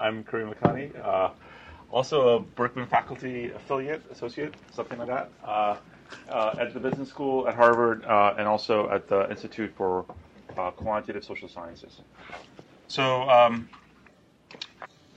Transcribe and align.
I'm 0.00 0.24
Karim 0.24 0.50
Lakhani, 0.50 0.98
uh, 1.04 1.30
also 1.90 2.36
a 2.36 2.40
Berkman 2.40 2.86
faculty 2.86 3.50
affiliate, 3.50 4.02
associate, 4.10 4.54
something 4.72 4.98
like 4.98 5.08
that, 5.08 5.30
uh, 5.44 5.76
uh, 6.30 6.54
at 6.58 6.72
the 6.72 6.80
business 6.80 7.08
school 7.10 7.46
at 7.46 7.54
Harvard, 7.54 8.04
uh, 8.06 8.34
and 8.38 8.48
also 8.48 8.88
at 8.88 9.08
the 9.08 9.28
Institute 9.30 9.72
for 9.76 10.06
uh, 10.56 10.70
Quantitative 10.70 11.22
Social 11.22 11.48
Sciences. 11.48 12.00
So, 12.88 13.28
um, 13.28 13.68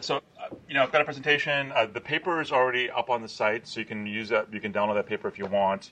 so 0.02 0.18
uh, 0.18 0.54
you 0.68 0.74
know, 0.74 0.84
I've 0.84 0.92
got 0.92 1.02
a 1.02 1.06
presentation. 1.06 1.72
the 1.94 2.02
paper 2.02 2.42
is 2.42 2.52
already 2.52 2.92
up 2.92 3.10
on 3.10 3.22
the 3.22 3.30
site, 3.30 3.66
so 3.68 3.80
you 3.80 3.86
can 3.86 4.06
use 4.06 4.28
that. 4.30 4.54
You 4.54 4.60
can 4.60 4.74
download 4.74 4.96
that 4.96 5.08
paper 5.08 5.30
if 5.30 5.40
you 5.40 5.46
want. 5.46 5.92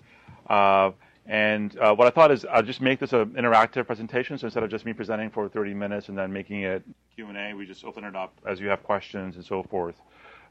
And 1.28 1.78
uh, 1.78 1.94
what 1.94 2.08
I 2.08 2.10
thought 2.10 2.32
is 2.32 2.46
I'll 2.46 2.64
just 2.64 2.82
make 2.82 3.00
this 3.00 3.14
an 3.14 3.32
interactive 3.32 3.86
presentation. 3.86 4.38
So 4.38 4.48
instead 4.48 4.64
of 4.64 4.70
just 4.70 4.86
me 4.86 4.94
presenting 4.94 5.30
for 5.30 5.48
30 5.48 5.74
minutes 5.74 6.10
and 6.10 6.18
then 6.18 6.34
making 6.34 6.64
it 6.64 6.84
Q&A, 7.16 7.54
we 7.54 7.66
just 7.66 7.86
open 7.86 8.04
it 8.04 8.16
up 8.16 8.34
as 8.48 8.60
you 8.60 8.68
have 8.70 8.84
questions 8.84 9.36
and 9.36 9.46
so 9.46 9.64
forth. 9.64 9.96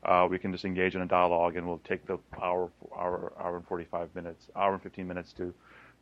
Uh, 0.02 0.26
we 0.30 0.38
can 0.38 0.52
just 0.52 0.64
engage 0.64 0.94
in 0.94 1.02
a 1.02 1.06
dialogue, 1.06 1.56
and 1.56 1.66
we'll 1.66 1.80
take 1.84 2.06
the 2.06 2.18
hour, 2.40 2.70
hour, 2.96 3.32
hour 3.38 3.56
and 3.56 3.66
45 3.66 4.14
minutes, 4.14 4.46
hour 4.56 4.72
and 4.72 4.82
15 4.82 5.06
minutes 5.06 5.32
to 5.34 5.52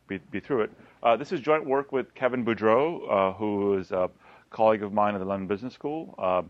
be, 0.07 0.19
be 0.31 0.39
through 0.39 0.63
it. 0.63 0.71
Uh, 1.03 1.17
this 1.17 1.33
is 1.33 1.41
joint 1.41 1.65
work 1.65 1.91
with 1.91 2.15
Kevin 2.15 2.45
Boudreau, 2.45 3.01
uh, 3.11 3.33
who 3.33 3.77
is 3.77 3.91
a 3.91 4.09
colleague 4.51 4.85
of 4.85 4.93
mine 4.93 5.15
at 5.15 5.19
the 5.19 5.25
London 5.25 5.49
Business 5.49 5.75
School. 5.75 6.15
Uh, 6.17 6.43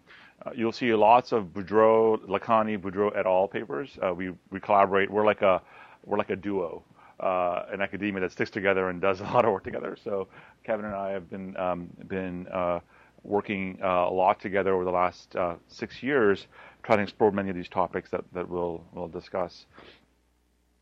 uh, 0.45 0.51
you'll 0.55 0.73
see 0.73 0.93
lots 0.95 1.33
of 1.33 1.47
Boudreau, 1.47 2.19
Lakhani, 2.29 2.79
Boudreau 2.79 3.17
et 3.17 3.27
al. 3.27 3.49
papers. 3.49 3.99
we 4.15 4.31
we 4.51 4.61
collaborate. 4.61 5.11
We're 5.11 5.25
like 5.25 5.43
a 5.43 5.63
we're 6.05 6.19
like 6.19 6.31
a 6.31 6.37
duo 6.37 6.85
uh, 7.21 7.65
an 7.71 7.81
academia 7.81 8.21
that 8.21 8.33
sticks 8.33 8.51
together 8.51 8.89
and 8.89 9.01
does 9.01 9.21
a 9.21 9.25
lot 9.25 9.45
of 9.45 9.53
work 9.53 9.65
together. 9.65 9.97
So 10.03 10.29
Kevin 10.65 10.87
and 10.87 10.95
I 10.95 11.11
have 11.11 11.31
been 11.31 11.57
um, 11.57 11.89
been 12.07 12.47
uh, 12.49 12.81
working 13.23 13.79
uh, 13.83 14.09
a 14.09 14.13
lot 14.13 14.41
together 14.41 14.75
over 14.75 14.85
the 14.85 14.91
last 14.91 15.35
uh, 15.37 15.57
six 15.69 16.03
years, 16.03 16.47
trying 16.83 16.99
to 16.99 17.03
explore 17.03 17.31
many 17.31 17.51
of 17.51 17.57
these 17.57 17.69
topics 17.69 18.11
that, 18.11 18.25
that 18.33 18.49
we'll 18.49 18.83
we'll 18.93 19.09
discuss. 19.09 19.67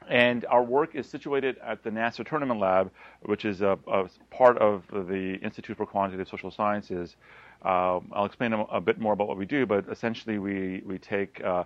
And 0.08 0.44
our 0.46 0.62
work 0.62 0.94
is 0.94 1.08
situated 1.08 1.56
at 1.64 1.82
the 1.82 1.90
NASA 1.90 2.24
Tournament 2.28 2.60
Lab, 2.60 2.92
which 3.22 3.44
is 3.44 3.60
a, 3.60 3.76
a 3.88 4.08
part 4.30 4.56
of 4.58 4.84
the 4.92 5.34
Institute 5.42 5.76
for 5.76 5.84
Quantitative 5.84 6.28
Social 6.28 6.52
Sciences. 6.52 7.16
Um, 7.62 8.12
I'll 8.12 8.26
explain 8.26 8.52
a, 8.52 8.62
a, 8.64 8.80
bit 8.80 9.00
more 9.00 9.14
about 9.14 9.26
what 9.26 9.36
we 9.36 9.46
do, 9.46 9.66
but 9.66 9.86
essentially 9.90 10.38
we 10.38 10.82
we 10.86 10.98
take 10.98 11.42
uh, 11.42 11.64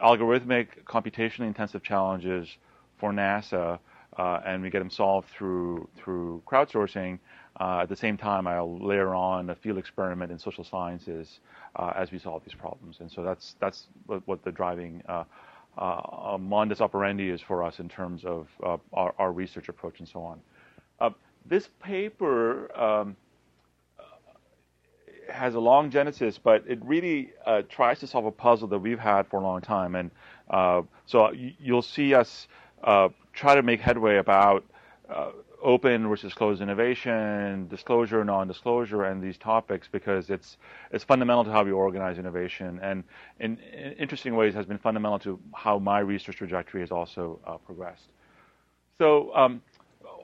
algorithmic, 0.00 0.84
computationally 0.84 1.46
intensive 1.46 1.82
challenges 1.82 2.56
for 2.98 3.10
NASA 3.10 3.80
uh, 4.18 4.40
and 4.44 4.62
we 4.62 4.70
get 4.70 4.80
them 4.80 4.90
solved 4.90 5.28
through 5.28 5.88
through 5.96 6.42
crowdsourcing. 6.46 7.18
Uh, 7.58 7.80
at 7.82 7.88
the 7.88 7.96
same 7.96 8.16
time, 8.16 8.46
I'll 8.46 8.78
layer 8.78 9.14
on 9.14 9.50
a 9.50 9.54
field 9.54 9.78
experiment 9.78 10.32
in 10.32 10.38
social 10.38 10.64
sciences 10.64 11.40
uh, 11.76 11.92
as 11.94 12.10
we 12.10 12.18
solve 12.18 12.42
these 12.44 12.54
problems. 12.54 12.98
And 13.00 13.10
so 13.10 13.22
that's 13.22 13.56
that's 13.60 13.88
what, 14.06 14.42
the 14.44 14.52
driving 14.52 15.02
uh, 15.08 15.24
uh, 15.78 16.38
modus 16.40 16.80
operandi 16.80 17.28
is 17.28 17.40
for 17.40 17.62
us 17.62 17.78
in 17.78 17.88
terms 17.88 18.24
of 18.24 18.48
uh, 18.64 18.76
our, 18.92 19.14
our, 19.18 19.32
research 19.32 19.68
approach 19.68 19.98
and 20.00 20.08
so 20.08 20.20
on. 20.20 21.14
this 21.46 21.68
paper. 21.82 22.70
Um, 22.78 23.16
has 25.28 25.54
a 25.54 25.60
long 25.60 25.92
genesis, 25.92 26.38
but 26.38 26.64
it 26.66 26.84
really 26.84 27.32
tries 27.68 28.00
to 28.00 28.06
solve 28.08 28.26
a 28.26 28.32
puzzle 28.32 28.66
that 28.66 28.80
we've 28.80 28.98
had 28.98 29.28
for 29.28 29.38
a 29.38 29.42
long 29.44 29.60
time. 29.60 29.94
And 29.94 30.10
so 31.06 31.30
you'll 31.30 31.82
see 31.82 32.14
us 32.14 32.48
uh, 32.84 33.08
try 33.32 33.54
to 33.54 33.62
make 33.62 33.80
headway 33.80 34.16
about 34.16 34.64
uh, 35.08 35.30
open 35.62 36.08
versus 36.08 36.32
closed 36.32 36.62
innovation, 36.62 37.68
disclosure, 37.68 38.24
non-disclosure, 38.24 39.04
and 39.04 39.22
these 39.22 39.36
topics 39.36 39.88
because 39.90 40.30
it's 40.30 40.56
it's 40.90 41.04
fundamental 41.04 41.44
to 41.44 41.50
how 41.50 41.62
we 41.62 41.72
organize 41.72 42.18
innovation, 42.18 42.80
and 42.82 43.04
in, 43.38 43.58
in 43.72 43.92
interesting 43.92 44.34
ways 44.34 44.54
has 44.54 44.66
been 44.66 44.78
fundamental 44.78 45.18
to 45.18 45.38
how 45.54 45.78
my 45.78 45.98
research 46.00 46.36
trajectory 46.36 46.80
has 46.80 46.90
also 46.90 47.38
uh, 47.46 47.56
progressed. 47.58 48.08
So. 48.98 49.34
Um, 49.34 49.62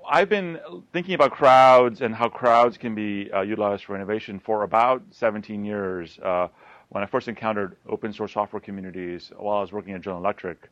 I've 0.09 0.29
been 0.29 0.61
thinking 0.93 1.15
about 1.15 1.33
crowds 1.33 2.01
and 2.01 2.15
how 2.15 2.29
crowds 2.29 2.79
can 2.79 2.95
be 2.95 3.29
uh, 3.33 3.41
utilized 3.41 3.85
for 3.85 3.97
innovation 3.97 4.39
for 4.39 4.63
about 4.63 5.03
17 5.11 5.65
years. 5.65 6.17
Uh, 6.23 6.47
when 6.91 7.03
I 7.03 7.07
first 7.07 7.29
encountered 7.29 7.77
open 7.89 8.13
source 8.13 8.33
software 8.33 8.61
communities 8.61 9.33
while 9.37 9.59
I 9.59 9.61
was 9.61 9.73
working 9.73 9.95
at 9.95 10.01
General 10.01 10.23
Electric 10.23 10.69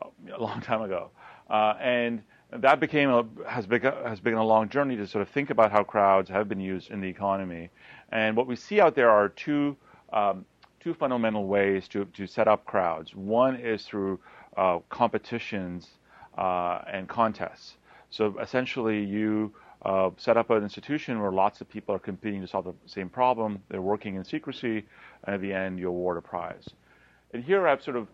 uh, 0.00 0.08
a 0.34 0.40
long 0.40 0.60
time 0.60 0.82
ago. 0.82 1.10
Uh, 1.48 1.74
and 1.80 2.22
that 2.50 2.80
became 2.80 3.10
a, 3.10 3.24
has, 3.46 3.66
become, 3.66 3.94
has 4.04 4.20
been 4.20 4.34
a 4.34 4.44
long 4.44 4.68
journey 4.68 4.96
to 4.96 5.06
sort 5.06 5.22
of 5.22 5.28
think 5.28 5.50
about 5.50 5.70
how 5.70 5.82
crowds 5.82 6.30
have 6.30 6.48
been 6.48 6.60
used 6.60 6.90
in 6.90 7.00
the 7.00 7.08
economy. 7.08 7.70
And 8.10 8.36
what 8.36 8.46
we 8.46 8.56
see 8.56 8.80
out 8.80 8.94
there 8.94 9.10
are 9.10 9.28
two, 9.28 9.76
um, 10.12 10.44
two 10.80 10.94
fundamental 10.94 11.46
ways 11.46 11.88
to, 11.88 12.04
to 12.06 12.26
set 12.26 12.48
up 12.48 12.64
crowds. 12.64 13.14
One 13.14 13.56
is 13.56 13.84
through 13.84 14.20
uh, 14.56 14.78
competitions 14.88 15.88
uh, 16.36 16.80
and 16.90 17.08
contests. 17.08 17.76
So 18.10 18.38
essentially, 18.40 19.04
you 19.04 19.52
uh, 19.82 20.10
set 20.16 20.36
up 20.36 20.50
an 20.50 20.62
institution 20.62 21.20
where 21.20 21.30
lots 21.30 21.60
of 21.60 21.68
people 21.68 21.94
are 21.94 21.98
competing 21.98 22.40
to 22.40 22.48
solve 22.48 22.64
the 22.64 22.74
same 22.86 23.08
problem. 23.08 23.62
They're 23.68 23.82
working 23.82 24.14
in 24.14 24.24
secrecy, 24.24 24.84
and 25.24 25.34
at 25.34 25.40
the 25.40 25.52
end, 25.52 25.78
you 25.78 25.88
award 25.88 26.16
a 26.16 26.22
prize. 26.22 26.68
And 27.32 27.44
here 27.44 27.68
I've 27.68 27.82
sort 27.82 27.96
of 27.96 28.08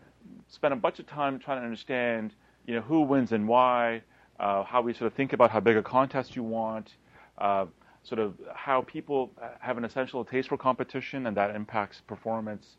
spent 0.48 0.74
a 0.74 0.76
bunch 0.76 0.98
of 0.98 1.06
time 1.06 1.38
trying 1.38 1.60
to 1.60 1.64
understand 1.64 2.34
you 2.66 2.74
know, 2.74 2.80
who 2.80 3.02
wins 3.02 3.32
and 3.32 3.46
why, 3.46 4.02
uh, 4.40 4.62
how 4.64 4.82
we 4.82 4.92
sort 4.92 5.06
of 5.06 5.14
think 5.14 5.32
about 5.32 5.50
how 5.50 5.60
big 5.60 5.76
a 5.76 5.82
contest 5.82 6.34
you 6.36 6.42
want, 6.42 6.94
uh, 7.38 7.66
sort 8.02 8.18
of 8.18 8.34
how 8.54 8.82
people 8.82 9.32
have 9.60 9.78
an 9.78 9.84
essential 9.84 10.24
taste 10.24 10.48
for 10.48 10.56
competition 10.56 11.26
and 11.26 11.36
that 11.36 11.54
impacts 11.54 12.00
performance, 12.00 12.76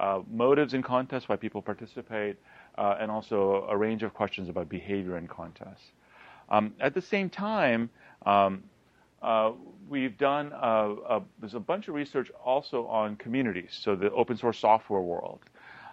uh, 0.00 0.20
motives 0.30 0.74
in 0.74 0.82
contests, 0.82 1.28
why 1.28 1.36
people 1.36 1.60
participate, 1.60 2.36
uh, 2.76 2.96
and 3.00 3.10
also 3.10 3.66
a 3.68 3.76
range 3.76 4.02
of 4.02 4.14
questions 4.14 4.48
about 4.48 4.68
behavior 4.68 5.16
in 5.18 5.26
contests. 5.26 5.92
Um, 6.48 6.74
at 6.80 6.94
the 6.94 7.02
same 7.02 7.28
time, 7.28 7.90
um, 8.24 8.62
uh, 9.20 9.52
we've 9.88 10.16
done 10.16 10.52
a, 10.52 10.94
a, 11.08 11.22
there's 11.40 11.54
a 11.54 11.60
bunch 11.60 11.88
of 11.88 11.94
research 11.94 12.30
also 12.44 12.86
on 12.86 13.16
communities, 13.16 13.70
so 13.72 13.96
the 13.96 14.10
open 14.12 14.36
source 14.36 14.58
software 14.58 15.00
world. 15.00 15.40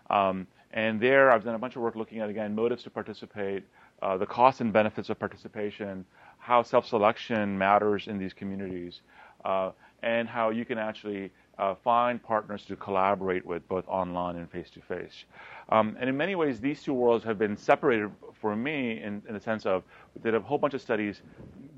Um, 0.10 0.48
and 0.76 1.00
there, 1.00 1.32
I've 1.32 1.44
done 1.44 1.56
a 1.56 1.60
bunch 1.60 1.76
of 1.78 1.82
work 1.82 1.96
looking 1.96 2.20
at, 2.20 2.30
again, 2.30 2.54
motives 2.54 2.84
to 2.84 2.92
participate, 2.92 3.64
uh, 4.02 4.18
the 4.18 4.26
costs 4.26 4.62
and 4.62 4.74
benefits 4.74 5.10
of 5.10 5.18
participation, 5.20 6.06
how 6.38 6.64
self 6.64 6.86
selection 6.86 7.58
matters 7.58 8.08
in 8.08 8.20
these 8.20 8.34
communities, 8.34 9.02
uh, 9.46 9.72
and 10.04 10.28
how 10.30 10.52
you 10.52 10.66
can 10.66 10.78
actually 10.78 11.32
uh, 11.58 11.76
find 11.76 12.22
partners 12.22 12.66
to 12.66 12.76
collaborate 12.76 13.46
with 13.46 13.68
both 13.70 13.88
online 13.88 14.36
and 14.36 14.52
face 14.52 14.70
to 14.72 14.82
face. 14.82 15.24
And 15.70 16.10
in 16.10 16.18
many 16.18 16.36
ways, 16.36 16.60
these 16.60 16.84
two 16.84 16.94
worlds 16.94 17.24
have 17.24 17.40
been 17.40 17.58
separated 17.58 18.12
for 18.34 18.56
me 18.56 19.02
in, 19.02 19.24
in 19.28 19.34
the 19.34 19.40
sense 19.40 19.66
of 19.66 19.84
did 20.24 20.36
a 20.36 20.40
whole 20.42 20.58
bunch 20.58 20.74
of 20.74 20.82
studies 20.82 21.22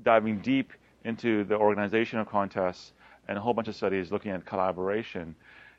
diving 0.04 0.40
deep 0.40 0.72
into 1.04 1.44
the 1.44 1.56
organization 1.56 2.18
of 2.18 2.28
contests 2.28 2.92
and 3.28 3.38
a 3.38 3.40
whole 3.40 3.54
bunch 3.54 3.68
of 3.68 3.76
studies 3.76 4.10
looking 4.10 4.32
at 4.32 4.44
collaboration. 4.44 5.34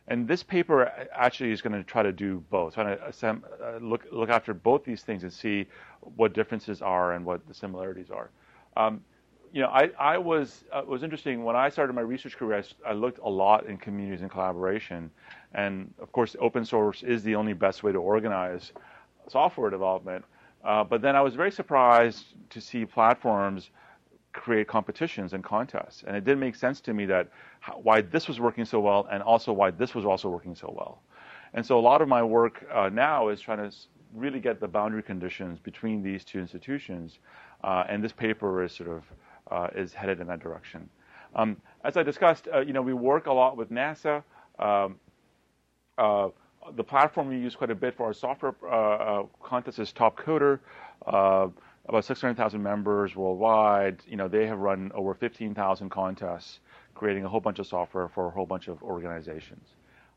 And 0.09 0.27
this 0.27 0.41
paper 0.41 0.91
actually 1.15 1.51
is 1.51 1.61
going 1.61 1.73
to 1.73 1.83
try 1.83 2.01
to 2.01 2.11
do 2.11 2.43
both, 2.49 2.73
trying 2.73 2.97
to 2.97 3.03
uh, 3.23 3.77
look 3.79 4.07
look 4.11 4.29
after 4.29 4.55
both 4.55 4.83
these 4.83 5.03
things 5.03 5.21
and 5.23 5.31
see 5.31 5.67
what 6.01 6.33
differences 6.33 6.81
are 6.81 7.13
and 7.13 7.23
what 7.23 7.47
the 7.47 7.53
similarities 7.53 8.09
are. 8.09 8.31
Um, 8.75 9.01
you 9.53 9.61
know, 9.61 9.67
I, 9.67 9.89
I 9.99 10.17
was 10.17 10.63
uh, 10.71 10.81
was 10.85 11.03
interesting 11.03 11.43
when 11.43 11.55
I 11.55 11.69
started 11.69 11.93
my 11.93 12.01
research 12.01 12.37
career. 12.37 12.63
I, 12.85 12.89
I, 12.89 12.93
looked 12.93 13.19
a 13.19 13.29
lot 13.29 13.67
in 13.67 13.77
communities 13.77 14.21
and 14.21 14.31
collaboration, 14.31 15.11
and 15.53 15.93
of 15.99 16.11
course, 16.11 16.35
open 16.39 16.65
source 16.65 17.03
is 17.03 17.23
the 17.23 17.35
only 17.35 17.53
best 17.53 17.83
way 17.83 17.91
to 17.91 17.99
organize 17.99 18.73
software 19.27 19.69
development. 19.69 20.25
Uh, 20.63 20.83
but 20.83 21.01
then 21.01 21.15
I 21.15 21.21
was 21.21 21.35
very 21.35 21.51
surprised 21.51 22.25
to 22.49 22.59
see 22.59 22.85
platforms 22.85 23.69
create 24.33 24.67
competitions 24.67 25.33
and 25.33 25.43
contests. 25.43 26.03
And 26.05 26.15
it 26.15 26.23
didn't 26.23 26.39
make 26.39 26.55
sense 26.55 26.81
to 26.81 26.93
me 26.93 27.05
that 27.07 27.29
how, 27.59 27.79
why 27.81 28.01
this 28.01 28.27
was 28.27 28.39
working 28.39 28.65
so 28.65 28.79
well 28.79 29.07
and 29.11 29.23
also 29.23 29.51
why 29.53 29.71
this 29.71 29.95
was 29.95 30.05
also 30.05 30.29
working 30.29 30.55
so 30.55 30.73
well. 30.75 31.01
And 31.53 31.65
so 31.65 31.79
a 31.79 31.81
lot 31.81 32.01
of 32.01 32.07
my 32.07 32.21
work 32.21 32.65
uh, 32.71 32.89
now 32.89 33.29
is 33.29 33.41
trying 33.41 33.69
to 33.69 33.75
really 34.13 34.39
get 34.39 34.59
the 34.59 34.67
boundary 34.67 35.03
conditions 35.03 35.59
between 35.59 36.03
these 36.03 36.23
two 36.23 36.39
institutions. 36.39 37.19
Uh, 37.63 37.83
and 37.89 38.03
this 38.03 38.11
paper 38.11 38.63
is 38.63 38.71
sort 38.71 38.89
of 38.89 39.03
uh, 39.51 39.67
is 39.75 39.93
headed 39.93 40.19
in 40.19 40.27
that 40.27 40.39
direction. 40.39 40.87
Um, 41.35 41.57
as 41.83 41.97
I 41.97 42.03
discussed, 42.03 42.47
uh, 42.53 42.59
you 42.59 42.73
know, 42.73 42.81
we 42.81 42.93
work 42.93 43.25
a 43.25 43.33
lot 43.33 43.57
with 43.57 43.71
NASA. 43.71 44.23
Um, 44.59 44.99
uh, 45.97 46.29
the 46.75 46.83
platform 46.83 47.29
we 47.29 47.37
use 47.37 47.55
quite 47.55 47.71
a 47.71 47.75
bit 47.75 47.95
for 47.95 48.05
our 48.05 48.13
software 48.13 48.53
uh, 48.69 49.23
contest 49.41 49.79
is 49.79 49.91
Topcoder 49.91 50.59
about 51.89 52.05
600,000 52.05 52.61
members 52.61 53.15
worldwide. 53.15 54.01
You 54.07 54.15
know, 54.15 54.27
they 54.27 54.45
have 54.45 54.59
run 54.59 54.91
over 54.93 55.15
15,000 55.15 55.89
contests, 55.89 56.59
creating 56.93 57.25
a 57.25 57.29
whole 57.29 57.39
bunch 57.39 57.57
of 57.57 57.65
software 57.65 58.07
for 58.07 58.27
a 58.27 58.29
whole 58.29 58.45
bunch 58.45 58.67
of 58.67 58.81
organizations. 58.83 59.67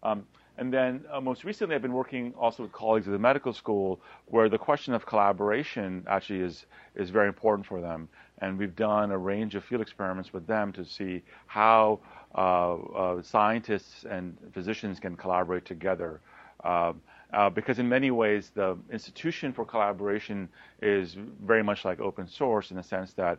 Um, 0.03 0.27
and 0.59 0.73
then 0.73 1.05
uh, 1.11 1.21
most 1.21 1.45
recently, 1.45 1.75
I've 1.75 1.81
been 1.83 1.95
working 1.95 2.35
also 2.39 2.65
with 2.65 2.73
colleagues 2.73 3.09
at 3.09 3.13
the 3.13 3.19
medical 3.19 3.55
school, 3.55 4.01
where 4.27 4.51
the 4.51 4.59
question 4.59 4.93
of 4.93 5.07
collaboration 5.07 6.05
actually 6.07 6.41
is 6.41 6.67
is 6.95 7.09
very 7.09 7.29
important 7.29 7.67
for 7.67 7.81
them. 7.81 8.07
And 8.39 8.59
we've 8.59 8.77
done 8.77 9.11
a 9.11 9.17
range 9.17 9.55
of 9.55 9.65
field 9.65 9.81
experiments 9.81 10.33
with 10.35 10.47
them 10.47 10.73
to 10.73 10.85
see 10.85 11.23
how 11.47 12.01
uh, 12.35 12.75
uh, 12.75 13.23
scientists 13.23 14.05
and 14.05 14.37
physicians 14.53 15.01
can 15.01 15.17
collaborate 15.17 15.65
together. 15.65 16.21
Um, 16.65 17.01
uh, 17.33 17.49
because 17.51 17.79
in 17.79 17.89
many 17.89 18.11
ways 18.11 18.51
the 18.55 18.77
institution 18.91 19.53
for 19.53 19.65
collaboration 19.65 20.49
is 20.81 21.17
very 21.45 21.63
much 21.63 21.85
like 21.85 22.01
open 22.01 22.29
source 22.29 22.71
in 22.71 22.77
the 22.77 22.83
sense 22.83 23.13
that 23.15 23.39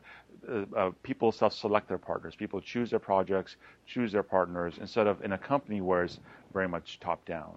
uh, 0.50 0.66
uh, 0.76 0.92
people 1.04 1.32
self-select 1.32 1.88
their 1.88 1.98
partners. 1.98 2.36
People 2.36 2.60
choose 2.60 2.90
their 2.90 3.00
projects, 3.00 3.56
choose 3.86 4.12
their 4.12 4.24
partners, 4.24 4.76
instead 4.80 5.08
of 5.08 5.24
in 5.24 5.34
a 5.34 5.38
company 5.38 5.82
where 5.82 6.04
it's 6.04 6.20
very 6.54 6.68
much 6.68 7.00
top-down. 7.00 7.56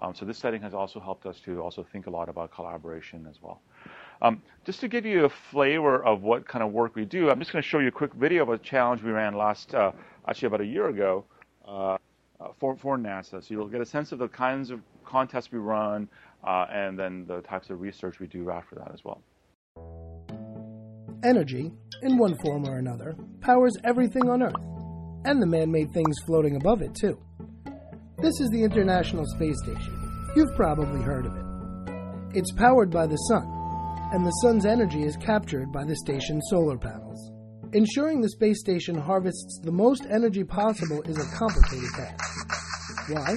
Um, 0.00 0.14
so 0.14 0.24
this 0.24 0.38
setting 0.38 0.62
has 0.62 0.74
also 0.74 1.00
helped 1.00 1.26
us 1.26 1.40
to 1.40 1.60
also 1.60 1.84
think 1.92 2.06
a 2.06 2.10
lot 2.10 2.28
about 2.28 2.52
collaboration 2.52 3.26
as 3.28 3.42
well. 3.42 3.60
Um, 4.22 4.42
just 4.64 4.80
to 4.80 4.88
give 4.88 5.04
you 5.04 5.24
a 5.24 5.28
flavor 5.28 6.04
of 6.04 6.22
what 6.22 6.46
kind 6.46 6.62
of 6.62 6.72
work 6.72 6.94
we 6.94 7.04
do, 7.04 7.30
I'm 7.30 7.38
just 7.38 7.52
going 7.52 7.62
to 7.62 7.68
show 7.68 7.78
you 7.78 7.88
a 7.88 7.92
quick 7.92 8.12
video 8.14 8.42
of 8.42 8.48
a 8.50 8.58
challenge 8.58 9.02
we 9.02 9.10
ran 9.10 9.34
last, 9.34 9.74
uh, 9.74 9.92
actually 10.28 10.46
about 10.46 10.60
a 10.60 10.66
year 10.66 10.88
ago, 10.88 11.24
uh, 11.66 11.96
uh, 12.40 12.48
for, 12.58 12.76
for 12.76 12.96
NASA. 12.96 13.42
So 13.42 13.46
you'll 13.50 13.68
get 13.68 13.80
a 13.80 13.86
sense 13.86 14.12
of 14.12 14.18
the 14.18 14.28
kinds 14.28 14.70
of 14.70 14.80
contests 15.08 15.50
we 15.50 15.58
run, 15.58 16.08
uh, 16.46 16.66
and 16.70 16.98
then 16.98 17.24
the 17.26 17.40
types 17.40 17.70
of 17.70 17.80
research 17.80 18.20
we 18.20 18.26
do 18.26 18.50
after 18.50 18.76
that 18.76 18.92
as 18.92 19.00
well. 19.04 19.22
Energy, 21.24 21.72
in 22.02 22.16
one 22.18 22.36
form 22.44 22.64
or 22.68 22.78
another, 22.78 23.16
powers 23.40 23.74
everything 23.84 24.28
on 24.28 24.42
Earth, 24.42 24.54
and 25.24 25.42
the 25.42 25.46
man 25.46 25.70
made 25.72 25.90
things 25.92 26.16
floating 26.26 26.56
above 26.56 26.82
it, 26.82 26.94
too. 26.94 27.18
This 28.18 28.38
is 28.40 28.50
the 28.50 28.62
International 28.62 29.24
Space 29.26 29.56
Station. 29.64 29.94
You've 30.36 30.54
probably 30.54 31.02
heard 31.02 31.26
of 31.26 31.34
it. 31.34 32.38
It's 32.38 32.52
powered 32.52 32.90
by 32.90 33.06
the 33.06 33.16
sun, 33.16 33.46
and 34.12 34.24
the 34.24 34.30
sun's 34.42 34.66
energy 34.66 35.02
is 35.02 35.16
captured 35.16 35.72
by 35.72 35.84
the 35.84 35.96
station's 35.96 36.46
solar 36.50 36.78
panels. 36.78 37.32
Ensuring 37.72 38.20
the 38.20 38.30
space 38.30 38.60
station 38.60 38.94
harvests 38.94 39.60
the 39.62 39.72
most 39.72 40.06
energy 40.10 40.44
possible 40.44 41.02
is 41.02 41.18
a 41.18 41.36
complicated 41.36 41.90
task. 41.96 43.10
Why? 43.10 43.36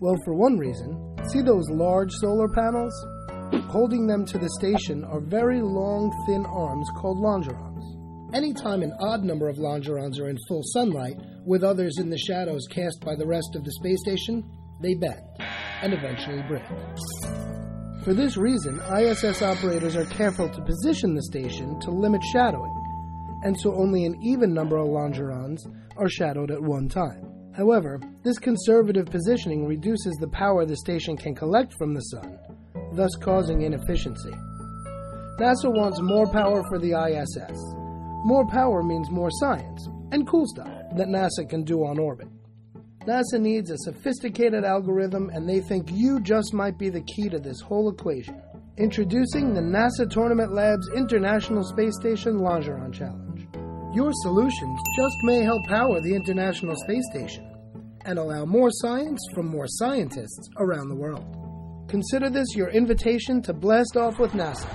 Well, 0.00 0.16
for 0.24 0.32
one 0.32 0.56
reason, 0.56 1.14
see 1.30 1.42
those 1.42 1.68
large 1.68 2.10
solar 2.22 2.48
panels? 2.48 2.94
Holding 3.68 4.06
them 4.06 4.24
to 4.24 4.38
the 4.38 4.48
station 4.58 5.04
are 5.04 5.20
very 5.20 5.60
long, 5.60 6.10
thin 6.26 6.46
arms 6.46 6.88
called 6.96 7.18
longerons. 7.18 8.34
Anytime 8.34 8.82
an 8.82 8.94
odd 8.98 9.24
number 9.24 9.46
of 9.46 9.58
longerons 9.58 10.18
are 10.18 10.30
in 10.30 10.38
full 10.48 10.62
sunlight, 10.72 11.16
with 11.44 11.62
others 11.62 11.98
in 11.98 12.08
the 12.08 12.16
shadows 12.16 12.66
cast 12.70 13.04
by 13.04 13.14
the 13.14 13.26
rest 13.26 13.54
of 13.54 13.62
the 13.62 13.72
space 13.72 14.00
station, 14.00 14.42
they 14.80 14.94
bend 14.94 15.20
and 15.82 15.92
eventually 15.92 16.42
break. 16.48 16.64
For 18.02 18.14
this 18.14 18.38
reason, 18.38 18.80
ISS 18.96 19.42
operators 19.42 19.96
are 19.96 20.06
careful 20.06 20.48
to 20.48 20.64
position 20.64 21.14
the 21.14 21.24
station 21.24 21.78
to 21.80 21.90
limit 21.90 22.22
shadowing, 22.32 22.74
and 23.42 23.54
so 23.60 23.74
only 23.74 24.06
an 24.06 24.16
even 24.22 24.54
number 24.54 24.78
of 24.78 24.88
longerons 24.88 25.58
are 25.98 26.08
shadowed 26.08 26.50
at 26.50 26.62
one 26.62 26.88
time. 26.88 27.29
However, 27.60 28.00
this 28.22 28.38
conservative 28.38 29.10
positioning 29.10 29.66
reduces 29.66 30.16
the 30.16 30.28
power 30.28 30.64
the 30.64 30.78
station 30.78 31.14
can 31.14 31.34
collect 31.34 31.74
from 31.74 31.92
the 31.92 32.00
sun, 32.00 32.38
thus 32.94 33.14
causing 33.16 33.60
inefficiency. 33.60 34.32
NASA 35.38 35.70
wants 35.70 36.00
more 36.00 36.26
power 36.26 36.62
for 36.70 36.78
the 36.78 36.92
ISS. 36.92 37.58
More 38.24 38.46
power 38.48 38.82
means 38.82 39.10
more 39.10 39.28
science 39.30 39.86
and 40.10 40.26
cool 40.26 40.46
stuff 40.46 40.72
that 40.96 41.08
NASA 41.08 41.46
can 41.50 41.62
do 41.62 41.84
on 41.84 41.98
orbit. 41.98 42.28
NASA 43.04 43.38
needs 43.38 43.70
a 43.70 43.76
sophisticated 43.76 44.64
algorithm, 44.64 45.28
and 45.28 45.46
they 45.46 45.60
think 45.60 45.90
you 45.92 46.18
just 46.18 46.54
might 46.54 46.78
be 46.78 46.88
the 46.88 47.04
key 47.14 47.28
to 47.28 47.38
this 47.38 47.60
whole 47.60 47.90
equation. 47.90 48.40
Introducing 48.78 49.52
the 49.52 49.60
NASA 49.60 50.08
Tournament 50.10 50.54
Labs 50.54 50.88
International 50.96 51.62
Space 51.62 51.96
Station 52.00 52.38
Longeron 52.38 52.94
Challenge. 52.94 53.46
Your 53.94 54.12
solutions 54.22 54.80
just 54.96 55.16
may 55.24 55.42
help 55.42 55.66
power 55.66 56.00
the 56.00 56.14
International 56.14 56.74
Space 56.76 57.04
Station 57.10 57.49
and 58.10 58.18
allow 58.18 58.44
more 58.44 58.70
science 58.72 59.20
from 59.32 59.46
more 59.46 59.68
scientists 59.68 60.48
around 60.58 60.88
the 60.88 60.96
world. 60.96 61.24
Consider 61.88 62.28
this 62.28 62.56
your 62.56 62.68
invitation 62.70 63.40
to 63.42 63.52
blast 63.52 63.96
off 63.96 64.18
with 64.18 64.32
NASA. 64.32 64.68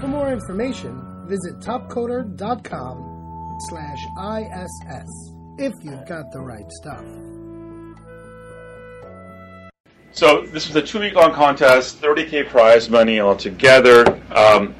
For 0.00 0.08
more 0.08 0.32
information, 0.32 1.00
visit 1.28 1.60
topcoder.com 1.60 3.56
slash 3.68 3.98
ISS 4.40 5.32
if 5.58 5.72
you've 5.84 6.06
got 6.08 6.24
the 6.32 6.40
right 6.40 6.68
stuff. 6.80 7.04
So 10.10 10.44
this 10.46 10.66
was 10.66 10.74
a 10.74 10.82
two-week-long 10.82 11.34
contest, 11.34 12.02
30k 12.02 12.48
prize 12.48 12.90
money 12.90 13.20
altogether. 13.20 14.20
Um, 14.34 14.74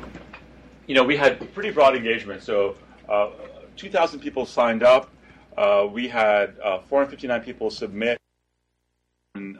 you 0.89 0.97
know, 0.97 1.05
we 1.05 1.17
had 1.17 1.55
pretty 1.55 1.71
broad 1.71 1.95
engagement. 1.95 2.43
So 2.43 2.75
uh, 3.09 3.31
2,000 3.77 4.19
people 4.19 4.45
signed 4.45 4.83
up. 4.83 5.09
Uh, 5.57 5.87
we 5.91 6.09
had 6.09 6.57
uh, 6.65 6.79
459 6.79 7.43
people 7.43 7.71
submit 7.71 8.19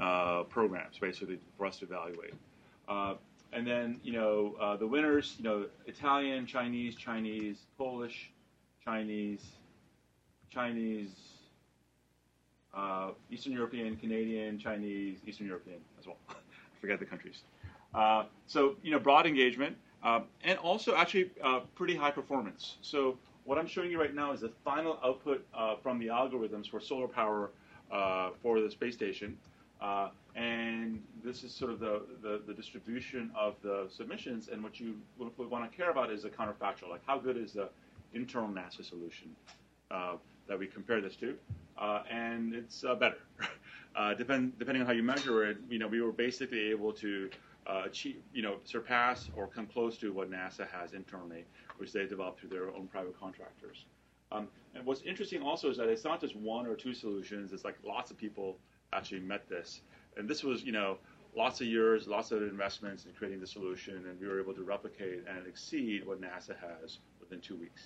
uh, 0.01 0.43
programs, 0.45 0.99
basically, 0.99 1.39
for 1.59 1.67
us 1.67 1.79
to 1.79 1.85
evaluate. 1.85 2.35
Uh, 2.89 3.15
and 3.53 3.67
then, 3.67 4.01
you 4.03 4.13
know, 4.13 4.55
uh, 4.59 4.77
the 4.77 4.87
winners, 4.87 5.35
you 5.39 5.45
know, 5.45 5.67
Italian, 5.87 6.47
Chinese, 6.47 6.95
Chinese, 6.95 7.67
Polish, 7.77 8.33
Chinese, 8.83 9.45
Chinese, 10.51 11.11
Eastern 13.31 13.53
European, 13.53 13.97
Canadian, 13.97 14.59
Chinese, 14.59 15.19
Eastern 15.27 15.47
European 15.47 15.79
as 15.99 16.07
well. 16.07 16.17
I 16.31 16.35
forget 16.81 16.99
the 16.99 17.05
countries. 17.05 17.43
so, 18.47 18.77
you 18.83 18.91
know, 18.91 18.99
broad 18.99 19.27
engagement. 19.27 19.77
And 20.03 20.59
also 20.63 20.95
actually 20.97 21.31
uh, 21.45 21.61
pretty 21.75 21.95
high 21.95 22.11
performance. 22.11 22.79
So 22.81 23.19
what 23.45 23.59
I'm 23.59 23.67
showing 23.67 23.91
you 23.91 24.01
right 24.01 24.15
now 24.15 24.33
is 24.33 24.41
the 24.41 24.53
final 24.65 24.99
output 25.05 25.45
uh, 25.55 25.77
from 25.83 25.99
the 25.99 26.07
algorithms 26.07 26.71
for 26.71 26.81
solar 26.81 27.09
power 27.09 27.51
uh, 27.91 28.31
for 28.43 28.61
the 28.61 28.71
space 28.71 28.95
station. 28.95 29.37
Uh, 29.81 30.11
and 30.37 31.03
this 31.25 31.43
is 31.43 31.53
sort 31.53 31.73
of 31.73 31.81
the, 31.81 32.03
the, 32.23 32.41
the, 32.47 32.55
distribution 32.55 33.31
of 33.37 33.57
the 33.63 33.89
submissions. 33.91 34.49
And 34.49 34.63
what 34.63 34.79
you 34.79 34.95
want 35.19 35.71
to 35.71 35.77
care 35.77 35.91
about 35.91 36.11
is 36.13 36.23
the 36.23 36.31
counterfactual, 36.31 36.89
like 36.89 37.03
how 37.05 37.19
good 37.19 37.37
is 37.37 37.53
the 37.53 37.69
internal 38.15 38.49
NASA 38.49 38.85
solution 38.85 39.35
uh, 39.91 40.15
that 40.47 40.57
we 40.59 40.69
compare 40.69 41.01
this 41.01 41.17
to. 41.17 41.35
Uh, 41.77 42.03
and 42.09 42.55
it's 42.55 42.83
better. 43.01 43.19
depend, 44.17 44.57
depending 44.59 44.83
on 44.83 44.87
how 44.87 44.93
you 44.93 45.03
measure 45.03 45.51
it, 45.51 45.59
you 45.69 45.81
know, 45.81 45.89
we 45.89 46.01
were 46.01 46.13
basically 46.13 46.71
able 46.71 46.93
to 46.93 47.29
uh, 47.73 47.83
achieve, 47.87 48.17
you 48.35 48.43
know, 48.43 48.57
surpass 48.65 49.31
or 49.37 49.47
come 49.47 49.67
close 49.67 49.97
to 49.99 50.13
what 50.13 50.31
NASA 50.31 50.69
has 50.69 50.93
internally, 50.93 51.45
which 51.79 51.93
they 51.93 52.07
developed 52.07 52.41
through 52.41 52.51
their 52.51 52.69
own 52.69 52.87
private 52.87 53.19
contractors. 53.19 53.87
Um, 54.31 54.49
and 54.75 54.85
what's 54.85 55.03
interesting 55.03 55.43
also 55.43 55.71
is 55.71 55.77
that 55.79 55.89
it's 55.89 56.05
not 56.05 56.21
just 56.21 56.37
one 56.37 56.67
or 56.67 56.75
two 56.75 56.95
solutions. 56.95 57.53
It's 57.53 57.65
like 57.65 57.77
lots 57.85 58.11
of 58.11 58.19
people 58.19 58.59
actually 58.93 59.21
met 59.21 59.49
this, 59.49 59.81
and 60.17 60.29
this 60.29 60.43
was, 60.43 60.63
you 60.63 60.73
know, 60.73 60.99
lots 61.35 61.61
of 61.63 61.67
years, 61.67 62.07
lots 62.07 62.31
of 62.31 62.43
investments 62.43 63.07
in 63.07 63.13
creating 63.13 63.41
the 63.41 63.47
solution, 63.47 63.95
and 64.07 64.21
we 64.21 64.27
were 64.27 64.41
able 64.41 64.53
to 64.55 64.63
replicate 64.63 65.25
and 65.27 65.47
exceed 65.47 66.07
what 66.07 66.21
NASA 66.21 66.55
has 66.59 66.99
within 67.21 67.41
two 67.41 67.57
weeks. 67.57 67.83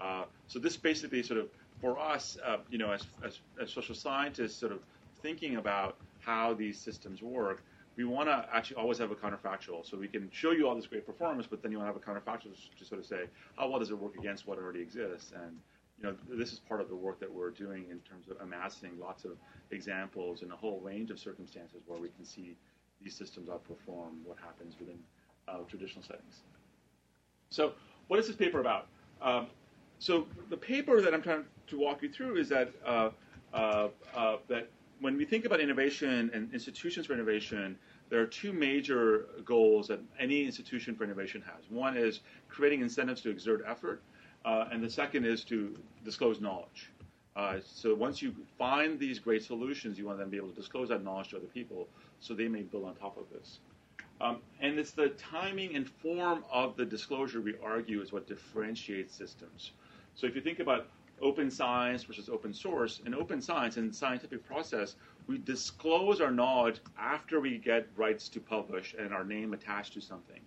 Uh, 0.00 0.24
so 0.48 0.58
this 0.58 0.76
basically 0.76 1.22
sort 1.22 1.40
of, 1.40 1.48
for 1.80 1.98
us, 1.98 2.36
uh, 2.44 2.56
you 2.70 2.78
know, 2.78 2.90
as, 2.90 3.06
as, 3.24 3.38
as 3.62 3.70
social 3.70 3.94
scientists, 3.94 4.56
sort 4.56 4.72
of 4.72 4.80
thinking 5.22 5.56
about 5.56 5.96
how 6.20 6.54
these 6.54 6.78
systems 6.78 7.22
work, 7.22 7.62
we 7.96 8.04
want 8.04 8.28
to 8.28 8.46
actually 8.52 8.76
always 8.76 8.98
have 8.98 9.10
a 9.10 9.14
counterfactual. 9.14 9.88
So 9.88 9.96
we 9.96 10.08
can 10.08 10.28
show 10.30 10.50
you 10.50 10.68
all 10.68 10.74
this 10.74 10.86
great 10.86 11.06
performance, 11.06 11.46
but 11.48 11.62
then 11.62 11.72
you 11.72 11.78
want 11.78 11.88
to 11.90 11.94
have 11.94 12.02
a 12.02 12.20
counterfactual 12.20 12.54
to 12.78 12.84
sort 12.84 13.00
of 13.00 13.06
say, 13.06 13.24
how 13.56 13.68
well 13.68 13.78
does 13.78 13.90
it 13.90 13.98
work 13.98 14.16
against 14.18 14.46
what 14.46 14.58
already 14.58 14.80
exists? 14.80 15.32
And 15.34 15.56
you 15.98 16.04
know, 16.04 16.16
this 16.28 16.52
is 16.52 16.58
part 16.58 16.80
of 16.82 16.88
the 16.88 16.94
work 16.94 17.18
that 17.20 17.32
we're 17.32 17.50
doing 17.50 17.86
in 17.90 18.00
terms 18.00 18.28
of 18.28 18.36
amassing 18.42 18.92
lots 19.00 19.24
of 19.24 19.32
examples 19.70 20.42
in 20.42 20.50
a 20.50 20.56
whole 20.56 20.80
range 20.80 21.10
of 21.10 21.18
circumstances 21.18 21.80
where 21.86 21.98
we 21.98 22.08
can 22.10 22.24
see 22.24 22.54
these 23.02 23.14
systems 23.14 23.48
outperform 23.48 24.12
what 24.24 24.36
happens 24.38 24.74
within 24.78 24.98
uh, 25.48 25.58
traditional 25.68 26.02
settings. 26.02 26.42
So 27.48 27.72
what 28.08 28.20
is 28.20 28.26
this 28.26 28.36
paper 28.36 28.60
about? 28.60 28.88
Um, 29.22 29.46
so 29.98 30.26
the 30.50 30.56
paper 30.56 31.00
that 31.00 31.14
I'm 31.14 31.22
trying 31.22 31.44
to 31.68 31.78
walk 31.78 32.02
you 32.02 32.10
through 32.10 32.36
is 32.36 32.48
that 32.50 32.70
uh, 32.84 33.10
uh, 33.54 33.88
uh 34.14 34.36
that 34.48 34.68
when 35.00 35.16
we 35.16 35.24
think 35.24 35.44
about 35.44 35.60
innovation 35.60 36.30
and 36.32 36.52
institutions 36.52 37.06
for 37.06 37.12
innovation, 37.12 37.76
there 38.08 38.20
are 38.20 38.26
two 38.26 38.52
major 38.52 39.26
goals 39.44 39.88
that 39.88 40.00
any 40.18 40.44
institution 40.44 40.94
for 40.94 41.04
innovation 41.04 41.42
has. 41.42 41.70
One 41.70 41.96
is 41.96 42.20
creating 42.48 42.80
incentives 42.80 43.20
to 43.22 43.30
exert 43.30 43.64
effort, 43.66 44.02
uh, 44.44 44.66
and 44.70 44.82
the 44.82 44.90
second 44.90 45.24
is 45.24 45.44
to 45.44 45.76
disclose 46.04 46.40
knowledge. 46.40 46.90
Uh, 47.34 47.58
so 47.66 47.94
once 47.94 48.22
you 48.22 48.34
find 48.56 48.98
these 48.98 49.18
great 49.18 49.42
solutions, 49.42 49.98
you 49.98 50.06
want 50.06 50.18
them 50.18 50.28
to 50.28 50.30
be 50.30 50.36
able 50.38 50.48
to 50.48 50.54
disclose 50.54 50.88
that 50.88 51.04
knowledge 51.04 51.28
to 51.28 51.36
other 51.36 51.46
people 51.46 51.86
so 52.20 52.32
they 52.32 52.48
may 52.48 52.62
build 52.62 52.84
on 52.84 52.94
top 52.94 53.18
of 53.18 53.24
this. 53.30 53.58
Um, 54.20 54.38
and 54.60 54.78
it's 54.78 54.92
the 54.92 55.10
timing 55.10 55.76
and 55.76 55.86
form 55.86 56.44
of 56.50 56.76
the 56.76 56.86
disclosure 56.86 57.42
we 57.42 57.54
argue 57.62 58.00
is 58.00 58.12
what 58.12 58.26
differentiates 58.26 59.14
systems. 59.14 59.72
So 60.14 60.26
if 60.26 60.34
you 60.34 60.40
think 60.40 60.60
about 60.60 60.88
open 61.20 61.50
science 61.50 62.04
versus 62.04 62.28
open 62.28 62.52
source. 62.52 63.00
In 63.06 63.14
open 63.14 63.40
science, 63.40 63.76
in 63.76 63.92
scientific 63.92 64.46
process, 64.46 64.96
we 65.26 65.38
disclose 65.38 66.20
our 66.20 66.30
knowledge 66.30 66.80
after 66.98 67.40
we 67.40 67.58
get 67.58 67.88
rights 67.96 68.28
to 68.30 68.40
publish 68.40 68.94
and 68.98 69.12
our 69.12 69.24
name 69.24 69.52
attached 69.52 69.94
to 69.94 70.00
something. 70.00 70.40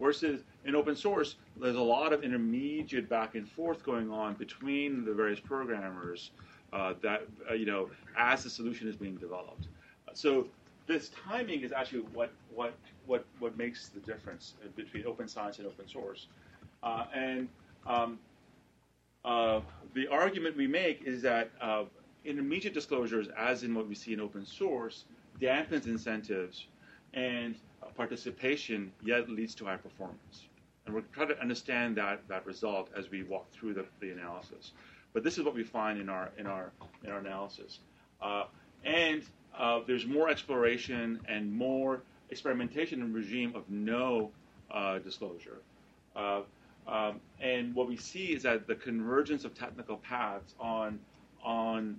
Versus 0.00 0.42
in 0.64 0.74
open 0.74 0.96
source, 0.96 1.36
there's 1.60 1.76
a 1.76 1.80
lot 1.80 2.12
of 2.12 2.24
intermediate 2.24 3.08
back 3.08 3.34
and 3.34 3.46
forth 3.46 3.82
going 3.82 4.10
on 4.10 4.34
between 4.34 5.04
the 5.04 5.12
various 5.12 5.40
programmers 5.40 6.30
uh, 6.72 6.94
that 7.02 7.26
uh, 7.50 7.54
you 7.54 7.66
know 7.66 7.90
as 8.16 8.44
the 8.44 8.50
solution 8.50 8.88
is 8.88 8.96
being 8.96 9.16
developed. 9.16 9.66
So 10.14 10.48
this 10.86 11.10
timing 11.10 11.60
is 11.60 11.72
actually 11.72 12.00
what 12.14 12.32
what 12.54 12.74
what 13.06 13.24
what 13.40 13.56
makes 13.58 13.88
the 13.88 14.00
difference 14.00 14.54
between 14.74 15.06
open 15.06 15.28
science 15.28 15.58
and 15.58 15.66
open 15.66 15.86
source. 15.86 16.28
Uh, 16.82 17.04
and 17.12 17.48
um, 17.86 18.18
uh, 19.24 19.60
the 19.94 20.08
argument 20.08 20.56
we 20.56 20.66
make 20.66 21.02
is 21.04 21.22
that 21.22 21.50
uh, 21.60 21.84
intermediate 22.24 22.74
disclosures, 22.74 23.28
as 23.36 23.62
in 23.62 23.74
what 23.74 23.88
we 23.88 23.94
see 23.94 24.12
in 24.12 24.20
open 24.20 24.44
source, 24.46 25.04
dampens 25.40 25.86
incentives 25.86 26.66
and 27.14 27.54
participation, 27.96 28.92
yet 29.02 29.28
leads 29.28 29.54
to 29.56 29.64
high 29.64 29.76
performance. 29.76 30.46
And 30.86 30.94
we're 30.94 31.02
trying 31.12 31.28
to 31.28 31.40
understand 31.40 31.96
that, 31.96 32.26
that 32.28 32.46
result 32.46 32.88
as 32.96 33.10
we 33.10 33.22
walk 33.22 33.50
through 33.52 33.74
the, 33.74 33.84
the 34.00 34.10
analysis. 34.10 34.72
But 35.12 35.24
this 35.24 35.38
is 35.38 35.44
what 35.44 35.54
we 35.54 35.64
find 35.64 36.00
in 36.00 36.08
our 36.08 36.30
in 36.38 36.46
our 36.46 36.70
in 37.04 37.10
our 37.10 37.18
analysis. 37.18 37.80
Uh, 38.22 38.44
and 38.84 39.22
uh, 39.58 39.80
there's 39.86 40.06
more 40.06 40.28
exploration 40.28 41.20
and 41.28 41.52
more 41.52 42.02
experimentation 42.30 43.02
in 43.02 43.12
regime 43.12 43.54
of 43.56 43.68
no 43.68 44.30
uh, 44.70 44.98
disclosure. 44.98 45.58
Um, 46.90 47.20
and 47.40 47.74
what 47.74 47.88
we 47.88 47.96
see 47.96 48.32
is 48.32 48.42
that 48.42 48.66
the 48.66 48.74
convergence 48.74 49.44
of 49.44 49.54
technical 49.54 49.96
paths 49.96 50.54
on 50.58 50.98
on 51.42 51.98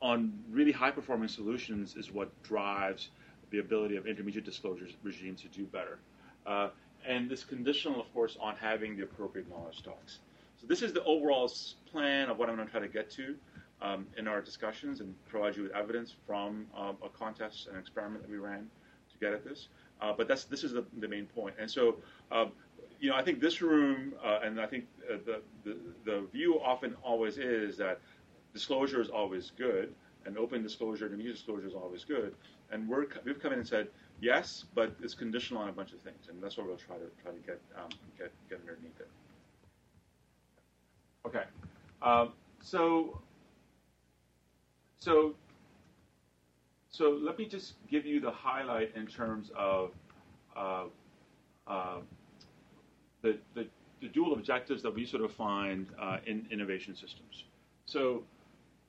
on 0.00 0.32
really 0.50 0.72
high 0.72 0.90
performing 0.90 1.28
solutions 1.28 1.96
is 1.96 2.10
what 2.12 2.30
drives 2.42 3.10
the 3.50 3.58
ability 3.58 3.96
of 3.96 4.06
intermediate 4.06 4.44
disclosure 4.44 4.86
regimes 5.02 5.42
to 5.42 5.48
do 5.48 5.64
better. 5.64 5.98
Uh, 6.46 6.68
and 7.06 7.28
this 7.28 7.44
conditional, 7.44 8.00
of 8.00 8.12
course, 8.14 8.36
on 8.40 8.56
having 8.56 8.96
the 8.96 9.02
appropriate 9.02 9.48
knowledge 9.50 9.78
stocks. 9.78 10.18
So 10.60 10.66
this 10.66 10.82
is 10.82 10.92
the 10.92 11.04
overall 11.04 11.50
plan 11.90 12.30
of 12.30 12.38
what 12.38 12.48
I'm 12.48 12.56
going 12.56 12.66
to 12.66 12.72
try 12.72 12.80
to 12.80 12.88
get 12.88 13.10
to 13.12 13.34
um, 13.80 14.06
in 14.16 14.28
our 14.28 14.40
discussions 14.40 15.00
and 15.00 15.14
provide 15.28 15.56
you 15.56 15.64
with 15.64 15.72
evidence 15.72 16.14
from 16.26 16.66
um, 16.76 16.96
a 17.04 17.08
contest 17.08 17.66
and 17.68 17.76
experiment 17.76 18.22
that 18.22 18.30
we 18.30 18.38
ran 18.38 18.68
to 19.12 19.18
get 19.18 19.32
at 19.32 19.44
this. 19.44 19.68
Uh, 20.00 20.12
but 20.16 20.26
that's 20.26 20.44
this 20.44 20.64
is 20.64 20.72
the, 20.72 20.84
the 20.98 21.08
main 21.08 21.26
point. 21.26 21.54
And 21.58 21.70
so, 21.70 21.96
um, 22.30 22.52
you 23.02 23.10
know, 23.10 23.16
I 23.16 23.22
think 23.24 23.40
this 23.40 23.60
room, 23.60 24.14
uh, 24.24 24.38
and 24.44 24.60
I 24.60 24.66
think 24.66 24.84
uh, 25.12 25.16
the, 25.26 25.42
the, 25.64 25.76
the 26.04 26.26
view 26.32 26.60
often 26.60 26.94
always 27.02 27.36
is 27.36 27.76
that 27.78 27.98
disclosure 28.54 29.00
is 29.00 29.08
always 29.08 29.50
good, 29.58 29.92
and 30.24 30.38
open 30.38 30.62
disclosure 30.62 31.06
and 31.06 31.14
immediate 31.14 31.34
disclosure 31.34 31.66
is 31.66 31.74
always 31.74 32.04
good. 32.04 32.32
And 32.70 32.88
we're, 32.88 33.06
we've 33.24 33.42
come 33.42 33.52
in 33.52 33.58
and 33.58 33.66
said 33.66 33.88
yes, 34.20 34.66
but 34.76 34.94
it's 35.02 35.14
conditional 35.14 35.60
on 35.60 35.68
a 35.68 35.72
bunch 35.72 35.92
of 35.92 35.98
things, 35.98 36.28
and 36.28 36.40
that's 36.40 36.56
what 36.56 36.68
we'll 36.68 36.76
try 36.76 36.94
to 36.94 37.10
try 37.20 37.32
to 37.32 37.38
get 37.44 37.60
um, 37.76 37.88
get 38.16 38.30
get 38.48 38.60
underneath 38.60 39.00
it. 39.00 39.08
Okay, 41.26 41.44
um, 42.02 42.32
so 42.62 43.20
so 45.00 45.34
so 46.88 47.18
let 47.20 47.36
me 47.36 47.46
just 47.46 47.74
give 47.90 48.06
you 48.06 48.20
the 48.20 48.30
highlight 48.30 48.94
in 48.94 49.08
terms 49.08 49.50
of 49.56 49.90
uh, 50.56 50.84
uh, 51.66 51.98
the, 53.22 53.38
the, 53.54 53.66
the, 54.00 54.08
dual 54.08 54.34
objectives 54.34 54.82
that 54.82 54.94
we 54.94 55.06
sort 55.06 55.22
of 55.22 55.32
find 55.32 55.86
uh, 56.00 56.18
in 56.26 56.46
innovation 56.50 56.94
systems. 56.94 57.44
So 57.86 58.24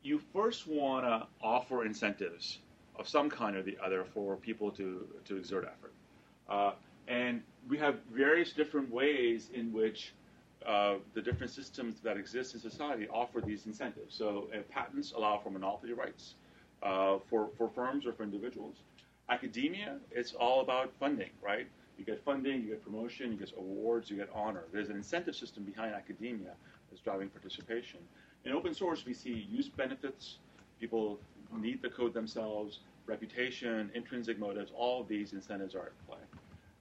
you 0.01 0.19
first 0.33 0.67
want 0.67 1.05
to 1.05 1.27
offer 1.41 1.85
incentives 1.85 2.59
of 2.97 3.07
some 3.07 3.29
kind 3.29 3.55
or 3.55 3.63
the 3.63 3.77
other 3.83 4.05
for 4.13 4.35
people 4.35 4.69
to, 4.71 5.07
to 5.25 5.37
exert 5.37 5.65
effort. 5.65 5.93
Uh, 6.49 6.73
and 7.07 7.41
we 7.69 7.77
have 7.77 7.97
various 8.13 8.53
different 8.53 8.91
ways 8.91 9.49
in 9.53 9.71
which 9.73 10.13
uh, 10.65 10.95
the 11.13 11.21
different 11.21 11.51
systems 11.51 11.99
that 12.01 12.17
exist 12.17 12.53
in 12.53 12.59
society 12.59 13.07
offer 13.09 13.41
these 13.41 13.65
incentives. 13.65 14.15
So 14.15 14.49
uh, 14.53 14.59
patents 14.69 15.13
allow 15.15 15.39
for 15.43 15.49
monopoly 15.49 15.93
rights 15.93 16.35
uh, 16.81 17.17
for, 17.29 17.49
for 17.57 17.69
firms 17.69 18.05
or 18.05 18.13
for 18.13 18.23
individuals. 18.23 18.75
Academia, 19.29 19.97
it's 20.11 20.33
all 20.33 20.61
about 20.61 20.91
funding, 20.99 21.29
right? 21.41 21.67
You 22.05 22.13
get 22.13 22.25
funding, 22.25 22.63
you 22.63 22.67
get 22.67 22.83
promotion, 22.83 23.31
you 23.31 23.37
get 23.37 23.53
awards, 23.57 24.09
you 24.09 24.17
get 24.17 24.29
honor. 24.35 24.65
There's 24.73 24.89
an 24.89 24.97
incentive 24.97 25.37
system 25.37 25.63
behind 25.63 25.93
academia 25.93 26.51
that's 26.89 27.01
driving 27.01 27.29
participation. 27.29 28.01
In 28.43 28.51
open 28.51 28.73
source, 28.73 29.05
we 29.05 29.13
see 29.13 29.47
use 29.49 29.69
benefits. 29.69 30.39
People 30.81 31.17
need 31.55 31.81
the 31.81 31.87
code 31.87 32.13
themselves, 32.13 32.79
reputation, 33.05 33.89
intrinsic 33.93 34.37
motives, 34.37 34.69
all 34.75 34.99
of 34.99 35.07
these 35.07 35.31
incentives 35.31 35.75
are 35.75 35.83
at 35.83 36.05
play. 36.05 36.17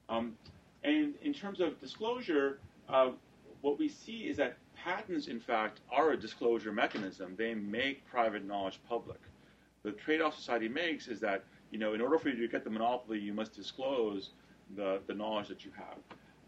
Um, 0.08 0.32
and 0.82 1.14
in 1.22 1.32
terms 1.32 1.60
of 1.60 1.80
disclosure, 1.80 2.58
uh, 2.88 3.10
what 3.60 3.78
we 3.78 3.88
see 3.88 4.26
is 4.26 4.36
that 4.38 4.56
patents, 4.74 5.28
in 5.28 5.38
fact, 5.38 5.82
are 5.92 6.10
a 6.10 6.16
disclosure 6.16 6.72
mechanism. 6.72 7.36
They 7.38 7.54
make 7.54 8.04
private 8.10 8.44
knowledge 8.44 8.80
public. 8.88 9.20
The 9.84 9.92
trade-off 9.92 10.34
society 10.34 10.68
makes 10.68 11.06
is 11.06 11.20
that, 11.20 11.44
you 11.70 11.78
know, 11.78 11.94
in 11.94 12.00
order 12.00 12.18
for 12.18 12.28
you 12.28 12.40
to 12.40 12.48
get 12.48 12.64
the 12.64 12.70
monopoly, 12.70 13.20
you 13.20 13.32
must 13.32 13.54
disclose 13.54 14.30
the, 14.76 15.00
the 15.06 15.14
knowledge 15.14 15.48
that 15.48 15.64
you 15.64 15.70
have. 15.76 15.96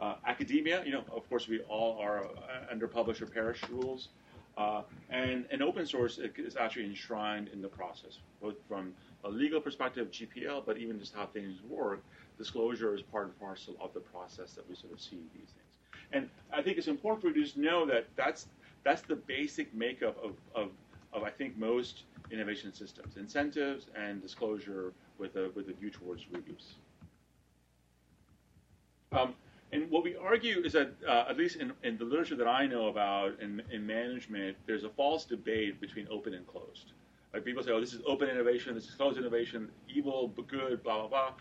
Uh, 0.00 0.14
academia, 0.26 0.83
you 0.85 0.93
know, 0.93 1.04
of 1.12 1.28
course, 1.28 1.49
we 1.49 1.61
all 1.61 1.99
are 2.00 2.25
uh, 2.25 2.71
under 2.71 2.88
publish 2.88 3.23
or 3.23 3.26
perish 3.26 3.61
rules. 3.71 4.09
Uh, 4.57 4.83
and, 5.11 5.47
and 5.50 5.62
open 5.62 5.85
source 5.85 6.19
is 6.37 6.57
actually 6.57 6.85
enshrined 6.85 7.49
in 7.49 7.61
the 7.61 7.69
process, 7.69 8.19
both 8.40 8.54
from 8.69 8.93
a 9.25 9.28
legal 9.28 9.61
perspective, 9.61 10.11
GPL, 10.11 10.64
but 10.64 10.78
even 10.78 10.99
just 10.99 11.14
how 11.14 11.26
things 11.26 11.59
work. 11.69 12.02
Disclosure 12.38 12.95
is 12.95 13.02
part 13.02 13.26
and 13.26 13.40
parcel 13.40 13.75
of 13.81 13.93
the 13.95 14.00
process 14.00 14.52
that 14.52 14.69
we 14.69 14.76
sort 14.76 14.93
of 14.93 15.00
see 15.00 15.19
these 15.35 15.49
things. 15.49 16.00
And 16.12 16.28
I 16.52 16.62
think 16.62 16.78
it's 16.78 16.88
important 16.88 17.23
for 17.23 17.28
you 17.28 17.35
to 17.35 17.43
just 17.43 17.57
know 17.57 17.87
that 17.87 18.07
that's, 18.16 18.47
that's 18.85 19.02
the 19.02 19.16
basic 19.16 19.75
makeup 19.75 20.16
of, 20.23 20.35
of, 20.54 20.71
of, 21.12 21.23
I 21.25 21.31
think, 21.31 21.57
most 21.57 22.02
innovation 22.31 22.73
systems 22.73 23.16
incentives 23.16 23.87
and 23.97 24.21
disclosure 24.23 24.93
with 25.19 25.37
a, 25.37 25.50
with 25.54 25.69
a 25.69 25.73
view 25.73 25.90
towards 25.90 26.25
reuse. 26.25 26.75
Um, 29.14 29.35
and 29.73 29.90
what 29.90 30.04
we 30.04 30.16
argue 30.16 30.62
is 30.64 30.73
that, 30.73 30.92
uh, 31.06 31.25
at 31.28 31.37
least 31.37 31.56
in, 31.56 31.73
in, 31.83 31.99
the 31.99 32.04
literature 32.04 32.37
that 32.37 32.47
I 32.47 32.66
know 32.66 32.88
about 32.88 33.40
in, 33.40 33.62
in, 33.71 33.87
management, 33.87 34.56
there's 34.66 34.85
a 34.85 34.88
false 34.88 35.25
debate 35.25 35.80
between 35.80 36.06
open 36.11 36.35
and 36.35 36.47
closed. 36.47 36.92
Like 37.33 37.44
people 37.44 37.62
say, 37.62 37.73
oh, 37.73 37.80
this 37.80 37.92
is 37.92 38.00
open 38.06 38.28
innovation, 38.28 38.75
this 38.75 38.85
is 38.85 38.94
closed 38.94 39.18
innovation, 39.18 39.68
evil 39.88 40.28
good, 40.49 40.83
blah, 40.83 40.99
blah, 41.00 41.09
blah. 41.09 41.33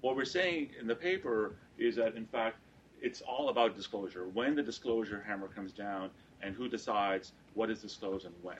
What 0.00 0.16
we're 0.16 0.24
saying 0.24 0.70
in 0.80 0.86
the 0.86 0.94
paper 0.94 1.56
is 1.78 1.96
that, 1.96 2.14
in 2.14 2.26
fact, 2.26 2.56
it's 3.02 3.20
all 3.20 3.50
about 3.50 3.76
disclosure. 3.76 4.26
When 4.28 4.54
the 4.54 4.62
disclosure 4.62 5.22
hammer 5.26 5.48
comes 5.48 5.72
down 5.72 6.10
and 6.42 6.54
who 6.54 6.68
decides 6.68 7.32
what 7.54 7.70
is 7.70 7.80
disclosed 7.80 8.24
and 8.24 8.34
when. 8.42 8.56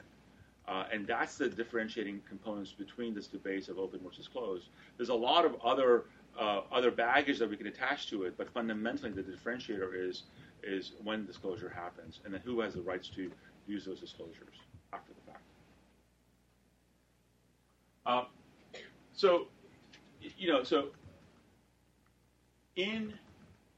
Uh, 0.69 0.85
and 0.93 1.07
that's 1.07 1.37
the 1.37 1.49
differentiating 1.49 2.21
components 2.29 2.73
between 2.73 3.15
this 3.15 3.29
debate 3.29 3.69
of 3.69 3.79
open 3.79 4.01
versus 4.05 4.29
closed. 4.29 4.69
There's 4.97 5.11
a 5.11 5.15
lot 5.15 5.45
of 5.45 5.55
other 5.65 6.05
uh, 6.39 6.61
other 6.73 6.91
baggage 6.91 7.39
that 7.39 7.49
we 7.49 7.57
can 7.57 7.67
attach 7.67 8.09
to 8.11 8.25
it, 8.25 8.37
but 8.37 8.51
fundamentally 8.51 9.11
the 9.11 9.23
differentiator 9.23 9.91
is 9.95 10.25
is 10.63 10.93
when 11.05 11.25
disclosure 11.27 11.69
happens, 11.69 12.21
and 12.25 12.35
then 12.35 12.41
who 12.45 12.61
has 12.61 12.75
the 12.75 12.81
rights 12.81 13.09
to 13.09 13.31
use 13.67 13.85
those 13.85 14.01
disclosures 14.01 14.57
after 14.93 15.13
the 15.13 15.31
fact. 15.31 15.43
Uh, 18.05 18.25
so, 19.13 19.47
you 20.37 20.49
know, 20.53 20.63
so 20.63 20.89
in 22.77 23.13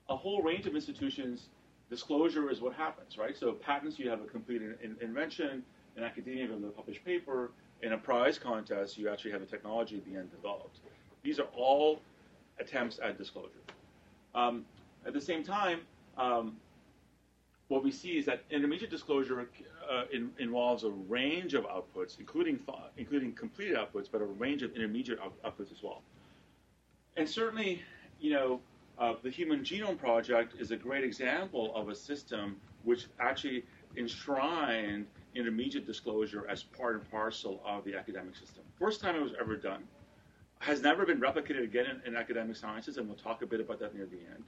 a 0.08 0.16
whole 0.16 0.42
range 0.42 0.66
of 0.66 0.74
institutions, 0.74 1.48
disclosure 1.90 2.50
is 2.50 2.60
what 2.60 2.74
happens, 2.74 3.16
right? 3.18 3.36
So 3.36 3.52
patents, 3.52 3.98
you 3.98 4.08
have 4.10 4.20
a 4.20 4.24
complete 4.24 4.62
in, 4.62 4.74
in, 4.82 4.96
invention. 5.00 5.62
In 5.96 6.04
academia, 6.04 6.44
you 6.44 6.52
have 6.52 6.62
a 6.62 6.68
published 6.68 7.04
paper. 7.04 7.50
In 7.82 7.92
a 7.92 7.98
prize 7.98 8.38
contest, 8.38 8.98
you 8.98 9.08
actually 9.08 9.30
have 9.32 9.42
a 9.42 9.46
technology 9.46 10.02
end 10.06 10.30
developed. 10.30 10.80
These 11.22 11.38
are 11.38 11.48
all 11.56 12.00
attempts 12.60 12.98
at 13.02 13.18
disclosure. 13.18 13.62
Um, 14.34 14.64
at 15.06 15.12
the 15.12 15.20
same 15.20 15.42
time, 15.42 15.80
um, 16.16 16.56
what 17.68 17.84
we 17.84 17.90
see 17.90 18.18
is 18.18 18.24
that 18.26 18.42
intermediate 18.50 18.90
disclosure 18.90 19.48
uh, 19.90 20.04
in, 20.12 20.30
involves 20.38 20.84
a 20.84 20.90
range 20.90 21.54
of 21.54 21.64
outputs, 21.64 22.18
including 22.18 22.58
including 22.96 23.32
completed 23.32 23.76
outputs, 23.76 24.08
but 24.10 24.20
a 24.20 24.24
range 24.24 24.62
of 24.62 24.74
intermediate 24.74 25.18
out- 25.20 25.42
outputs 25.44 25.70
as 25.70 25.82
well. 25.82 26.02
And 27.16 27.28
certainly, 27.28 27.82
you 28.20 28.32
know, 28.32 28.60
uh, 28.98 29.14
the 29.22 29.30
Human 29.30 29.60
Genome 29.60 29.98
Project 29.98 30.54
is 30.58 30.70
a 30.70 30.76
great 30.76 31.04
example 31.04 31.72
of 31.74 31.88
a 31.88 31.94
system 31.94 32.56
which 32.84 33.06
actually 33.20 33.64
enshrined 33.96 35.06
intermediate 35.34 35.86
disclosure 35.86 36.46
as 36.48 36.62
part 36.62 36.96
and 36.96 37.10
parcel 37.10 37.60
of 37.66 37.84
the 37.84 37.94
academic 37.94 38.34
system. 38.34 38.64
First 38.78 39.00
time 39.00 39.14
it 39.14 39.22
was 39.22 39.32
ever 39.40 39.56
done 39.56 39.84
has 40.60 40.82
never 40.82 41.06
been 41.06 41.20
replicated 41.20 41.64
again 41.64 41.86
in, 41.86 42.12
in, 42.12 42.16
academic 42.16 42.56
sciences, 42.56 42.96
and 42.96 43.06
we'll 43.06 43.16
talk 43.16 43.42
a 43.42 43.46
bit 43.46 43.60
about 43.60 43.78
that 43.78 43.94
near 43.94 44.06
the 44.06 44.18
end. 44.34 44.44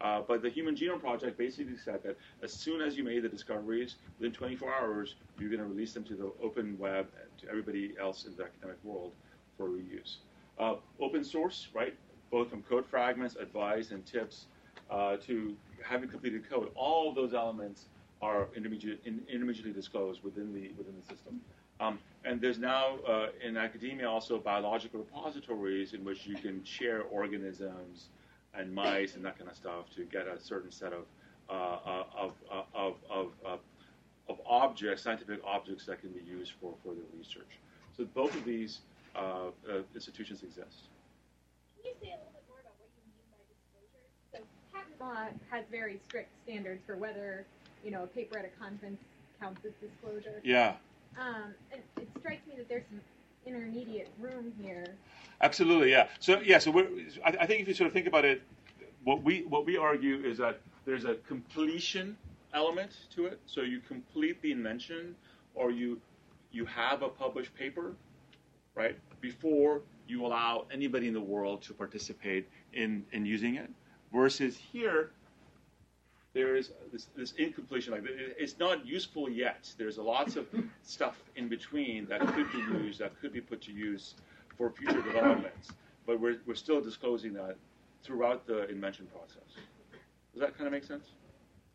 Uh, 0.00 0.22
but 0.26 0.40
the 0.40 0.48
Human 0.48 0.74
Genome 0.74 1.00
Project 1.00 1.36
basically 1.36 1.76
said 1.76 2.02
that 2.02 2.16
as 2.42 2.52
soon 2.52 2.80
as 2.80 2.96
you 2.96 3.04
made 3.04 3.22
the 3.22 3.28
discoveries, 3.28 3.96
within 4.18 4.32
24 4.32 4.74
hours, 4.74 5.16
you're 5.38 5.50
going 5.50 5.60
to 5.60 5.66
release 5.66 5.92
them 5.92 6.04
to 6.04 6.14
the 6.14 6.32
open 6.42 6.78
web 6.78 7.06
to 7.38 7.48
everybody 7.48 7.92
else 8.00 8.24
in 8.24 8.34
the 8.36 8.44
academic 8.44 8.78
world 8.82 9.12
for 9.58 9.68
reuse. 9.68 10.16
Uh, 10.58 10.76
open 11.00 11.22
source, 11.22 11.68
right? 11.74 11.94
Both 12.30 12.48
from 12.48 12.62
code 12.62 12.86
fragments, 12.86 13.36
advice, 13.36 13.90
and 13.90 14.04
tips, 14.06 14.46
uh, 14.90 15.16
to 15.26 15.54
having 15.82 16.08
completed 16.08 16.48
code. 16.48 16.70
All 16.74 17.10
of 17.10 17.14
those 17.14 17.34
elements 17.34 17.86
are 18.22 18.48
intermediate, 18.56 19.00
in, 19.04 19.72
disclosed 19.72 20.22
within 20.22 20.52
the 20.52 20.70
within 20.76 20.94
the 20.98 21.14
system. 21.14 21.40
Um, 21.80 21.98
and 22.24 22.40
there's 22.40 22.58
now 22.58 22.98
uh, 23.08 23.28
in 23.42 23.56
academia 23.56 24.08
also 24.08 24.38
biological 24.38 25.00
repositories 25.00 25.94
in 25.94 26.04
which 26.04 26.26
you 26.26 26.36
can 26.36 26.62
share 26.64 27.02
organisms 27.10 28.08
and 28.54 28.72
mice 28.72 29.16
and 29.16 29.24
that 29.24 29.38
kind 29.38 29.50
of 29.50 29.56
stuff 29.56 29.86
to 29.96 30.04
get 30.04 30.26
a 30.26 30.38
certain 30.38 30.70
set 30.70 30.92
of 30.92 31.04
uh, 31.48 31.52
uh 31.52 32.04
of, 32.16 32.32
uh, 32.52 32.62
of, 32.74 32.94
of, 33.10 33.32
of, 33.44 33.58
of, 34.28 34.40
objects, 34.46 35.02
scientific 35.02 35.40
objects 35.44 35.84
that 35.86 36.00
can 36.00 36.10
be 36.10 36.22
used 36.22 36.52
for 36.60 36.74
further 36.84 37.00
research. 37.18 37.58
So 37.96 38.04
both 38.14 38.36
of 38.36 38.44
these 38.44 38.80
uh, 39.16 39.50
institutions 39.94 40.44
exist. 40.44 40.86
Can 41.82 41.90
you 41.90 41.94
say 42.00 42.08
a 42.08 42.22
little 42.22 42.30
bit 42.32 42.44
more 42.48 42.60
about 42.60 42.74
what 42.78 42.88
you 42.94 43.02
mean 43.10 43.26
by 43.32 43.42
disclosure? 43.50 44.06
So 44.32 44.38
patent 44.72 45.00
law 45.00 45.26
has 45.50 45.64
very 45.72 45.98
strict 46.06 46.28
standards 46.44 46.82
for 46.86 46.96
whether 46.96 47.44
you 47.84 47.90
know 47.90 48.04
a 48.04 48.06
paper 48.06 48.38
at 48.38 48.44
a 48.44 48.62
conference 48.62 49.00
counts 49.40 49.64
as 49.64 49.72
disclosure. 49.80 50.40
Yeah. 50.44 50.74
Um, 51.18 51.54
and 51.72 51.82
it 51.96 52.08
strikes 52.18 52.46
me 52.46 52.54
that 52.56 52.68
there's 52.68 52.84
some 52.90 53.00
intermediate 53.46 54.08
room 54.20 54.52
here. 54.60 54.84
Absolutely, 55.40 55.90
yeah. 55.90 56.08
So 56.18 56.40
yeah, 56.40 56.58
so 56.58 56.78
I, 57.24 57.30
I 57.40 57.46
think 57.46 57.62
if 57.62 57.68
you 57.68 57.74
sort 57.74 57.88
of 57.88 57.92
think 57.92 58.06
about 58.06 58.24
it, 58.24 58.42
what 59.04 59.22
we 59.22 59.42
what 59.42 59.64
we 59.66 59.76
argue 59.76 60.22
is 60.22 60.38
that 60.38 60.60
there's 60.84 61.04
a 61.04 61.14
completion 61.26 62.16
element 62.54 62.90
to 63.14 63.26
it. 63.26 63.40
So 63.46 63.62
you 63.62 63.80
complete 63.80 64.40
the 64.42 64.52
invention, 64.52 65.14
or 65.54 65.70
you 65.70 66.00
you 66.52 66.64
have 66.66 67.02
a 67.02 67.08
published 67.08 67.54
paper, 67.54 67.94
right? 68.74 68.98
Before 69.20 69.82
you 70.06 70.26
allow 70.26 70.66
anybody 70.72 71.06
in 71.06 71.14
the 71.14 71.20
world 71.20 71.62
to 71.62 71.72
participate 71.74 72.48
in 72.72 73.04
in 73.12 73.24
using 73.24 73.56
it. 73.56 73.70
Versus 74.12 74.56
here, 74.56 75.12
there 76.32 76.56
is 76.56 76.70
this, 76.92 77.08
this 77.16 77.32
incompletion. 77.32 77.92
Like 77.92 78.04
it's 78.06 78.58
not 78.58 78.86
useful 78.86 79.28
yet. 79.28 79.72
There's 79.78 79.98
lots 79.98 80.36
of 80.36 80.46
stuff 80.82 81.22
in 81.36 81.48
between 81.48 82.06
that 82.06 82.20
could 82.20 82.50
be 82.52 82.58
used, 82.58 83.00
that 83.00 83.20
could 83.20 83.32
be 83.32 83.40
put 83.40 83.60
to 83.62 83.72
use 83.72 84.14
for 84.56 84.70
future 84.70 85.02
developments. 85.02 85.70
But 86.06 86.20
we're, 86.20 86.36
we're 86.46 86.54
still 86.54 86.80
disclosing 86.80 87.32
that 87.34 87.56
throughout 88.02 88.46
the 88.46 88.68
invention 88.68 89.06
process. 89.06 89.48
Does 90.32 90.40
that 90.40 90.56
kind 90.56 90.66
of 90.66 90.72
make 90.72 90.84
sense? 90.84 91.08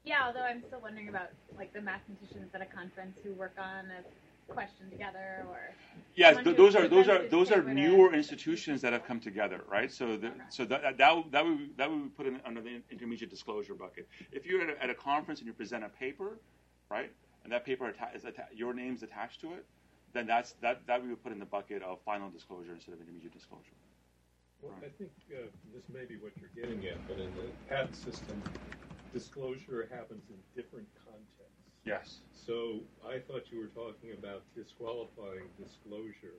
Yeah, 0.06 0.24
although 0.26 0.42
I'm 0.42 0.64
still 0.68 0.80
wondering 0.82 1.10
about 1.10 1.30
like 1.58 1.74
the 1.74 1.82
mathematicians 1.82 2.54
at 2.54 2.62
a 2.62 2.66
conference 2.66 3.18
who 3.24 3.34
work 3.34 3.56
on 3.58 3.86
a 3.86 4.04
question 4.48 4.90
together 4.90 5.46
or 5.50 5.74
yes 6.16 6.38
th- 6.44 6.56
those 6.56 6.76
are 6.76 6.88
those 6.88 7.08
are 7.08 7.28
those 7.30 7.52
are 7.52 7.64
newer 7.64 8.14
institutions 8.14 8.82
that 8.82 8.94
have 8.94 9.04
come 9.06 9.20
together 9.20 9.62
right 9.68 9.92
so 9.92 10.18
the, 10.18 10.28
okay. 10.28 10.38
so 10.50 10.66
that 10.66 10.98
that 10.98 11.16
would, 11.16 11.32
that 11.32 11.46
would 11.46 11.78
that 11.78 11.90
would 11.90 12.16
put 12.16 12.28
in 12.28 12.40
under 12.46 12.62
the 12.62 12.82
intermediate 12.92 13.30
disclosure 13.30 13.74
bucket 13.74 14.08
if 14.32 14.46
you're 14.46 14.62
at 14.62 14.70
a, 14.70 14.84
at 14.84 14.90
a 14.90 14.94
conference 14.94 15.40
and 15.40 15.48
you 15.48 15.54
present 15.54 15.84
a 15.84 15.90
paper 15.90 16.40
right 16.90 17.12
and 17.44 17.52
that 17.52 17.66
paper 17.66 17.88
atta- 17.88 18.16
is 18.16 18.26
atta- 18.26 18.48
your 18.54 18.74
name's 18.74 19.02
attached 19.04 19.42
to 19.42 19.54
it 19.54 19.66
then 20.14 20.28
that's 20.28 20.54
that 20.62 20.86
that 20.86 21.02
we 21.02 21.10
would 21.10 21.22
put 21.24 21.32
in 21.32 21.40
the 21.40 21.46
bucket 21.46 21.82
of 21.82 22.00
final 22.06 22.30
disclosure 22.30 22.74
instead 22.74 22.94
of 22.94 23.02
intermediate 23.02 23.34
disclosure 23.34 23.74
well 24.62 24.74
right. 24.74 24.92
i 24.94 24.98
think 24.98 25.12
uh, 25.34 25.48
this 25.74 25.84
may 25.92 26.06
be 26.06 26.18
what 26.18 26.32
you're 26.40 26.54
getting 26.56 26.86
at 26.88 26.98
but 27.08 27.18
in 27.18 27.34
the 27.34 27.50
patent 27.68 27.96
system 27.96 28.42
disclosure 29.12 29.88
happens 29.92 30.24
in 30.30 30.38
different 30.56 30.88
contexts 31.04 31.65
yes 31.86 32.20
so 32.46 32.80
I 33.02 33.18
thought 33.18 33.50
you 33.50 33.58
were 33.58 33.74
talking 33.74 34.14
about 34.14 34.44
disqualifying 34.56 35.50
disclosure 35.58 36.38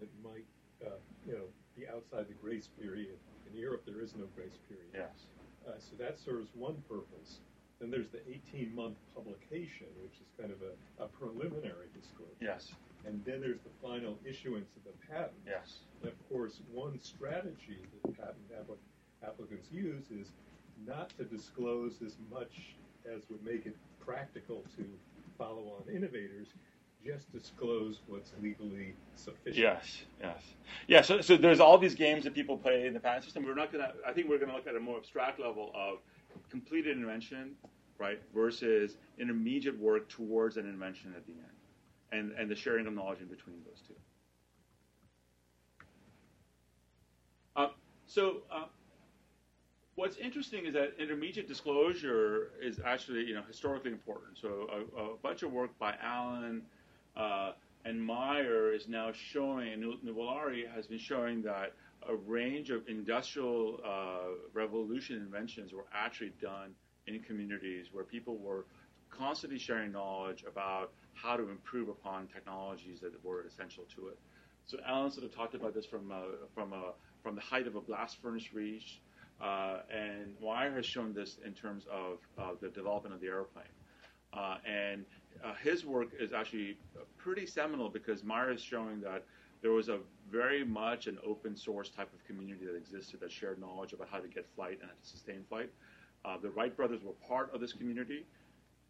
that 0.00 0.08
might, 0.24 0.48
uh, 0.80 0.96
you 1.26 1.34
know, 1.34 1.44
be 1.76 1.86
outside 1.86 2.26
the 2.28 2.38
grace 2.40 2.68
period. 2.80 3.18
In 3.50 3.58
Europe, 3.58 3.82
there 3.84 4.00
is 4.00 4.14
no 4.16 4.24
grace 4.34 4.56
period. 4.68 4.88
Yes. 4.94 5.28
Uh, 5.68 5.72
so 5.78 5.92
that 5.98 6.18
serves 6.18 6.48
one 6.54 6.82
purpose. 6.88 7.40
Then 7.80 7.90
there's 7.90 8.08
the 8.08 8.24
18-month 8.24 8.96
publication, 9.14 9.88
which 10.02 10.16
is 10.16 10.28
kind 10.40 10.52
of 10.52 10.58
a, 10.62 11.04
a 11.04 11.08
preliminary 11.08 11.92
disclosure. 11.92 12.40
Yes. 12.40 12.72
And 13.04 13.22
then 13.26 13.40
there's 13.40 13.60
the 13.60 13.74
final 13.82 14.16
issuance 14.24 14.70
of 14.76 14.84
the 14.84 14.96
patent. 15.12 15.36
Yes. 15.46 15.84
And 16.00 16.10
of 16.10 16.28
course, 16.30 16.60
one 16.72 16.98
strategy 17.02 17.84
that 18.04 18.16
patent 18.16 18.78
applicants 19.22 19.68
use 19.70 20.10
is 20.10 20.28
not 20.86 21.10
to 21.18 21.24
disclose 21.24 22.00
as 22.04 22.16
much 22.30 22.74
as 23.04 23.22
would 23.28 23.44
make 23.44 23.66
it 23.66 23.76
practical 24.04 24.64
to 24.76 24.84
follow-on 25.38 25.94
innovators 25.94 26.48
just 27.04 27.32
disclose 27.32 28.00
what's 28.06 28.32
legally 28.40 28.94
sufficient. 29.16 29.56
Yes, 29.56 30.02
yes, 30.20 30.40
yeah. 30.86 31.02
So, 31.02 31.20
so 31.20 31.36
there's 31.36 31.60
all 31.60 31.78
these 31.78 31.94
games 31.94 32.24
that 32.24 32.34
people 32.34 32.56
play 32.56 32.86
in 32.86 32.94
the 32.94 33.00
patent 33.00 33.24
system. 33.24 33.44
We're 33.44 33.54
not 33.54 33.72
gonna. 33.72 33.92
I 34.06 34.12
think 34.12 34.28
we're 34.28 34.38
gonna 34.38 34.54
look 34.54 34.66
at 34.66 34.76
a 34.76 34.80
more 34.80 34.98
abstract 34.98 35.40
level 35.40 35.72
of 35.74 35.98
completed 36.50 36.96
invention, 36.96 37.52
right, 37.98 38.20
versus 38.34 38.96
intermediate 39.18 39.78
work 39.78 40.08
towards 40.08 40.56
an 40.56 40.66
invention 40.68 41.12
at 41.16 41.26
the 41.26 41.32
end, 41.32 41.50
and 42.12 42.38
and 42.38 42.50
the 42.50 42.56
sharing 42.56 42.86
of 42.86 42.94
knowledge 42.94 43.20
in 43.20 43.26
between 43.26 43.56
those 43.64 43.82
two. 43.86 43.94
Uh, 47.56 47.68
so. 48.06 48.42
Uh, 48.50 48.66
what's 49.96 50.16
interesting 50.16 50.66
is 50.66 50.74
that 50.74 50.94
intermediate 50.98 51.48
disclosure 51.48 52.50
is 52.60 52.80
actually, 52.84 53.24
you 53.24 53.34
know, 53.34 53.42
historically 53.46 53.90
important. 53.90 54.38
So 54.38 54.68
a, 54.72 55.00
a 55.00 55.16
bunch 55.16 55.42
of 55.42 55.52
work 55.52 55.78
by 55.78 55.94
Allen 56.02 56.62
uh, 57.16 57.52
and 57.84 58.02
Meyer 58.02 58.72
is 58.72 58.88
now 58.88 59.12
showing, 59.12 59.72
and 59.72 59.82
Nuvolari 60.04 60.72
has 60.74 60.86
been 60.86 60.98
showing 60.98 61.42
that 61.42 61.74
a 62.08 62.14
range 62.14 62.70
of 62.70 62.88
industrial 62.88 63.80
uh, 63.84 64.34
revolution 64.52 65.16
inventions 65.16 65.72
were 65.72 65.84
actually 65.92 66.32
done 66.40 66.74
in 67.06 67.20
communities 67.20 67.86
where 67.92 68.04
people 68.04 68.38
were 68.38 68.64
constantly 69.10 69.58
sharing 69.58 69.92
knowledge 69.92 70.44
about 70.48 70.92
how 71.14 71.36
to 71.36 71.48
improve 71.50 71.88
upon 71.88 72.26
technologies 72.28 73.00
that 73.00 73.12
were 73.24 73.42
essential 73.42 73.84
to 73.94 74.08
it. 74.08 74.18
So 74.66 74.78
Allen 74.86 75.10
sort 75.10 75.26
of 75.26 75.34
talked 75.34 75.54
about 75.54 75.74
this 75.74 75.84
from 75.84 76.10
uh, 76.10 76.46
from 76.54 76.72
a, 76.72 76.92
from 77.22 77.34
the 77.34 77.40
height 77.40 77.66
of 77.66 77.74
a 77.76 77.80
blast 77.80 78.16
furnace 78.22 78.54
reach 78.54 79.00
uh, 79.42 79.78
and 79.90 80.34
Meyer 80.42 80.70
has 80.72 80.86
shown 80.86 81.12
this 81.12 81.38
in 81.44 81.52
terms 81.52 81.84
of 81.90 82.18
uh, 82.38 82.52
the 82.60 82.68
development 82.68 83.14
of 83.14 83.20
the 83.20 83.26
airplane. 83.26 83.64
Uh, 84.32 84.56
and 84.64 85.04
uh, 85.44 85.52
his 85.62 85.84
work 85.84 86.08
is 86.18 86.32
actually 86.32 86.76
pretty 87.18 87.44
seminal 87.44 87.88
because 87.88 88.22
Meyer 88.22 88.52
is 88.52 88.62
showing 88.62 89.00
that 89.00 89.24
there 89.60 89.72
was 89.72 89.88
a 89.88 89.98
very 90.30 90.64
much 90.64 91.06
an 91.06 91.18
open 91.26 91.56
source 91.56 91.88
type 91.88 92.12
of 92.12 92.24
community 92.26 92.64
that 92.64 92.76
existed 92.76 93.20
that 93.20 93.30
shared 93.30 93.60
knowledge 93.60 93.92
about 93.92 94.08
how 94.10 94.18
to 94.18 94.28
get 94.28 94.46
flight 94.54 94.78
and 94.80 94.90
how 94.90 94.96
to 95.00 95.08
sustain 95.08 95.44
flight. 95.48 95.70
Uh, 96.24 96.36
the 96.40 96.50
Wright 96.50 96.76
brothers 96.76 97.02
were 97.02 97.12
part 97.26 97.52
of 97.54 97.60
this 97.60 97.72
community, 97.72 98.24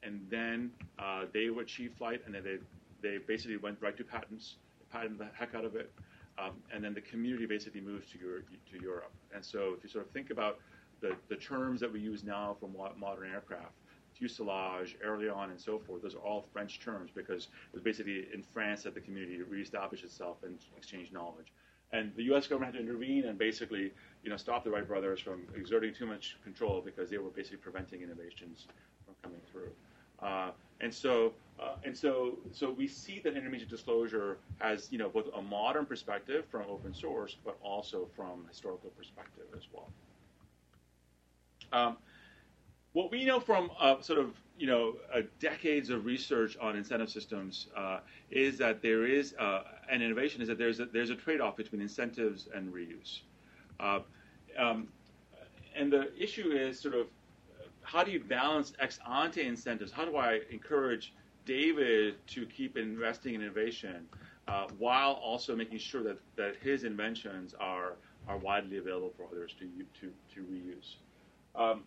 and 0.03 0.21
then 0.31 0.71
uh, 0.99 1.25
they 1.33 1.47
achieved 1.47 1.97
flight, 1.97 2.21
and 2.27 2.35
then 2.35 2.43
they, 2.45 2.59
they 3.07 3.19
basically 3.19 3.57
went 3.57 3.79
right 3.81 3.97
to 3.97 4.05
patents, 4.05 4.57
patented 4.91 5.19
the 5.19 5.29
heck 5.35 5.55
out 5.55 5.65
of 5.65 5.77
it, 5.77 5.91
um, 6.38 6.53
and 6.73 6.83
then 6.83 6.95
the 6.95 7.01
community 7.01 7.47
basically 7.47 7.81
moves 7.81 8.11
to, 8.12 8.18
to 8.18 8.83
Europe. 8.83 9.12
And 9.35 9.45
so 9.45 9.75
if 9.77 9.85
you 9.85 9.90
sort 9.90 10.07
of 10.07 10.11
think 10.12 10.31
about 10.31 10.59
the, 11.01 11.16
the 11.29 11.37
terms 11.37 11.81
that 11.81 11.92
we 11.92 12.01
use 12.01 12.25
now 12.25 12.57
for 12.61 12.68
modern 12.99 13.31
aircraft, 13.31 13.73
fuselage, 14.14 14.97
aileron, 15.05 15.51
and 15.51 15.61
so 15.61 15.79
forth, 15.79 16.03
those 16.03 16.14
are 16.14 16.18
all 16.18 16.45
French 16.53 16.81
terms 16.81 17.11
because 17.14 17.45
it 17.45 17.75
was 17.75 17.83
basically 17.83 18.27
in 18.33 18.42
France 18.42 18.83
that 18.85 18.95
the 18.95 19.01
community 19.01 19.42
reestablished 19.42 20.05
itself 20.05 20.37
and 20.45 20.59
exchanged 20.77 21.12
knowledge. 21.12 21.53
And 21.92 22.12
the 22.16 22.23
U.S. 22.25 22.47
government 22.47 22.75
had 22.75 22.83
to 22.83 22.88
intervene 22.88 23.27
and 23.27 23.38
basically, 23.38 23.92
you 24.23 24.31
know, 24.31 24.37
stop 24.37 24.64
the 24.64 24.71
Wright 24.71 24.87
brothers 24.87 25.21
from 25.21 25.42
exerting 25.55 25.92
too 25.92 26.07
much 26.07 26.38
control 26.42 26.81
because 26.83 27.11
they 27.11 27.18
were 27.18 27.31
basically 27.31 27.59
preventing 27.59 28.01
innovations 28.01 28.66
from 29.05 29.14
coming 29.23 29.40
through. 29.51 29.71
Uh, 30.23 30.53
and 30.83 30.92
so, 30.92 31.33
uh, 31.61 31.77
and 31.85 31.97
so, 31.97 32.38
so 32.53 32.71
we 32.71 32.88
see 32.88 33.21
that 33.21 33.37
intermediate 33.37 33.71
disclosure 33.71 34.38
has, 34.59 34.88
you 34.90 34.99
know, 34.99 35.09
both 35.09 35.27
a 35.37 35.40
modern 35.40 35.87
perspective 35.87 36.45
from 36.51 36.62
open 36.68 36.92
source, 36.92 37.37
but 37.45 37.57
also 37.62 38.09
from 38.16 38.45
historical 38.49 38.90
perspective 38.90 39.45
as 39.57 39.62
well. 39.73 39.88
Um, 41.73 41.97
what 42.92 43.11
we 43.11 43.25
know 43.25 43.40
from 43.40 43.71
uh, 43.81 44.01
sort 44.03 44.18
of, 44.18 44.35
you 44.59 44.66
know, 44.66 44.97
uh, 45.14 45.23
decades 45.40 45.88
of 45.88 46.05
research 46.05 46.57
on 46.61 46.77
incentive 46.77 47.09
systems 47.09 47.68
uh, 47.77 48.01
is 48.31 48.59
that 48.59 48.83
there 48.83 49.07
is 49.07 49.35
uh, 49.38 49.62
an 49.88 50.03
innovation 50.03 50.42
is 50.42 50.49
that 50.49 50.59
there's 50.59 50.81
a, 50.81 50.87
there's 50.87 51.11
a 51.11 51.14
trade-off 51.14 51.57
between 51.57 51.81
incentives 51.81 52.49
and 52.55 52.73
reuse. 52.75 53.21
Um, 54.59 54.88
and 55.75 55.90
the 55.90 56.12
issue 56.21 56.51
is 56.51 56.79
sort 56.79 56.95
of 56.95 57.07
how 57.83 58.05
do 58.05 58.11
you 58.11 58.21
balance 58.21 58.73
ex 58.79 58.99
ante 59.11 59.42
incentives? 59.42 59.92
How 59.92 60.05
do 60.05 60.16
I 60.16 60.40
encourage 60.51 61.12
David 61.45 62.14
to 62.29 62.47
keep 62.47 62.77
investing 62.77 63.35
in 63.35 63.42
innovation 63.42 64.07
uh, 64.49 64.66
while 64.79 65.12
also 65.12 65.55
making 65.57 65.79
sure 65.79 66.03
that, 66.03 66.18
that 66.37 66.57
his 66.62 66.85
inventions 66.85 67.55
are, 67.61 67.95
are 68.29 68.38
widely 68.38 68.79
available 68.79 69.12
for 69.16 69.27
others 69.27 69.55
to, 69.59 69.68
to, 70.01 70.12
to 70.35 70.40
reuse? 70.42 70.97
Um, 71.55 71.85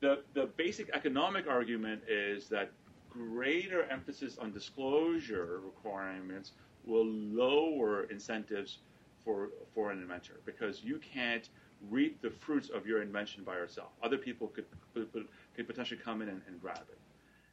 the, 0.00 0.22
the 0.34 0.46
basic 0.56 0.90
economic 0.94 1.46
argument 1.48 2.02
is 2.08 2.48
that 2.48 2.70
greater 3.08 3.84
emphasis 3.84 4.38
on 4.38 4.52
disclosure 4.52 5.60
requirements 5.64 6.52
will 6.84 7.06
lower 7.06 8.04
incentives 8.04 8.78
for, 9.24 9.50
for 9.74 9.90
an 9.90 10.00
inventor 10.00 10.40
because 10.44 10.82
you 10.82 10.98
can't 10.98 11.50
reap 11.90 12.20
the 12.22 12.30
fruits 12.30 12.68
of 12.70 12.86
your 12.86 13.02
invention 13.02 13.44
by 13.44 13.54
yourself. 13.54 13.88
Other 14.02 14.18
people 14.18 14.48
could, 14.48 14.66
could, 14.94 15.26
could 15.56 15.66
potentially 15.66 16.00
come 16.02 16.22
in 16.22 16.28
and, 16.28 16.40
and, 16.46 16.60
grab 16.60 16.78
it. 16.78 16.98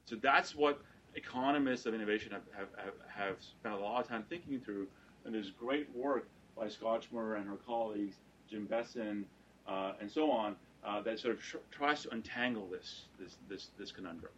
So 0.05 0.15
that's 0.15 0.55
what 0.55 0.81
economists 1.15 1.85
of 1.85 1.93
innovation 1.93 2.31
have, 2.31 2.41
have, 2.55 2.93
have, 3.07 3.35
spent 3.41 3.75
a 3.75 3.77
lot 3.77 4.01
of 4.01 4.07
time 4.07 4.23
thinking 4.29 4.59
through. 4.59 4.87
And 5.25 5.33
there's 5.33 5.51
great 5.51 5.87
work 5.95 6.27
by 6.57 6.67
Scotchmer 6.67 7.37
and 7.37 7.47
her 7.47 7.57
colleagues, 7.65 8.15
Jim 8.49 8.67
Bessen, 8.67 9.23
uh, 9.67 9.93
and 9.99 10.09
so 10.09 10.31
on, 10.31 10.55
uh, 10.83 11.01
that 11.01 11.19
sort 11.19 11.35
of 11.35 11.41
tr- 11.41 11.57
tries 11.71 12.03
to 12.03 12.13
untangle 12.13 12.67
this 12.71 13.03
this 13.19 13.37
this, 13.49 13.67
this 13.77 13.91
conundrum. 13.91 14.31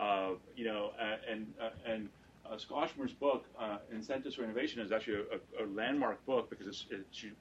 Uh, 0.00 0.30
you 0.56 0.64
know, 0.64 0.92
and 1.28 1.52
uh, 1.60 1.70
and 1.86 2.08
uh, 2.50 2.56
Scotchmer's 2.56 3.12
book, 3.12 3.44
uh, 3.58 3.78
Incentives 3.92 4.34
for 4.34 4.42
Innovation, 4.42 4.80
is 4.80 4.90
actually 4.90 5.24
a, 5.58 5.64
a 5.64 5.66
landmark 5.66 6.24
book 6.26 6.50
because 6.50 6.86
it, 6.90 7.06
she 7.10 7.32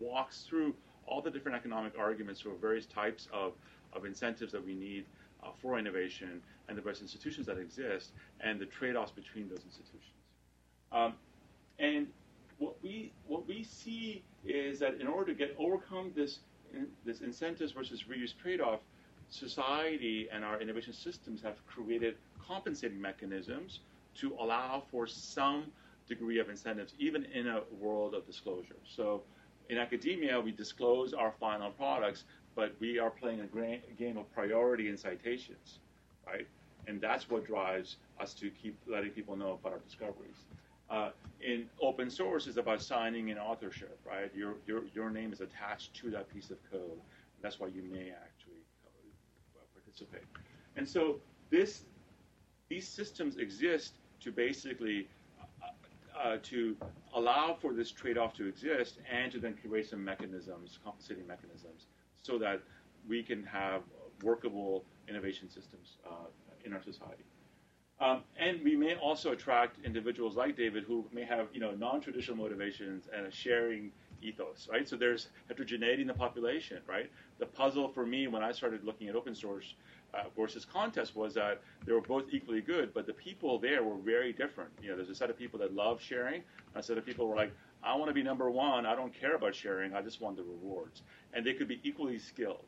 walks 0.00 0.44
through 0.48 0.74
all 1.08 1.20
the 1.22 1.30
different 1.30 1.56
economic 1.56 1.94
arguments 1.98 2.40
for 2.40 2.50
various 2.60 2.86
types 2.86 3.28
of, 3.32 3.52
of 3.92 4.04
incentives 4.04 4.52
that 4.52 4.64
we 4.64 4.74
need 4.74 5.04
uh, 5.42 5.48
for 5.60 5.78
innovation 5.78 6.40
and 6.68 6.76
the 6.76 6.82
various 6.82 7.00
institutions 7.00 7.46
that 7.46 7.58
exist 7.58 8.10
and 8.40 8.60
the 8.60 8.66
trade-offs 8.66 9.12
between 9.12 9.48
those 9.48 9.62
institutions. 9.64 10.12
Um, 10.92 11.14
and 11.78 12.06
what 12.58 12.76
we 12.82 13.12
what 13.26 13.46
we 13.46 13.62
see 13.62 14.24
is 14.44 14.80
that 14.80 15.00
in 15.00 15.06
order 15.06 15.32
to 15.32 15.38
get 15.38 15.54
overcome 15.58 16.12
this 16.14 16.40
in, 16.72 16.88
this 17.04 17.20
incentives 17.20 17.72
versus 17.72 18.04
reuse 18.10 18.36
trade-off, 18.36 18.80
society 19.30 20.28
and 20.32 20.44
our 20.44 20.60
innovation 20.60 20.92
systems 20.92 21.40
have 21.42 21.64
created 21.66 22.16
compensating 22.46 23.00
mechanisms 23.00 23.80
to 24.16 24.34
allow 24.40 24.82
for 24.90 25.06
some 25.06 25.64
degree 26.08 26.38
of 26.40 26.48
incentives, 26.48 26.94
even 26.98 27.24
in 27.26 27.46
a 27.46 27.60
world 27.78 28.14
of 28.14 28.26
disclosure. 28.26 28.76
So 28.96 29.22
in 29.68 29.78
academia, 29.78 30.40
we 30.40 30.52
disclose 30.52 31.12
our 31.12 31.32
final 31.38 31.70
products, 31.70 32.24
but 32.54 32.74
we 32.80 32.98
are 32.98 33.10
playing 33.10 33.40
a 33.40 33.92
game 33.94 34.16
of 34.16 34.32
priority 34.32 34.88
and 34.88 34.98
citations, 34.98 35.78
right? 36.26 36.46
And 36.86 37.00
that's 37.00 37.28
what 37.28 37.46
drives 37.46 37.96
us 38.18 38.32
to 38.34 38.50
keep 38.50 38.78
letting 38.86 39.10
people 39.10 39.36
know 39.36 39.58
about 39.60 39.72
our 39.72 39.78
discoveries. 39.78 40.46
Uh, 40.90 41.10
in 41.40 41.66
open 41.82 42.08
source, 42.08 42.46
it's 42.46 42.56
about 42.56 42.80
signing 42.80 43.28
in 43.28 43.38
authorship, 43.38 43.98
right? 44.06 44.30
Your, 44.34 44.54
your, 44.66 44.82
your 44.94 45.10
name 45.10 45.32
is 45.32 45.40
attached 45.40 45.94
to 45.96 46.10
that 46.10 46.32
piece 46.32 46.50
of 46.50 46.56
code. 46.70 46.98
That's 47.42 47.60
why 47.60 47.68
you 47.68 47.82
may 47.82 48.10
actually 48.10 48.64
uh, 48.86 49.60
participate. 49.74 50.24
And 50.76 50.88
so 50.88 51.16
this, 51.50 51.82
these 52.70 52.88
systems 52.88 53.36
exist 53.36 53.94
to 54.20 54.32
basically 54.32 55.08
uh, 56.22 56.36
to 56.42 56.76
allow 57.14 57.56
for 57.60 57.72
this 57.72 57.90
trade-off 57.90 58.34
to 58.34 58.46
exist 58.46 58.98
and 59.10 59.30
to 59.32 59.38
then 59.38 59.54
create 59.54 59.88
some 59.88 60.04
mechanisms, 60.04 60.78
compensating 60.84 61.26
mechanisms, 61.26 61.86
so 62.22 62.38
that 62.38 62.60
we 63.08 63.22
can 63.22 63.44
have 63.44 63.82
workable 64.22 64.84
innovation 65.08 65.48
systems 65.48 65.96
uh, 66.06 66.26
in 66.64 66.72
our 66.72 66.82
society. 66.82 67.24
Um, 68.00 68.22
and 68.38 68.62
we 68.62 68.76
may 68.76 68.94
also 68.94 69.32
attract 69.32 69.84
individuals 69.84 70.36
like 70.36 70.56
David 70.56 70.84
who 70.84 71.04
may 71.12 71.24
have, 71.24 71.48
you 71.52 71.60
know, 71.60 71.72
non-traditional 71.72 72.36
motivations 72.36 73.08
and 73.14 73.26
a 73.26 73.30
sharing 73.30 73.90
ethos, 74.22 74.68
right? 74.70 74.88
So 74.88 74.96
there's 74.96 75.28
heterogeneity 75.48 76.02
in 76.02 76.08
the 76.08 76.14
population, 76.14 76.78
right? 76.88 77.10
The 77.38 77.46
puzzle 77.46 77.88
for 77.88 78.06
me 78.06 78.28
when 78.28 78.42
I 78.42 78.52
started 78.52 78.84
looking 78.84 79.08
at 79.08 79.16
open 79.16 79.34
source 79.34 79.74
uh, 80.14 80.24
versus 80.36 80.64
contest 80.64 81.14
was 81.14 81.34
that 81.34 81.60
they 81.84 81.92
were 81.92 82.00
both 82.00 82.24
equally 82.30 82.60
good, 82.60 82.92
but 82.94 83.06
the 83.06 83.12
people 83.12 83.58
there 83.58 83.82
were 83.82 83.96
very 83.96 84.32
different. 84.32 84.70
You 84.82 84.90
know, 84.90 84.96
there's 84.96 85.10
a 85.10 85.14
set 85.14 85.30
of 85.30 85.38
people 85.38 85.58
that 85.60 85.74
love 85.74 86.00
sharing, 86.00 86.42
a 86.74 86.82
set 86.82 86.98
of 86.98 87.04
people 87.04 87.26
were 87.26 87.36
like, 87.36 87.52
I 87.82 87.94
want 87.94 88.08
to 88.08 88.14
be 88.14 88.22
number 88.22 88.50
one. 88.50 88.86
I 88.86 88.96
don't 88.96 89.14
care 89.14 89.36
about 89.36 89.54
sharing. 89.54 89.94
I 89.94 90.02
just 90.02 90.20
want 90.20 90.36
the 90.36 90.42
rewards, 90.42 91.02
and 91.32 91.46
they 91.46 91.54
could 91.54 91.68
be 91.68 91.80
equally 91.84 92.18
skilled. 92.18 92.64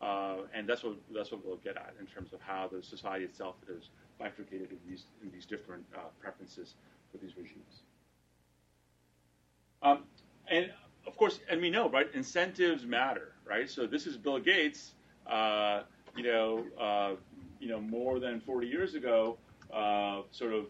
Uh, 0.00 0.42
and 0.52 0.68
that's 0.68 0.82
what 0.84 0.96
that's 1.14 1.32
what 1.32 1.44
we'll 1.44 1.56
get 1.56 1.76
at 1.76 1.94
in 1.98 2.06
terms 2.06 2.32
of 2.32 2.40
how 2.40 2.68
the 2.70 2.82
society 2.82 3.24
itself 3.24 3.56
is 3.68 3.88
bifurcated 4.18 4.70
in 4.70 4.78
these 4.88 5.04
in 5.22 5.30
these 5.30 5.46
different 5.46 5.84
uh, 5.96 6.00
preferences 6.20 6.74
for 7.10 7.18
these 7.18 7.36
regimes. 7.36 7.82
Um, 9.82 10.04
and 10.48 10.70
of 11.06 11.16
course, 11.16 11.40
and 11.48 11.60
we 11.60 11.70
know, 11.70 11.88
right? 11.88 12.08
Incentives 12.14 12.84
matter, 12.84 13.32
right? 13.46 13.68
So 13.68 13.86
this 13.86 14.06
is 14.06 14.16
Bill 14.16 14.38
Gates. 14.38 14.92
Uh, 15.26 15.82
you 16.16 16.22
know, 16.22 16.64
uh, 16.80 17.14
you 17.60 17.68
know, 17.68 17.80
more 17.80 18.18
than 18.18 18.40
40 18.40 18.66
years 18.66 18.94
ago, 18.94 19.36
uh, 19.72 20.22
sort 20.30 20.52
of 20.52 20.66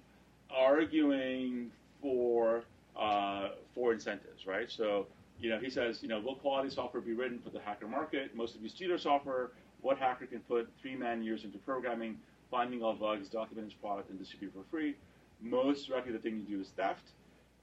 arguing 0.50 1.70
for 2.00 2.62
uh, 2.96 3.48
for 3.74 3.92
incentives, 3.92 4.46
right? 4.46 4.70
So, 4.70 5.06
you 5.40 5.50
know, 5.50 5.58
he 5.58 5.68
says, 5.68 6.00
you 6.02 6.08
know, 6.08 6.20
will 6.20 6.36
quality 6.36 6.70
software 6.70 7.02
be 7.02 7.12
written 7.12 7.40
for 7.40 7.50
the 7.50 7.60
hacker 7.60 7.88
market? 7.88 8.36
Most 8.36 8.54
of 8.54 8.62
you 8.62 8.68
steal 8.68 8.96
software. 8.98 9.50
What 9.80 9.98
hacker 9.98 10.26
can 10.26 10.40
put 10.40 10.68
three 10.80 10.94
man 10.96 11.22
years 11.22 11.44
into 11.44 11.58
programming, 11.58 12.18
finding 12.50 12.82
all 12.82 12.94
bugs, 12.94 13.28
document 13.28 13.66
his 13.66 13.74
product, 13.74 14.10
and 14.10 14.18
distribute 14.18 14.52
for 14.54 14.62
free? 14.70 14.94
Most 15.40 15.90
likely, 15.90 16.12
the 16.12 16.18
thing 16.18 16.36
you 16.36 16.56
do 16.56 16.60
is 16.62 16.68
theft. 16.68 17.10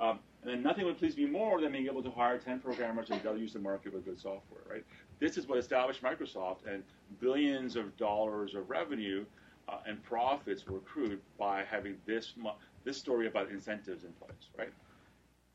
Um, 0.01 0.19
and 0.41 0.51
then 0.51 0.63
nothing 0.63 0.85
would 0.85 0.97
please 0.97 1.15
me 1.15 1.27
more 1.27 1.61
than 1.61 1.71
being 1.71 1.85
able 1.85 2.01
to 2.01 2.09
hire 2.09 2.39
10 2.39 2.59
programmers 2.59 3.11
and 3.11 3.21
they'll 3.21 3.37
use 3.37 3.53
the 3.53 3.59
market 3.59 3.93
with 3.93 4.03
good 4.03 4.19
software, 4.19 4.61
right? 4.67 4.83
This 5.19 5.37
is 5.37 5.47
what 5.47 5.59
established 5.59 6.01
Microsoft, 6.01 6.65
and 6.67 6.83
billions 7.19 7.75
of 7.75 7.95
dollars 7.97 8.55
of 8.55 8.67
revenue 8.67 9.23
uh, 9.69 9.77
and 9.85 10.01
profits 10.03 10.65
were 10.65 10.77
accrued 10.77 11.21
by 11.37 11.63
having 11.69 11.95
this 12.07 12.33
this 12.83 12.97
story 12.97 13.27
about 13.27 13.51
incentives 13.51 14.03
in 14.03 14.11
place, 14.13 14.49
right? 14.57 14.73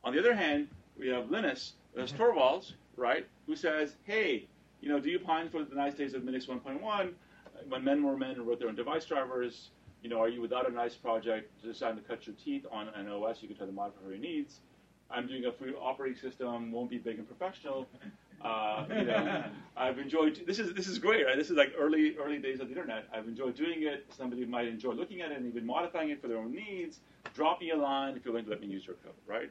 On 0.04 0.12
the 0.12 0.20
other 0.20 0.32
hand, 0.32 0.68
we 0.96 1.08
have 1.08 1.28
Linus, 1.28 1.72
there's 1.92 2.12
Torvalds, 2.12 2.74
right, 2.96 3.26
who 3.48 3.56
says, 3.56 3.96
hey, 4.04 4.46
you 4.80 4.88
know, 4.88 5.00
do 5.00 5.10
you 5.10 5.18
pine 5.18 5.48
for 5.48 5.64
the 5.64 5.74
nice 5.74 5.94
days 5.94 6.14
of 6.14 6.22
Minix 6.22 6.46
1.1 6.46 7.12
when 7.68 7.82
men 7.82 8.04
were 8.04 8.16
men 8.16 8.30
and 8.30 8.46
wrote 8.46 8.60
their 8.60 8.68
own 8.68 8.76
device 8.76 9.04
drivers? 9.04 9.70
You 10.02 10.10
know, 10.10 10.20
are 10.20 10.28
you 10.28 10.40
without 10.40 10.70
a 10.70 10.72
nice 10.72 10.94
project 10.94 11.50
deciding 11.62 11.96
to 11.96 12.08
cut 12.08 12.26
your 12.26 12.36
teeth 12.36 12.64
on 12.70 12.88
an 12.88 13.08
OS 13.08 13.42
you 13.42 13.48
can 13.48 13.56
try 13.56 13.66
to 13.66 13.72
modify 13.72 14.02
for 14.02 14.10
your 14.10 14.18
needs? 14.18 14.60
I'm 15.10 15.26
doing 15.26 15.44
a 15.46 15.52
free 15.52 15.72
operating 15.80 16.18
system, 16.18 16.72
won't 16.72 16.90
be 16.90 16.98
big 16.98 17.18
and 17.18 17.26
professional. 17.26 17.86
Uh, 18.42 18.84
you 18.90 19.04
know, 19.04 19.44
I've 19.76 19.98
enjoyed. 19.98 20.42
This 20.46 20.58
is 20.58 20.74
this 20.74 20.88
is 20.88 20.98
great, 20.98 21.24
right? 21.24 21.36
This 21.36 21.50
is 21.50 21.56
like 21.56 21.72
early 21.78 22.16
early 22.16 22.38
days 22.38 22.60
of 22.60 22.68
the 22.68 22.74
internet. 22.74 23.06
I've 23.12 23.26
enjoyed 23.26 23.56
doing 23.56 23.84
it. 23.84 24.06
Somebody 24.16 24.44
might 24.44 24.68
enjoy 24.68 24.92
looking 24.92 25.20
at 25.22 25.30
it 25.30 25.38
and 25.38 25.46
even 25.46 25.64
modifying 25.64 26.10
it 26.10 26.20
for 26.20 26.28
their 26.28 26.38
own 26.38 26.52
needs. 26.52 26.98
Drop 27.34 27.60
me 27.60 27.70
a 27.70 27.76
line 27.76 28.16
if 28.16 28.24
you're 28.24 28.32
willing 28.32 28.46
to 28.46 28.50
let 28.50 28.60
me 28.60 28.66
use 28.66 28.86
your 28.86 28.96
code, 28.96 29.14
right? 29.26 29.50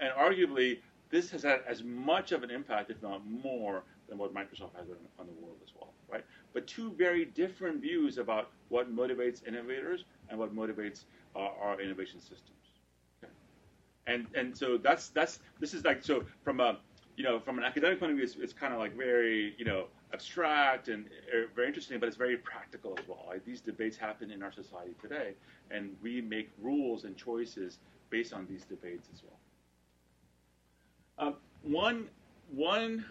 And 0.00 0.10
arguably, 0.12 0.78
this 1.10 1.30
has 1.30 1.42
had 1.42 1.60
as 1.66 1.82
much 1.82 2.32
of 2.32 2.42
an 2.42 2.50
impact, 2.50 2.90
if 2.90 3.00
not 3.02 3.22
more, 3.26 3.84
than 4.08 4.18
what 4.18 4.34
Microsoft 4.34 4.74
has 4.76 4.86
on 5.18 5.26
the 5.26 5.32
world 5.40 5.56
as 5.62 5.72
well, 5.74 5.92
right? 6.10 6.24
But 6.52 6.66
two 6.66 6.92
very 6.92 7.24
different 7.24 7.80
views 7.80 8.18
about 8.18 8.50
what 8.68 8.94
motivates 8.94 9.46
innovators 9.46 10.04
and 10.28 10.38
what 10.38 10.54
motivates 10.54 11.04
uh, 11.34 11.38
our 11.60 11.80
innovation 11.80 12.20
systems. 12.20 12.50
Okay? 13.22 13.32
And 14.06 14.26
and 14.34 14.56
so 14.56 14.76
that's 14.76 15.08
that's 15.08 15.40
this 15.60 15.74
is 15.74 15.84
like 15.84 16.02
so 16.02 16.24
from 16.42 16.60
a 16.60 16.78
you 17.16 17.22
know, 17.24 17.38
from 17.38 17.58
an 17.58 17.64
academic 17.64 18.00
point 18.00 18.12
of 18.12 18.16
view, 18.16 18.24
it's, 18.24 18.36
it's 18.36 18.52
kind 18.52 18.72
of 18.72 18.80
like 18.80 18.96
very, 18.96 19.54
you 19.56 19.64
know, 19.64 19.86
abstract 20.12 20.88
and 20.88 21.06
uh, 21.32 21.46
very 21.54 21.68
interesting, 21.68 22.00
but 22.00 22.08
it's 22.08 22.16
very 22.16 22.36
practical 22.36 22.96
as 22.98 23.06
well. 23.06 23.32
These 23.44 23.60
debates 23.60 23.96
happen 23.96 24.30
in 24.30 24.42
our 24.42 24.52
society 24.52 24.94
today, 25.00 25.34
and 25.70 25.96
we 26.02 26.20
make 26.20 26.50
rules 26.60 27.04
and 27.04 27.16
choices 27.16 27.78
based 28.10 28.32
on 28.32 28.46
these 28.48 28.64
debates 28.64 29.08
as 29.12 29.22
well. 29.22 29.38
Um, 31.16 31.36
one 31.62 32.08
one 32.50 33.04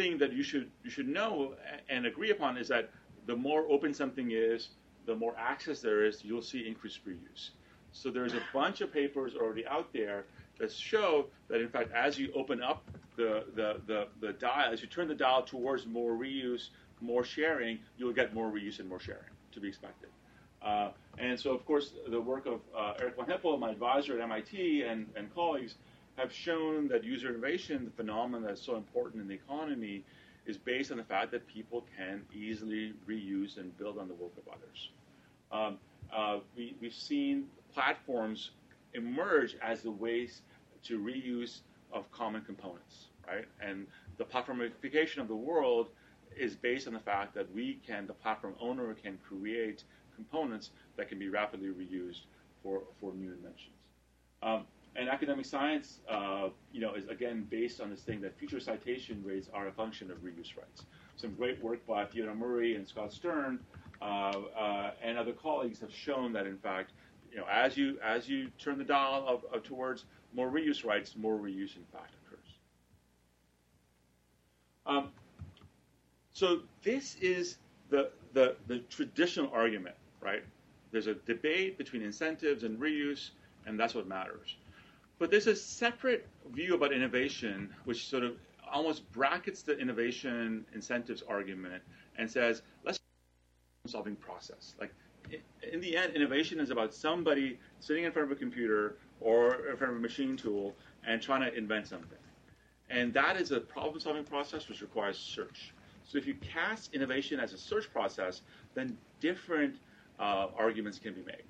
thing 0.00 0.18
that 0.18 0.32
you 0.32 0.42
should 0.42 0.70
you 0.84 0.90
should 0.90 1.08
know 1.08 1.54
and 1.88 2.06
agree 2.06 2.30
upon 2.30 2.56
is 2.56 2.68
that 2.68 2.90
the 3.26 3.36
more 3.36 3.62
open 3.68 3.92
something 3.92 4.30
is, 4.32 4.70
the 5.06 5.14
more 5.14 5.34
access 5.38 5.80
there 5.80 6.04
is, 6.04 6.24
you'll 6.24 6.48
see 6.52 6.66
increased 6.66 7.00
reuse. 7.06 7.50
So 7.92 8.10
there's 8.10 8.34
a 8.34 8.42
bunch 8.54 8.80
of 8.80 8.92
papers 8.92 9.34
already 9.34 9.66
out 9.66 9.92
there 9.92 10.24
that 10.58 10.72
show 10.72 11.26
that 11.48 11.60
in 11.60 11.68
fact 11.68 11.92
as 11.92 12.18
you 12.18 12.32
open 12.34 12.62
up 12.62 12.80
the, 13.16 13.44
the, 13.54 13.80
the, 13.86 14.08
the 14.20 14.32
dial, 14.34 14.72
as 14.72 14.80
you 14.80 14.88
turn 14.88 15.08
the 15.08 15.14
dial 15.14 15.42
towards 15.42 15.86
more 15.86 16.12
reuse, 16.12 16.68
more 17.00 17.24
sharing, 17.24 17.78
you'll 17.98 18.12
get 18.12 18.32
more 18.32 18.50
reuse 18.50 18.78
and 18.78 18.88
more 18.88 19.00
sharing 19.00 19.32
to 19.52 19.60
be 19.60 19.68
expected. 19.68 20.08
Uh, 20.62 20.90
and 21.18 21.38
so, 21.38 21.52
of 21.52 21.64
course, 21.66 21.92
the 22.08 22.20
work 22.20 22.46
of 22.46 22.60
uh, 22.76 22.94
Eric 23.00 23.16
von 23.16 23.26
Hippel, 23.26 23.58
my 23.58 23.70
advisor 23.70 24.14
at 24.14 24.20
MIT, 24.20 24.82
and, 24.82 25.06
and 25.16 25.34
colleagues 25.34 25.74
have 26.16 26.32
shown 26.32 26.88
that 26.88 27.04
user 27.04 27.28
innovation, 27.28 27.84
the 27.84 27.90
phenomenon 27.90 28.42
that's 28.46 28.62
so 28.62 28.76
important 28.76 29.22
in 29.22 29.28
the 29.28 29.34
economy, 29.34 30.04
is 30.46 30.56
based 30.56 30.90
on 30.90 30.96
the 30.96 31.04
fact 31.04 31.30
that 31.32 31.46
people 31.46 31.84
can 31.96 32.22
easily 32.34 32.92
reuse 33.08 33.58
and 33.58 33.76
build 33.78 33.98
on 33.98 34.08
the 34.08 34.14
work 34.14 34.32
of 34.36 34.52
others. 34.52 34.88
Um, 35.52 35.78
uh, 36.14 36.40
we, 36.56 36.74
we've 36.80 36.94
seen 36.94 37.46
platforms 37.72 38.50
emerge 38.94 39.56
as 39.62 39.82
the 39.82 39.90
ways 39.90 40.42
to 40.84 40.98
reuse 40.98 41.60
of 41.92 42.10
common 42.10 42.42
components, 42.42 43.06
right? 43.26 43.44
And 43.60 43.86
the 44.18 44.24
platformification 44.24 45.18
of 45.18 45.28
the 45.28 45.34
world 45.34 45.88
is 46.36 46.54
based 46.54 46.86
on 46.86 46.94
the 46.94 47.00
fact 47.00 47.34
that 47.34 47.52
we 47.54 47.78
can, 47.86 48.06
the 48.06 48.12
platform 48.12 48.54
owner 48.60 48.94
can 48.94 49.18
create 49.26 49.84
components 50.14 50.70
that 50.96 51.08
can 51.08 51.18
be 51.18 51.28
rapidly 51.28 51.68
reused 51.68 52.22
for, 52.62 52.82
for 53.00 53.12
new 53.14 53.32
inventions. 53.32 53.76
Um, 54.42 54.64
and 54.96 55.08
academic 55.08 55.46
science, 55.46 56.00
uh, 56.08 56.48
you 56.72 56.80
know, 56.80 56.94
is 56.94 57.06
again 57.08 57.46
based 57.50 57.80
on 57.80 57.90
this 57.90 58.00
thing 58.00 58.20
that 58.22 58.36
future 58.38 58.60
citation 58.60 59.22
rates 59.24 59.48
are 59.54 59.68
a 59.68 59.72
function 59.72 60.10
of 60.10 60.18
reuse 60.18 60.56
rights. 60.56 60.84
Some 61.16 61.34
great 61.34 61.62
work 61.62 61.86
by 61.86 62.06
Fiona 62.06 62.34
Murray 62.34 62.76
and 62.76 62.86
Scott 62.86 63.12
Stern 63.12 63.60
uh, 64.02 64.04
uh, 64.04 64.90
and 65.02 65.18
other 65.18 65.32
colleagues 65.32 65.78
have 65.80 65.92
shown 65.92 66.32
that, 66.32 66.46
in 66.46 66.58
fact, 66.58 66.92
you 67.30 67.38
know, 67.38 67.44
as 67.50 67.76
you 67.76 67.98
as 68.04 68.28
you 68.28 68.48
turn 68.58 68.78
the 68.78 68.84
dial 68.84 69.24
of, 69.26 69.44
of 69.52 69.62
towards 69.62 70.04
more 70.34 70.50
reuse 70.50 70.84
rights, 70.84 71.14
more 71.16 71.36
reuse 71.38 71.76
in 71.76 71.84
fact 71.92 72.12
occurs. 72.26 72.46
Um, 74.86 75.10
so 76.32 76.60
this 76.82 77.16
is 77.20 77.58
the, 77.90 78.10
the 78.32 78.56
the 78.66 78.78
traditional 78.90 79.50
argument, 79.52 79.94
right? 80.20 80.42
There's 80.90 81.06
a 81.06 81.14
debate 81.14 81.78
between 81.78 82.02
incentives 82.02 82.64
and 82.64 82.80
reuse, 82.80 83.30
and 83.66 83.78
that's 83.78 83.94
what 83.94 84.08
matters. 84.08 84.56
But 85.20 85.30
there's 85.30 85.46
a 85.46 85.54
separate 85.54 86.26
view 86.50 86.74
about 86.74 86.94
innovation, 86.94 87.68
which 87.84 88.08
sort 88.08 88.24
of 88.24 88.36
almost 88.72 89.08
brackets 89.12 89.62
the 89.62 89.78
innovation 89.78 90.64
incentives 90.74 91.22
argument 91.28 91.82
and 92.16 92.28
says, 92.28 92.62
let's 92.84 92.98
problem 93.84 93.92
solving 93.92 94.16
process. 94.16 94.74
Like 94.80 94.94
in 95.70 95.80
the 95.82 95.94
end, 95.94 96.14
innovation 96.14 96.58
is 96.58 96.70
about 96.70 96.94
somebody 96.94 97.58
sitting 97.80 98.04
in 98.04 98.12
front 98.12 98.32
of 98.32 98.36
a 98.36 98.40
computer 98.40 98.96
or 99.20 99.66
in 99.68 99.76
front 99.76 99.92
of 99.92 99.98
a 99.98 100.00
machine 100.00 100.38
tool 100.38 100.74
and 101.06 101.20
trying 101.20 101.42
to 101.42 101.54
invent 101.54 101.86
something. 101.86 102.18
And 102.88 103.12
that 103.12 103.36
is 103.36 103.52
a 103.52 103.60
problem 103.60 104.00
solving 104.00 104.24
process 104.24 104.70
which 104.70 104.80
requires 104.80 105.18
search. 105.18 105.74
So 106.04 106.16
if 106.16 106.26
you 106.26 106.34
cast 106.36 106.94
innovation 106.94 107.38
as 107.38 107.52
a 107.52 107.58
search 107.58 107.92
process, 107.92 108.40
then 108.72 108.96
different 109.20 109.76
uh, 110.18 110.46
arguments 110.56 110.98
can 110.98 111.12
be 111.12 111.22
made. 111.22 111.44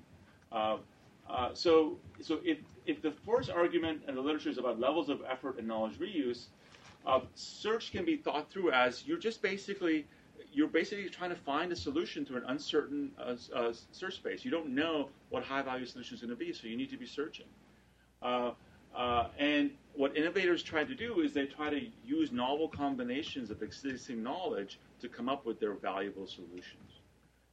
Uh, 0.51 0.77
uh, 1.31 1.49
so, 1.53 1.97
so 2.21 2.39
if, 2.43 2.57
if 2.85 3.01
the 3.01 3.11
first 3.25 3.49
argument 3.49 4.01
in 4.07 4.15
the 4.15 4.21
literature 4.21 4.49
is 4.49 4.57
about 4.57 4.79
levels 4.79 5.09
of 5.09 5.21
effort 5.29 5.57
and 5.57 5.67
knowledge 5.67 5.97
reuse, 5.97 6.45
uh, 7.05 7.21
search 7.35 7.91
can 7.91 8.05
be 8.05 8.17
thought 8.17 8.51
through 8.51 8.71
as 8.71 9.05
you're 9.07 9.17
just 9.17 9.41
basically 9.41 10.05
you're 10.53 10.67
basically 10.67 11.07
trying 11.09 11.29
to 11.29 11.35
find 11.35 11.71
a 11.71 11.75
solution 11.75 12.25
to 12.25 12.35
an 12.35 12.43
uncertain 12.47 13.11
uh, 13.17 13.35
uh, 13.55 13.73
search 13.91 14.15
space. 14.15 14.43
You 14.43 14.51
don't 14.51 14.69
know 14.69 15.09
what 15.29 15.43
high 15.43 15.61
value 15.61 15.85
solution 15.85 16.15
is 16.15 16.21
going 16.21 16.31
to 16.31 16.35
be, 16.35 16.51
so 16.51 16.67
you 16.67 16.75
need 16.75 16.89
to 16.89 16.97
be 16.97 17.05
searching. 17.05 17.45
Uh, 18.21 18.51
uh, 18.95 19.27
and 19.39 19.71
what 19.93 20.15
innovators 20.17 20.61
try 20.61 20.83
to 20.83 20.93
do 20.93 21.21
is 21.21 21.33
they 21.33 21.45
try 21.45 21.69
to 21.69 21.81
use 22.05 22.31
novel 22.31 22.67
combinations 22.67 23.49
of 23.49 23.63
existing 23.63 24.21
knowledge 24.21 24.79
to 24.99 25.07
come 25.07 25.29
up 25.29 25.45
with 25.45 25.59
their 25.59 25.73
valuable 25.73 26.27
solutions. 26.27 27.00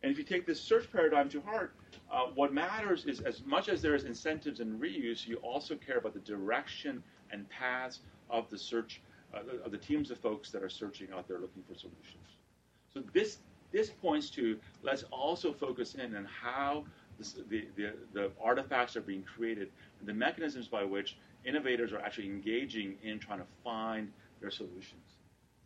And 0.02 0.12
if 0.12 0.18
you 0.18 0.24
take 0.24 0.46
this 0.46 0.60
search 0.60 0.90
paradigm 0.92 1.28
to 1.30 1.40
heart, 1.40 1.74
uh, 2.10 2.26
what 2.34 2.52
matters 2.52 3.04
is 3.04 3.20
as 3.20 3.44
much 3.44 3.68
as 3.68 3.82
there 3.82 3.94
is 3.94 4.04
incentives 4.04 4.60
and 4.60 4.80
reuse, 4.80 5.26
you 5.26 5.36
also 5.36 5.74
care 5.74 5.98
about 5.98 6.14
the 6.14 6.20
direction 6.20 7.02
and 7.30 7.48
paths 7.48 8.00
of 8.30 8.48
the 8.48 8.58
search, 8.58 9.00
uh, 9.34 9.40
of 9.64 9.72
the 9.72 9.78
teams 9.78 10.10
of 10.10 10.18
folks 10.18 10.50
that 10.50 10.62
are 10.62 10.68
searching 10.68 11.08
out 11.14 11.26
there 11.26 11.38
looking 11.38 11.62
for 11.68 11.74
solutions. 11.74 12.36
So 12.92 13.02
this 13.12 13.38
this 13.70 13.90
points 13.90 14.30
to 14.30 14.58
let's 14.82 15.02
also 15.10 15.52
focus 15.52 15.94
in 15.94 16.16
on 16.16 16.24
how 16.24 16.84
this, 17.18 17.34
the, 17.50 17.66
the, 17.76 17.92
the 18.14 18.30
artifacts 18.42 18.96
are 18.96 19.02
being 19.02 19.22
created 19.22 19.68
and 20.00 20.08
the 20.08 20.14
mechanisms 20.14 20.68
by 20.68 20.84
which 20.84 21.18
innovators 21.44 21.92
are 21.92 21.98
actually 21.98 22.26
engaging 22.26 22.96
in 23.02 23.18
trying 23.18 23.40
to 23.40 23.46
find 23.62 24.10
their 24.40 24.50
solutions. 24.50 25.18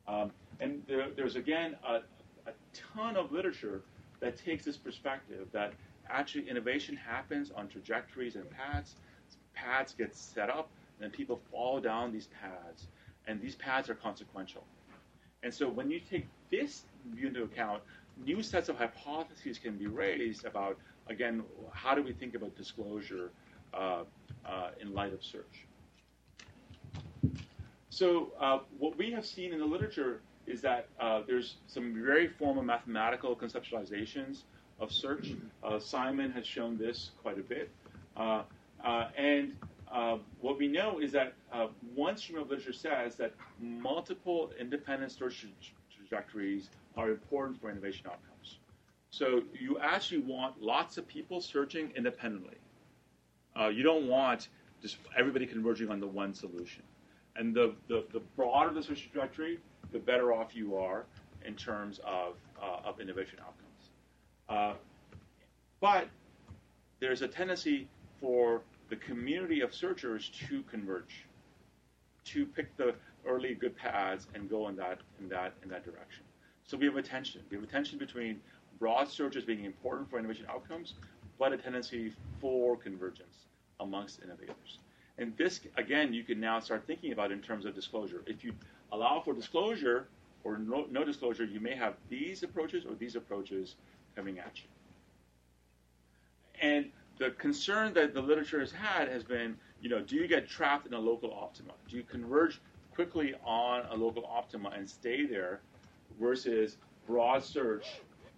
Um, 0.08 0.32
and 0.58 0.82
there, 0.88 1.08
there's 1.14 1.36
again 1.36 1.76
a, 1.86 2.00
a 2.46 2.52
ton 2.72 3.16
of 3.16 3.30
literature 3.30 3.82
that 4.22 4.38
takes 4.38 4.64
this 4.64 4.78
perspective 4.78 5.48
that 5.52 5.74
actually 6.08 6.48
innovation 6.48 6.96
happens 6.96 7.50
on 7.54 7.68
trajectories 7.68 8.37
and 8.37 8.48
paths. 8.50 8.94
Paths 9.52 9.92
get 9.92 10.14
set 10.14 10.48
up, 10.48 10.70
and 11.00 11.12
people 11.12 11.40
follow 11.50 11.80
down 11.80 12.12
these 12.12 12.28
paths, 12.40 12.87
and 13.26 13.40
these 13.42 13.56
paths 13.56 13.90
are 13.90 13.94
consequential. 13.94 14.64
And 15.42 15.52
so 15.52 15.68
when 15.68 15.90
you 15.90 16.00
take 16.00 16.26
this 16.50 16.85
view 17.14 17.28
into 17.28 17.42
account, 17.42 17.82
new 18.24 18.42
sets 18.42 18.68
of 18.68 18.76
hypotheses 18.76 19.58
can 19.58 19.76
be 19.76 19.88
raised 19.88 20.44
about, 20.44 20.78
again, 21.08 21.42
how 21.72 21.94
do 21.94 22.02
we 22.02 22.12
think 22.12 22.35
about 22.35 22.56
disclosure 22.56 23.30
uh, 23.74 24.04
uh, 24.46 24.70
in 24.80 24.94
light 24.94 25.12
of 25.12 25.24
search? 25.24 25.66
So 27.92 28.33
uh, 28.40 28.61
what 28.78 28.96
we 28.96 29.11
have 29.11 29.26
seen 29.26 29.52
in 29.52 29.59
the 29.59 29.66
literature 29.66 30.22
is 30.46 30.62
that 30.62 30.88
uh, 30.98 31.20
there's 31.26 31.57
some 31.66 31.92
very 32.02 32.26
formal 32.26 32.62
mathematical 32.62 33.37
conceptualizations 33.37 34.44
of 34.81 34.90
search. 34.90 35.35
Uh, 35.62 35.78
Simon 35.78 36.33
has 36.33 36.46
shown 36.46 36.78
this 36.78 37.11
quite 37.20 37.38
a 37.38 37.42
bit. 37.42 37.70
Uh, 38.16 38.44
uh 38.83 39.09
and 39.18 39.55
uh, 39.92 40.16
what 40.40 40.59
we 40.59 40.68
know 40.68 41.00
is 41.00 41.12
that 41.12 41.35
one 41.94 42.16
stream 42.16 42.38
of 42.38 42.48
literature 42.48 42.72
says 42.72 43.14
that 43.16 43.35
multiple 43.61 44.52
independent 44.59 45.12
search 45.12 45.46
trajectories 45.94 46.70
are 46.96 47.11
important 47.11 47.61
for 47.61 47.70
innovation 47.70 48.07
outcomes. 48.07 48.57
So 49.11 49.42
you 49.52 49.78
actually 49.81 50.22
want 50.22 50.62
lots 50.62 50.96
of 50.96 51.07
people 51.07 51.42
searching 51.42 51.92
independently. 51.94 52.57
you 53.70 53.83
don't 53.83 54.09
want 54.09 54.48
just 54.81 54.96
everybody 55.14 55.46
converging 55.46 55.90
on 55.90 56.00
the 56.00 56.07
one 56.07 56.33
solution. 56.33 56.85
And 57.36 57.54
the, 57.54 57.74
the, 57.88 58.04
the 58.12 58.20
broader 58.36 58.74
the 58.74 58.82
search 58.82 59.10
trajectory, 59.10 59.58
the 59.92 59.98
better 59.98 60.32
off 60.32 60.54
you 60.54 60.76
are 60.76 61.06
in 61.44 61.54
terms 61.54 61.98
of, 62.04 62.34
uh, 62.62 62.88
of 62.88 63.00
innovation 63.00 63.38
outcomes. 63.40 63.90
Uh, 64.48 64.74
but 65.80 66.08
there's 67.00 67.22
a 67.22 67.28
tendency 67.28 67.88
for 68.20 68.62
the 68.90 68.96
community 68.96 69.60
of 69.60 69.74
searchers 69.74 70.30
to 70.48 70.62
converge, 70.64 71.26
to 72.24 72.46
pick 72.46 72.76
the 72.76 72.94
early 73.26 73.54
good 73.54 73.76
paths 73.76 74.26
and 74.34 74.48
go 74.48 74.68
in 74.68 74.76
that, 74.76 74.98
in 75.20 75.28
that, 75.28 75.54
in 75.62 75.68
that 75.70 75.84
direction. 75.84 76.22
So 76.64 76.76
we 76.76 76.86
have 76.86 76.96
a 76.96 77.02
tension. 77.02 77.40
We 77.50 77.56
have 77.56 77.64
a 77.64 77.70
tension 77.70 77.98
between 77.98 78.40
broad 78.78 79.08
searches 79.08 79.44
being 79.44 79.64
important 79.64 80.10
for 80.10 80.18
innovation 80.18 80.46
outcomes, 80.48 80.94
but 81.38 81.52
a 81.52 81.56
tendency 81.56 82.12
for 82.40 82.76
convergence 82.76 83.46
amongst 83.80 84.22
innovators. 84.22 84.78
And 85.22 85.37
this, 85.37 85.61
again, 85.76 86.12
you 86.12 86.24
can 86.24 86.40
now 86.40 86.58
start 86.58 86.85
thinking 86.85 87.12
about 87.12 87.30
in 87.30 87.38
terms 87.40 87.64
of 87.64 87.76
disclosure. 87.76 88.24
If 88.26 88.42
you 88.42 88.52
allow 88.90 89.22
for 89.24 89.32
disclosure 89.32 90.08
or 90.42 90.58
no, 90.58 90.87
no 90.90 91.04
disclosure, 91.04 91.44
you 91.44 91.61
may 91.61 91.76
have 91.76 91.94
these 92.08 92.42
approaches 92.42 92.85
or 92.85 92.96
these 92.96 93.14
approaches 93.14 93.76
coming 94.16 94.40
at 94.40 94.56
you. 94.56 94.68
And 96.61 96.90
the 97.18 97.30
concern 97.30 97.94
that 97.94 98.14
the 98.14 98.20
literature 98.20 98.58
has 98.58 98.72
had 98.72 99.08
has 99.08 99.22
been, 99.22 99.56
you 99.80 99.88
know, 99.88 100.00
do 100.00 100.16
you 100.16 100.26
get 100.26 100.48
trapped 100.48 100.88
in 100.88 100.94
a 100.94 100.98
local 100.98 101.32
optima? 101.32 101.70
Do 101.88 101.96
you 101.96 102.02
converge 102.02 102.61
quickly 102.92 103.35
on 103.44 103.85
a 103.92 103.94
local 103.94 104.26
optima 104.26 104.72
and 104.76 104.90
stay 104.90 105.24
there 105.24 105.61
versus 106.20 106.78
broad 107.06 107.44
search, 107.44 107.87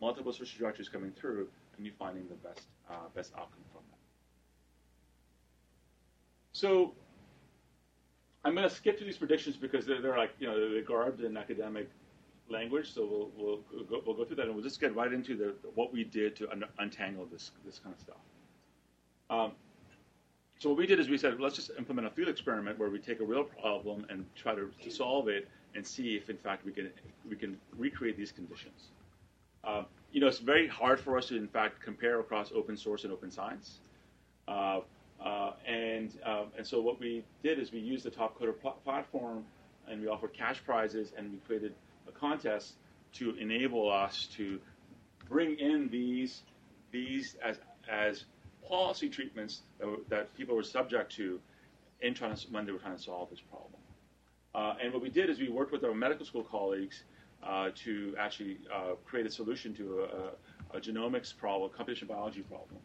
multiple 0.03 0.35
search 0.35 0.55
trajectories 0.55 0.91
coming 0.91 1.13
through, 1.13 1.49
and 1.79 1.87
you 1.87 1.93
finding 1.99 2.29
the 2.29 2.35
best, 2.47 2.67
uh, 2.91 3.09
best 3.15 3.33
outcome? 3.39 3.74
So 6.55 6.93
I'm 8.45 8.55
going 8.55 8.67
to 8.67 8.75
skip 8.75 8.97
to 9.01 9.05
these 9.05 9.19
predictions 9.19 9.57
because 9.57 9.85
they're, 9.85 10.01
they're 10.01 10.17
like, 10.17 10.31
you 10.39 10.47
know, 10.47 10.73
they're 10.73 10.83
garbed 10.83 11.21
in 11.21 11.37
academic 11.37 11.91
language. 12.49 12.95
So 12.95 13.05
we'll, 13.05 13.31
we'll, 13.37 13.61
we'll, 13.73 13.85
go, 13.85 14.03
we'll 14.07 14.17
go 14.17 14.25
through 14.25 14.37
that 14.37 14.47
and 14.47 14.55
we'll 14.55 14.63
just 14.63 14.81
get 14.81 14.95
right 14.95 15.13
into 15.13 15.37
the, 15.37 15.55
what 15.75 15.93
we 15.93 16.05
did 16.05 16.37
to 16.37 16.51
un- 16.51 16.65
untangle 16.79 17.27
this, 17.31 17.51
this 17.67 17.81
kind 17.81 17.93
of 17.93 18.01
stuff. 18.01 18.17
Um, 19.31 19.53
so 20.61 20.69
what 20.69 20.79
we 20.79 20.87
did 20.87 21.01
is 21.01 21.09
we 21.09 21.19
said, 21.19 21.41
let's 21.41 21.57
just 21.57 21.73
implement 21.77 22.07
a 22.07 22.11
field 22.11 22.29
experiment 22.29 22.79
where 22.79 22.89
we 22.89 23.01
take 23.01 23.19
a 23.19 23.25
real 23.25 23.45
problem 23.45 24.07
and 24.09 24.25
try 24.37 24.55
to, 24.55 24.71
to 24.81 24.91
solve 24.91 25.27
it 25.27 25.49
and 25.75 25.85
see 25.85 26.15
if, 26.15 26.31
in 26.31 26.37
fact, 26.37 26.65
we 26.65 26.71
can, 26.71 26.89
we 27.29 27.35
can 27.35 27.59
recreate 27.77 28.17
these 28.17 28.31
conditions. 28.31 28.91
Uh, 29.65 29.83
you 30.13 30.21
know, 30.21 30.29
it's 30.29 30.39
very 30.39 30.69
hard 30.69 31.01
for 31.01 31.19
us 31.19 31.27
to, 31.27 31.37
in 31.37 31.49
fact, 31.49 31.83
compare 31.83 32.21
across 32.21 32.53
open 32.53 32.77
source 32.77 33.03
and 33.03 33.13
open 33.13 33.33
science. 33.33 33.79
Uh, 34.47 34.81
uh, 35.23 35.53
and, 35.67 36.19
um, 36.25 36.47
and 36.57 36.67
so 36.67 36.81
what 36.81 37.01
we 37.01 37.25
did 37.43 37.59
is 37.59 37.73
we 37.73 37.79
used 37.79 38.05
the 38.05 38.11
Topcoder 38.11 38.59
pl- 38.61 38.77
platform 38.85 39.45
and 39.89 40.01
we 40.01 40.09
offered 40.09 40.33
cash 40.33 40.63
prizes 40.65 41.13
and 41.17 41.33
we 41.33 41.39
created 41.39 41.75
a 42.09 42.13
contest 42.13 42.75
to 43.15 43.35
enable 43.37 43.91
us 43.91 44.29
to 44.37 44.61
bring 45.29 45.59
in 45.59 45.89
these, 45.89 46.43
these 46.91 47.37
as, 47.45 47.59
as 47.91 48.25
policy 48.69 49.09
treatments 49.09 49.63
that, 49.79 49.89
that 50.09 50.35
people 50.37 50.55
were 50.57 50.63
subject 50.63 51.13
to 51.13 51.41
in 52.01 52.15
trying 52.15 52.35
to, 52.35 52.47
when 52.51 52.67
they 52.67 52.73
were 52.73 52.79
trying 52.79 52.97
to 52.97 53.03
solve 53.03 53.31
this 53.31 53.41
problem. 53.41 53.81
Uh, 54.55 54.75
and 54.83 54.93
what 54.93 55.03
we 55.03 55.09
did 55.09 55.31
is 55.31 55.39
we 55.39 55.49
worked 55.49 55.73
with 55.73 55.85
our 55.85 55.95
medical 55.95 56.25
school 56.25 56.45
colleagues 56.45 57.05
uh, 57.45 57.71
to 57.75 58.15
actually 58.19 58.59
uh, 58.73 58.95
create 59.05 59.27
a 59.27 59.31
solution 59.31 59.75
to 59.75 60.01
a, 60.01 60.77
a, 60.77 60.79
a 60.79 60.81
genomics 60.81 61.37
problem, 61.37 61.71
a 61.73 61.83
computational 61.83 62.09
biology 62.09 62.43
problem. 62.43 62.81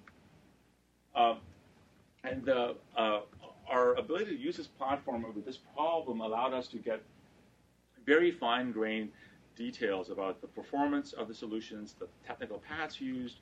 Uh, 2.23 2.27
and 2.27 2.45
the, 2.45 2.75
uh, 2.95 3.21
our 3.67 3.95
ability 3.95 4.35
to 4.35 4.37
use 4.37 4.57
this 4.57 4.67
platform 4.67 5.25
with 5.35 5.45
this 5.45 5.59
problem 5.75 6.21
allowed 6.21 6.53
us 6.53 6.67
to 6.67 6.77
get 6.77 7.01
very 8.05 8.31
fine-grained 8.31 9.09
details 9.55 10.09
about 10.09 10.41
the 10.41 10.47
performance 10.47 11.13
of 11.13 11.27
the 11.27 11.33
solutions, 11.33 11.95
the 11.99 12.07
technical 12.25 12.57
paths 12.59 12.99
used, 12.99 13.39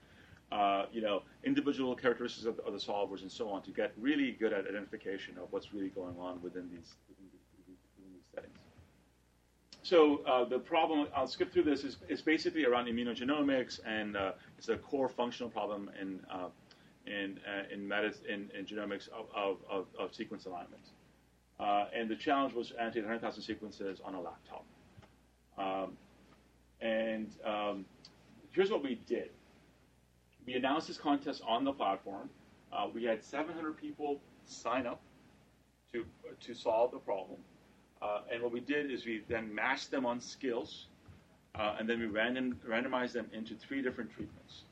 uh, 0.51 0.85
you 0.91 1.01
know, 1.01 1.21
individual 1.43 1.95
characteristics 1.95 2.45
of, 2.45 2.59
of, 2.59 2.73
the 2.73 2.79
solvers 2.79 3.21
and 3.21 3.31
so 3.31 3.49
on 3.49 3.61
to 3.61 3.71
get 3.71 3.93
really 3.97 4.31
good 4.31 4.51
at 4.53 4.67
identification 4.67 5.37
of 5.37 5.51
what's 5.51 5.73
really 5.73 5.89
going 5.89 6.15
on 6.19 6.41
within 6.41 6.67
these, 6.71 6.95
within 7.07 7.25
these, 7.31 7.41
within 7.57 8.13
these 8.13 8.23
settings. 8.33 8.57
So 9.83 10.21
uh, 10.25 10.43
the 10.45 10.59
problem, 10.59 11.07
I'll 11.15 11.27
skip 11.27 11.53
through 11.53 11.63
this, 11.63 11.83
is, 11.83 11.97
is 12.09 12.21
basically 12.21 12.65
around 12.65 12.87
immunogenomics, 12.87 13.79
and 13.85 14.17
uh, 14.17 14.31
it's 14.57 14.69
a 14.69 14.77
core 14.77 15.07
functional 15.09 15.49
problem 15.49 15.91
in, 16.01 16.19
uh, 16.31 16.47
in, 17.07 17.39
uh, 17.47 17.73
in, 17.73 17.87
medicine, 17.87 18.23
in, 18.29 18.49
in, 18.57 18.65
genomics 18.65 19.07
of, 19.09 19.25
of, 19.35 19.57
of, 19.69 19.85
of 19.97 20.13
sequence 20.13 20.45
alignment. 20.45 20.83
Uh, 21.59 21.85
and 21.95 22.09
the 22.09 22.15
challenge 22.15 22.53
was 22.53 22.71
annotate 22.79 23.03
100,000 23.03 23.41
sequences 23.41 23.99
on 24.03 24.13
a 24.13 24.21
laptop. 24.21 24.65
Um, 25.57 25.97
and 26.81 27.27
um, 27.43 27.85
here's 28.51 28.69
what 28.69 28.83
we 28.83 28.95
did 29.07 29.29
we 30.45 30.53
announced 30.53 30.87
this 30.87 30.97
contest 30.97 31.41
on 31.45 31.65
the 31.65 31.73
platform. 31.73 32.29
Uh, 32.71 32.87
we 32.93 33.03
had 33.03 33.23
700 33.23 33.75
people 33.75 34.21
sign 34.45 34.87
up 34.87 35.01
to 35.91 36.05
to 36.41 36.53
solve 36.53 36.91
the 36.91 36.99
problem. 36.99 37.39
Uh, 38.01 38.21
and 38.31 38.41
what 38.41 38.51
we 38.51 38.59
did 38.59 38.91
is 38.91 39.05
we 39.05 39.23
then 39.27 39.53
matched 39.53 39.91
them 39.91 40.05
on 40.05 40.21
skills, 40.21 40.85
uh, 41.55 41.75
and 41.79 41.89
then 41.89 41.99
we 41.99 42.05
random, 42.05 42.57
randomized 42.67 43.13
them 43.13 43.25
into 43.33 43.55
three 43.55 43.81
different 43.81 44.11
treatments. 44.11 44.63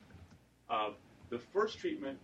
The 1.30 1.38
first 1.38 1.78
treatment 1.78 2.18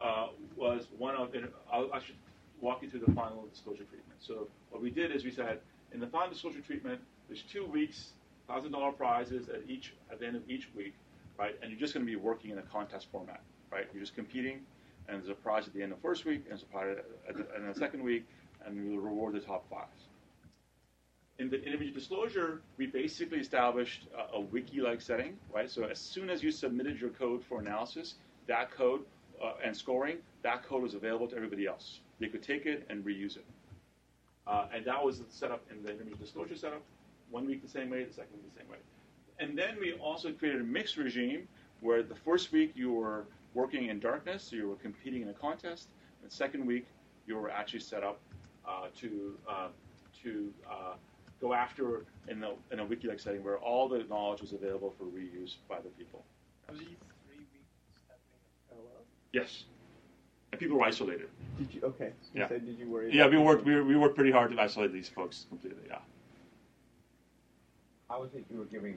uh, 0.00 0.28
was 0.56 0.86
one 0.98 1.14
of, 1.14 1.34
I'll, 1.72 1.92
I 1.92 2.00
should 2.00 2.16
walk 2.60 2.82
you 2.82 2.90
through 2.90 3.00
the 3.00 3.12
final 3.12 3.46
disclosure 3.52 3.84
treatment. 3.84 4.18
So 4.18 4.48
what 4.70 4.82
we 4.82 4.90
did 4.90 5.14
is 5.14 5.24
we 5.24 5.30
said, 5.30 5.60
in 5.92 6.00
the 6.00 6.06
final 6.06 6.30
disclosure 6.30 6.60
treatment, 6.60 7.00
there's 7.28 7.42
two 7.42 7.64
weeks, 7.64 8.10
$1,000 8.50 8.96
prizes 8.96 9.48
at 9.48 9.62
each 9.68 9.94
at 10.10 10.20
the 10.20 10.26
end 10.26 10.36
of 10.36 10.42
each 10.48 10.68
week 10.74 10.94
right? 11.38 11.56
And 11.62 11.70
you're 11.70 11.80
just 11.80 11.94
going 11.94 12.04
to 12.04 12.10
be 12.10 12.16
working 12.16 12.50
in 12.50 12.58
a 12.58 12.62
contest 12.62 13.06
format, 13.10 13.40
right? 13.70 13.86
You're 13.92 14.02
just 14.02 14.14
competing, 14.14 14.60
and 15.08 15.18
there's 15.18 15.28
a 15.28 15.34
prize 15.34 15.66
at 15.66 15.74
the 15.74 15.82
end 15.82 15.92
of 15.92 15.98
the 15.98 16.02
first 16.02 16.24
week, 16.24 16.42
and 16.42 16.50
there's 16.50 16.62
a 16.62 16.66
prize 16.66 16.96
at 17.28 17.36
the, 17.36 17.42
of 17.54 17.74
the 17.74 17.78
second 17.78 18.02
week, 18.02 18.26
and 18.64 18.76
we 18.76 18.96
will 18.96 19.02
reward 19.02 19.34
the 19.34 19.40
top 19.40 19.68
five. 19.70 19.86
In 21.38 21.50
the 21.50 21.62
individual 21.62 21.92
disclosure, 21.92 22.62
we 22.78 22.86
basically 22.86 23.38
established 23.38 24.06
a, 24.16 24.36
a 24.36 24.40
wiki-like 24.40 25.02
setting, 25.02 25.36
right? 25.52 25.70
So 25.70 25.84
as 25.84 25.98
soon 25.98 26.30
as 26.30 26.42
you 26.42 26.50
submitted 26.50 26.98
your 26.98 27.10
code 27.10 27.44
for 27.44 27.60
analysis, 27.60 28.14
that 28.46 28.70
code 28.70 29.02
uh, 29.42 29.52
and 29.62 29.76
scoring, 29.76 30.16
that 30.42 30.64
code 30.64 30.82
was 30.82 30.94
available 30.94 31.28
to 31.28 31.36
everybody 31.36 31.66
else. 31.66 32.00
They 32.20 32.28
could 32.28 32.42
take 32.42 32.64
it 32.64 32.86
and 32.88 33.04
reuse 33.04 33.36
it. 33.36 33.44
Uh, 34.46 34.66
and 34.72 34.84
that 34.86 35.04
was 35.04 35.22
set 35.28 35.50
up 35.50 35.62
in 35.70 35.82
the 35.82 35.90
individual 35.90 36.18
disclosure 36.18 36.56
setup. 36.56 36.82
One 37.30 37.46
week 37.46 37.62
the 37.62 37.68
same 37.68 37.90
way, 37.90 38.04
the 38.04 38.12
second 38.14 38.34
week 38.34 38.54
the 38.54 38.60
same 38.60 38.70
way. 38.70 38.78
And 39.38 39.58
then 39.58 39.76
we 39.78 39.92
also 39.94 40.32
created 40.32 40.62
a 40.62 40.64
mixed 40.64 40.96
regime 40.96 41.48
where 41.80 42.02
the 42.02 42.14
first 42.14 42.52
week 42.52 42.72
you 42.74 42.92
were 42.92 43.26
working 43.52 43.88
in 43.88 44.00
darkness, 44.00 44.44
so 44.44 44.56
you 44.56 44.68
were 44.68 44.76
competing 44.76 45.22
in 45.22 45.28
a 45.28 45.34
contest. 45.34 45.88
And 46.22 46.30
the 46.30 46.34
second 46.34 46.64
week 46.64 46.86
you 47.26 47.36
were 47.36 47.50
actually 47.50 47.80
set 47.80 48.02
up 48.02 48.20
uh, 48.66 48.86
to 49.00 49.36
uh, 49.48 49.68
to 50.22 50.52
uh, 50.70 50.94
go 51.40 51.52
after 51.52 52.04
in, 52.28 52.40
the, 52.40 52.54
in 52.72 52.80
a 52.80 52.84
wiki-like 52.84 53.20
setting 53.20 53.44
where 53.44 53.58
all 53.58 53.88
the 53.88 54.04
knowledge 54.04 54.40
was 54.40 54.52
available 54.52 54.94
for 54.98 55.04
reuse 55.04 55.56
by 55.68 55.76
the 55.76 55.88
people. 55.90 56.24
Was 56.68 56.78
he 56.78 56.84
three 57.26 57.38
weeks 57.38 58.02
happening 58.08 58.40
in 58.42 58.76
parallel? 58.76 59.02
Yes. 59.32 59.64
And 60.52 60.60
people 60.60 60.78
were 60.78 60.84
isolated. 60.84 61.28
Did 61.58 61.74
you? 61.74 61.80
Okay. 61.82 62.12
So 62.22 62.30
yeah. 62.34 62.48
Said, 62.48 62.64
did 62.64 62.78
you 62.78 62.88
worry? 62.88 63.10
Yeah, 63.12 63.26
we 63.28 63.36
worked. 63.36 63.64
We, 63.64 63.80
we 63.82 63.96
worked 63.96 64.14
pretty 64.14 64.30
hard 64.30 64.50
to 64.52 64.60
isolate 64.60 64.92
these 64.92 65.08
folks 65.08 65.46
completely. 65.48 65.82
Yeah. 65.88 65.98
How 68.08 68.22
is 68.22 68.32
it 68.34 68.44
you 68.50 68.58
were 68.58 68.64
giving 68.64 68.96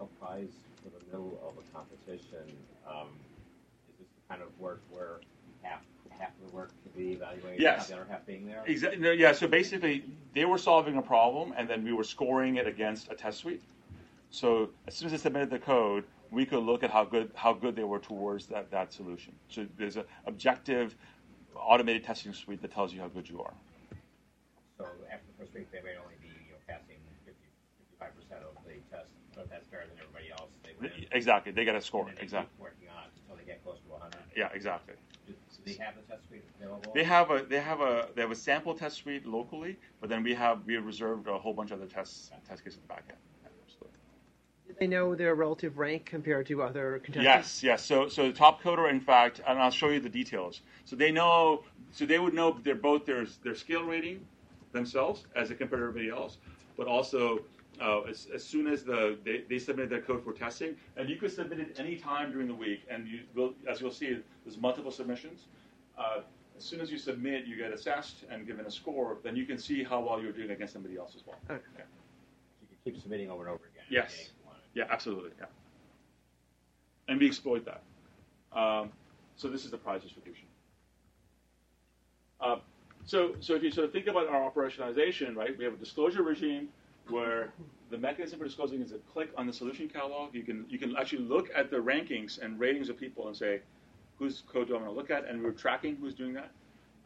a 0.00 0.04
prize 0.22 0.52
for 0.82 0.90
the 0.90 1.04
middle 1.06 1.38
of 1.46 1.54
a 1.56 1.64
competition, 1.76 2.56
um, 2.86 3.08
is 3.88 3.98
this 3.98 4.08
the 4.08 4.28
kind 4.28 4.42
of 4.42 4.48
work 4.58 4.82
where 4.90 5.20
half 5.62 5.80
half 6.22 6.30
of 6.40 6.50
the 6.50 6.56
work 6.56 6.70
could 6.82 6.96
be 6.96 7.12
evaluated, 7.12 7.60
yes. 7.60 7.88
the 7.88 7.96
other 7.96 8.06
half 8.08 8.24
being 8.26 8.46
there? 8.46 8.62
Exactly. 8.66 9.18
Yeah. 9.18 9.32
So 9.32 9.48
basically, 9.48 10.04
they 10.34 10.44
were 10.44 10.58
solving 10.58 10.96
a 10.96 11.02
problem, 11.02 11.52
and 11.56 11.68
then 11.68 11.84
we 11.84 11.92
were 11.92 12.04
scoring 12.04 12.56
it 12.56 12.66
against 12.66 13.10
a 13.10 13.14
test 13.14 13.38
suite. 13.38 13.62
So 14.30 14.70
as 14.86 14.94
soon 14.94 15.06
as 15.06 15.12
they 15.12 15.18
submitted 15.18 15.50
the 15.50 15.58
code, 15.58 16.04
we 16.30 16.46
could 16.46 16.62
look 16.62 16.82
at 16.82 16.90
how 16.90 17.04
good 17.04 17.30
how 17.34 17.52
good 17.52 17.76
they 17.76 17.84
were 17.84 17.98
towards 17.98 18.46
that, 18.46 18.70
that 18.70 18.92
solution. 18.92 19.32
So 19.48 19.66
there's 19.76 19.96
an 19.96 20.04
objective 20.26 20.94
automated 21.56 22.04
testing 22.04 22.32
suite 22.32 22.62
that 22.62 22.72
tells 22.72 22.92
you 22.94 23.00
how 23.00 23.08
good 23.08 23.28
you 23.28 23.42
are. 23.42 23.52
So 24.78 24.86
after 25.12 25.26
the 25.26 25.44
first 25.44 25.54
week, 25.54 25.70
they 25.70 25.82
may 25.82 25.96
only 26.02 26.16
be 26.22 26.28
you 26.28 26.52
know, 26.52 26.62
passing 26.66 26.96
50, 27.26 27.38
55% 28.00 28.48
of 28.48 28.56
the 28.64 28.72
test 28.90 29.10
but 29.34 29.48
that's 29.50 29.66
better 29.68 29.84
than 29.88 29.98
everybody 29.98 30.30
else. 30.30 30.50
They. 30.62 31.08
Exactly, 31.16 31.52
they 31.52 31.64
get 31.64 31.74
a 31.74 31.80
score. 31.80 32.08
Exactly. 32.20 32.50
Working 32.58 32.88
on 32.88 33.04
until 33.22 33.36
they 33.36 33.44
get 33.44 33.62
close 33.64 33.78
to 33.80 33.90
100. 33.90 34.18
Yeah, 34.36 34.48
exactly. 34.54 34.94
Do, 35.64 35.72
they 35.72 35.84
have 35.84 35.94
the 35.96 36.02
test 36.02 36.28
suite 36.28 36.44
available? 36.60 36.92
They 36.94 37.04
have 37.04 37.30
a 37.30 37.44
they 37.48 37.60
have 37.60 37.80
a 37.80 38.08
they 38.14 38.22
have 38.22 38.30
a 38.30 38.36
sample 38.36 38.74
test 38.74 38.96
suite 38.96 39.26
locally, 39.26 39.78
but 40.00 40.08
then 40.08 40.22
we 40.22 40.34
have 40.34 40.64
we 40.66 40.74
have 40.74 40.84
reserved 40.84 41.28
a 41.28 41.38
whole 41.38 41.54
bunch 41.54 41.70
of 41.70 41.80
other 41.80 41.90
tests 41.90 42.30
test 42.48 42.64
cases 42.64 42.78
in 42.78 42.82
the 42.82 42.88
back 42.88 43.04
end. 43.08 43.18
Do 44.72 44.74
they 44.78 44.86
know 44.86 45.14
their 45.14 45.34
relative 45.34 45.76
rank 45.76 46.06
compared 46.06 46.46
to 46.46 46.62
other 46.62 47.00
contestants? 47.04 47.24
Yes, 47.24 47.62
yes. 47.62 47.84
So, 47.84 48.08
so 48.08 48.28
the 48.28 48.32
top 48.32 48.62
coder, 48.62 48.88
in 48.88 49.00
fact, 49.00 49.40
and 49.46 49.58
I'll 49.58 49.70
show 49.70 49.88
you 49.88 50.00
the 50.00 50.08
details. 50.08 50.62
So 50.86 50.96
they 50.96 51.12
know, 51.12 51.64
so 51.90 52.06
they 52.06 52.18
would 52.18 52.32
know 52.32 52.58
they're 52.62 52.74
both 52.74 53.04
their 53.04 53.26
their 53.44 53.54
skill 53.54 53.84
rating 53.84 54.24
themselves 54.72 55.26
as 55.36 55.50
a 55.50 55.54
compared 55.54 55.82
to 55.82 55.88
everybody 55.88 56.08
else, 56.08 56.38
but 56.76 56.86
also 56.86 57.40
uh, 57.80 58.02
as, 58.02 58.28
as, 58.34 58.44
soon 58.44 58.66
as 58.66 58.84
the 58.84 59.18
they, 59.24 59.44
they 59.48 59.58
submitted 59.58 59.90
their 59.90 60.00
code 60.00 60.22
for 60.22 60.32
testing, 60.32 60.76
and 60.96 61.08
you 61.08 61.16
could 61.16 61.32
submit 61.32 61.58
it 61.58 61.76
any 61.78 61.96
time 61.96 62.30
during 62.32 62.46
the 62.46 62.54
week, 62.54 62.82
and 62.90 63.06
you 63.08 63.20
will, 63.34 63.54
as 63.68 63.80
you'll 63.80 63.90
see, 63.90 64.18
there's 64.44 64.58
multiple 64.58 64.90
submissions. 64.90 65.46
Uh, 65.98 66.20
as 66.56 66.64
soon 66.64 66.80
as 66.80 66.90
you 66.90 66.98
submit, 66.98 67.46
you 67.46 67.56
get 67.56 67.72
assessed 67.72 68.24
and 68.30 68.46
given 68.46 68.66
a 68.66 68.70
score. 68.70 69.18
Then 69.24 69.36
you 69.36 69.46
can 69.46 69.58
see 69.58 69.82
how 69.82 70.00
well 70.00 70.20
you're 70.20 70.32
doing 70.32 70.50
against 70.50 70.74
somebody 70.74 70.96
else 70.96 71.14
as 71.16 71.26
well. 71.26 71.36
Okay. 71.50 71.60
Yeah. 71.76 71.84
You 72.60 72.68
can 72.68 72.92
keep 72.92 73.02
submitting 73.02 73.30
over 73.30 73.42
and 73.42 73.50
over 73.50 73.64
again. 73.64 73.84
Yes. 73.90 74.30
Yeah, 74.74 74.84
absolutely. 74.90 75.30
Yeah. 75.38 75.46
And 77.08 77.18
we 77.18 77.26
exploit 77.26 77.64
that. 77.64 77.82
Um, 78.56 78.90
so 79.36 79.48
this 79.48 79.64
is 79.64 79.70
the 79.70 79.78
prize 79.78 80.02
distribution. 80.02 80.46
Uh, 82.40 82.56
so, 83.04 83.34
so 83.40 83.54
if 83.54 83.62
you 83.62 83.70
sort 83.70 83.86
of 83.86 83.92
think 83.92 84.06
about 84.06 84.28
our 84.28 84.50
operationalization, 84.50 85.34
right, 85.34 85.56
we 85.56 85.64
have 85.64 85.74
a 85.74 85.78
disclosure 85.78 86.22
regime 86.22 86.68
where 87.08 87.52
the 87.90 87.98
mechanism 87.98 88.38
for 88.38 88.44
disclosing 88.44 88.80
is 88.80 88.92
a 88.92 88.98
click 89.12 89.30
on 89.36 89.46
the 89.46 89.52
solution 89.52 89.88
catalog. 89.88 90.34
You 90.34 90.42
can 90.42 90.64
you 90.68 90.78
can 90.78 90.96
actually 90.96 91.24
look 91.24 91.50
at 91.54 91.70
the 91.70 91.76
rankings 91.76 92.40
and 92.40 92.58
ratings 92.58 92.88
of 92.88 92.96
people 92.98 93.28
and 93.28 93.36
say, 93.36 93.60
whose 94.18 94.42
code 94.52 94.68
do 94.68 94.74
I 94.74 94.78
want 94.78 94.88
to 94.88 94.96
look 94.96 95.10
at? 95.10 95.28
And 95.28 95.42
we're 95.42 95.52
tracking 95.52 95.96
who's 95.96 96.14
doing 96.14 96.34
that. 96.34 96.50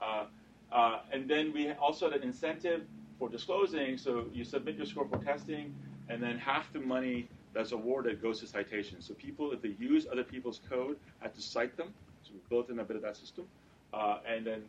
Uh, 0.01 0.25
uh, 0.73 1.01
and 1.13 1.29
then 1.29 1.53
we 1.53 1.73
also 1.73 2.11
had 2.11 2.21
an 2.21 2.29
incentive 2.29 2.83
for 3.19 3.29
disclosing. 3.29 3.97
So 3.97 4.27
you 4.33 4.45
submit 4.45 4.77
your 4.77 4.87
score 4.87 5.07
for 5.09 5.19
testing, 5.25 5.75
and 6.09 6.23
then 6.23 6.39
half 6.39 6.73
the 6.73 6.81
money 6.81 7.29
that's 7.55 7.73
awarded 7.73 8.21
goes 8.21 8.41
to 8.41 8.47
citations. 8.47 9.07
So 9.07 9.15
people, 9.15 9.53
if 9.53 9.63
they 9.63 9.75
use 9.79 10.07
other 10.13 10.25
people's 10.25 10.61
code, 10.69 10.99
have 11.21 11.33
to 11.35 11.41
cite 11.41 11.77
them. 11.77 11.89
So 12.23 12.33
we 12.35 12.41
built 12.51 12.69
in 12.69 12.79
a 12.81 12.85
bit 12.85 12.97
of 12.97 13.03
that 13.03 13.17
system. 13.17 13.47
Uh, 13.95 14.19
and 14.29 14.47
then 14.47 14.63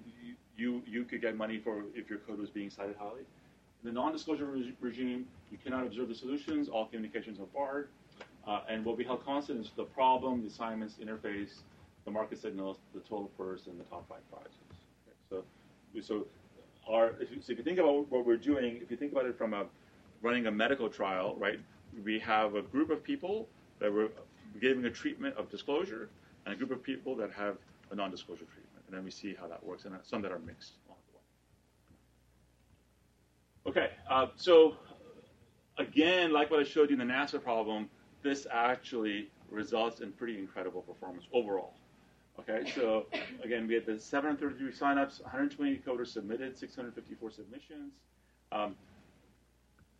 you, 0.55 0.81
you 0.87 1.03
could 1.03 1.21
get 1.21 1.35
money 1.35 1.59
for 1.59 1.83
if 1.95 2.09
your 2.09 2.19
code 2.19 2.39
was 2.39 2.49
being 2.49 2.69
cited 2.69 2.95
highly. 2.97 3.23
In 3.83 3.89
the 3.89 3.91
non-disclosure 3.91 4.45
re- 4.45 4.73
regime, 4.81 5.27
you 5.51 5.57
cannot 5.63 5.85
observe 5.85 6.09
the 6.09 6.15
solutions. 6.15 6.67
All 6.67 6.85
communications 6.85 7.39
are 7.39 7.45
barred. 7.45 7.89
Uh, 8.47 8.61
and 8.69 8.83
what 8.85 8.97
we 8.97 9.03
held 9.03 9.25
constant 9.25 9.59
is 9.59 9.71
the 9.75 9.83
problem, 9.83 10.41
the 10.41 10.47
assignments, 10.47 10.95
interface, 11.03 11.59
the 12.05 12.11
market 12.11 12.41
signals, 12.41 12.77
the 12.93 13.01
total 13.01 13.29
purse, 13.37 13.67
and 13.67 13.79
the 13.79 13.83
top 13.83 14.07
five 14.07 14.21
prizes. 14.31 14.53
Okay, 15.05 15.15
so, 15.29 16.01
so, 16.01 16.27
our, 16.89 17.09
if 17.19 17.29
you, 17.31 17.41
so 17.41 17.51
if 17.51 17.57
you 17.57 17.63
think 17.63 17.79
about 17.79 18.09
what 18.09 18.25
we're 18.25 18.37
doing, 18.37 18.79
if 18.81 18.89
you 18.89 18.97
think 18.97 19.11
about 19.11 19.25
it 19.25 19.37
from 19.37 19.53
a 19.53 19.65
running 20.21 20.47
a 20.47 20.51
medical 20.51 20.89
trial, 20.89 21.35
right? 21.37 21.59
We 22.03 22.19
have 22.19 22.55
a 22.55 22.61
group 22.61 22.89
of 22.89 23.03
people 23.03 23.47
that 23.79 23.93
we're 23.93 24.09
giving 24.61 24.85
a 24.85 24.89
treatment 24.89 25.35
of 25.35 25.49
disclosure, 25.51 26.09
and 26.45 26.53
a 26.53 26.57
group 26.57 26.71
of 26.71 26.81
people 26.81 27.15
that 27.17 27.31
have 27.33 27.57
a 27.91 27.95
non-disclosure 27.95 28.45
treatment, 28.45 28.85
and 28.87 28.95
then 28.95 29.03
we 29.03 29.11
see 29.11 29.35
how 29.39 29.47
that 29.47 29.63
works, 29.63 29.83
and 29.85 29.93
some 30.03 30.21
that 30.21 30.31
are 30.31 30.39
mixed. 30.39 30.73
Okay, 33.67 33.89
uh, 34.09 34.27
so 34.37 34.77
again, 35.77 36.31
like 36.31 36.49
what 36.49 36.61
I 36.61 36.63
showed 36.63 36.89
you 36.89 36.99
in 36.99 37.05
the 37.05 37.13
NASA 37.13 37.43
problem, 37.43 37.89
this 38.23 38.47
actually 38.49 39.29
results 39.51 39.99
in 39.99 40.13
pretty 40.13 40.37
incredible 40.37 40.81
performance 40.81 41.25
overall. 41.33 41.73
Okay, 42.39 42.71
so 42.73 43.07
again, 43.43 43.67
we 43.67 43.73
had 43.73 43.85
the 43.85 43.99
733 43.99 44.71
signups, 44.71 45.21
120 45.21 45.81
coders 45.85 46.07
submitted, 46.07 46.57
654 46.57 47.31
submissions. 47.31 47.93
Um, 48.53 48.75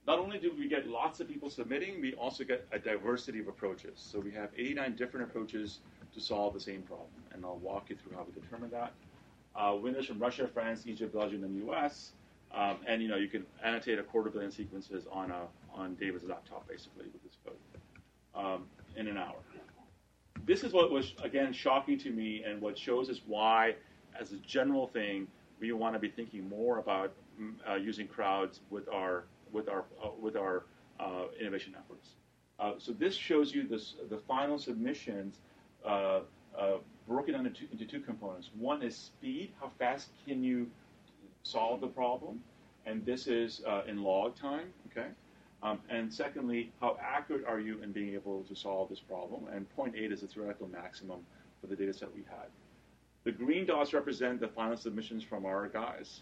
not 0.06 0.20
only 0.20 0.40
do 0.40 0.54
we 0.58 0.70
get 0.70 0.88
lots 0.88 1.20
of 1.20 1.28
people 1.28 1.50
submitting, 1.50 2.00
we 2.00 2.14
also 2.14 2.46
get 2.46 2.66
a 2.72 2.80
diversity 2.80 3.40
of 3.40 3.50
approaches. 3.50 3.96
So 3.98 4.20
we 4.20 4.32
have 4.32 4.50
89 4.58 4.96
different 4.96 5.30
approaches 5.30 5.80
to 6.14 6.22
solve 6.22 6.54
the 6.54 6.60
same 6.62 6.84
problem, 6.84 7.10
and 7.34 7.44
I'll 7.44 7.58
walk 7.58 7.90
you 7.90 7.98
through 7.98 8.16
how 8.16 8.24
we 8.24 8.40
determine 8.40 8.70
that. 8.70 8.94
Uh, 9.54 9.76
winners 9.76 10.06
from 10.06 10.20
Russia, 10.20 10.48
France, 10.48 10.84
Egypt, 10.86 11.14
Belgium, 11.14 11.44
and 11.44 11.54
the 11.54 11.66
U.S. 11.66 12.12
Um, 12.54 12.78
and 12.88 13.02
you 13.02 13.08
know, 13.08 13.18
you 13.18 13.28
can 13.28 13.46
annotate 13.64 14.00
a 14.00 14.04
quarter 14.04 14.30
billion 14.30 14.52
sequences 14.52 15.06
on 15.12 15.32
a 15.32 15.48
on 15.74 15.96
David's 15.96 16.24
laptop, 16.24 16.68
basically 16.68 17.06
with 17.14 17.24
this 17.24 17.38
code, 17.46 17.56
um, 18.36 18.66
in 18.96 19.08
an 19.08 19.18
hour. 19.18 19.36
this 20.46 20.64
is 20.64 20.74
what 20.74 20.92
was 20.92 21.14
again 21.24 21.54
shocking 21.54 21.98
to 22.00 22.12
me, 22.12 22.44
and 22.44 22.62
what 22.62 22.78
shows 22.78 23.10
us 23.10 23.22
why, 23.28 23.76
as 24.20 24.32
a 24.32 24.38
general 24.38 24.88
thing, 24.88 25.28
we 25.60 25.72
want 25.72 25.94
to 25.94 26.00
be 26.00 26.10
thinking 26.10 26.48
more 26.48 26.80
about 26.80 27.12
mm, 27.40 27.54
uh, 27.70 27.76
using 27.76 28.08
crowds 28.08 28.62
with 28.70 28.88
our 28.90 29.26
with 29.52 29.70
our 29.70 29.84
uh, 30.04 30.10
with 30.20 30.36
our 30.36 30.64
uh, 31.00 31.26
innovation 31.40 31.76
efforts. 31.78 32.12
Uh, 32.60 32.74
so 32.78 32.92
this 32.92 33.14
shows 33.14 33.54
you 33.54 33.68
this, 33.68 33.96
the 34.10 34.18
final 34.18 34.58
submissions 34.58 35.38
uh, 35.86 36.22
uh, 36.58 36.78
broken 37.08 37.36
into 37.36 37.52
two, 37.52 37.68
into 37.72 37.86
two 37.86 38.00
components. 38.00 38.50
One 38.58 38.82
is 38.82 38.96
speed, 38.96 39.52
how 39.60 39.72
fast 39.78 40.10
can 40.26 40.44
you 40.44 40.68
solve 41.48 41.82
the 41.82 41.88
problem, 41.88 42.42
and 42.86 43.06
this 43.06 43.28
is 43.28 43.62
uh, 43.68 43.82
in 43.88 44.04
log 44.04 44.36
time, 44.36 44.68
okay? 44.92 45.08
Um, 45.64 45.80
and 45.90 46.14
secondly, 46.14 46.72
how 46.80 46.98
accurate 47.02 47.46
are 47.48 47.60
you 47.60 47.82
in 47.82 47.92
being 47.92 48.14
able 48.14 48.44
to 48.44 48.56
solve 48.56 48.90
this 48.90 49.00
problem? 49.00 49.48
And 49.52 49.66
0.8 49.76 50.12
is 50.12 50.22
the 50.22 50.28
theoretical 50.28 50.68
maximum 50.68 51.20
for 51.60 51.68
the 51.68 51.76
data 51.76 51.94
set 51.94 52.14
we 52.14 52.24
had. 52.30 52.48
The 53.24 53.32
green 53.32 53.66
dots 53.66 53.94
represent 53.94 54.40
the 54.40 54.48
final 54.48 54.78
submissions 54.78 55.24
from 55.24 55.46
our 55.46 55.68
guys. 55.68 56.22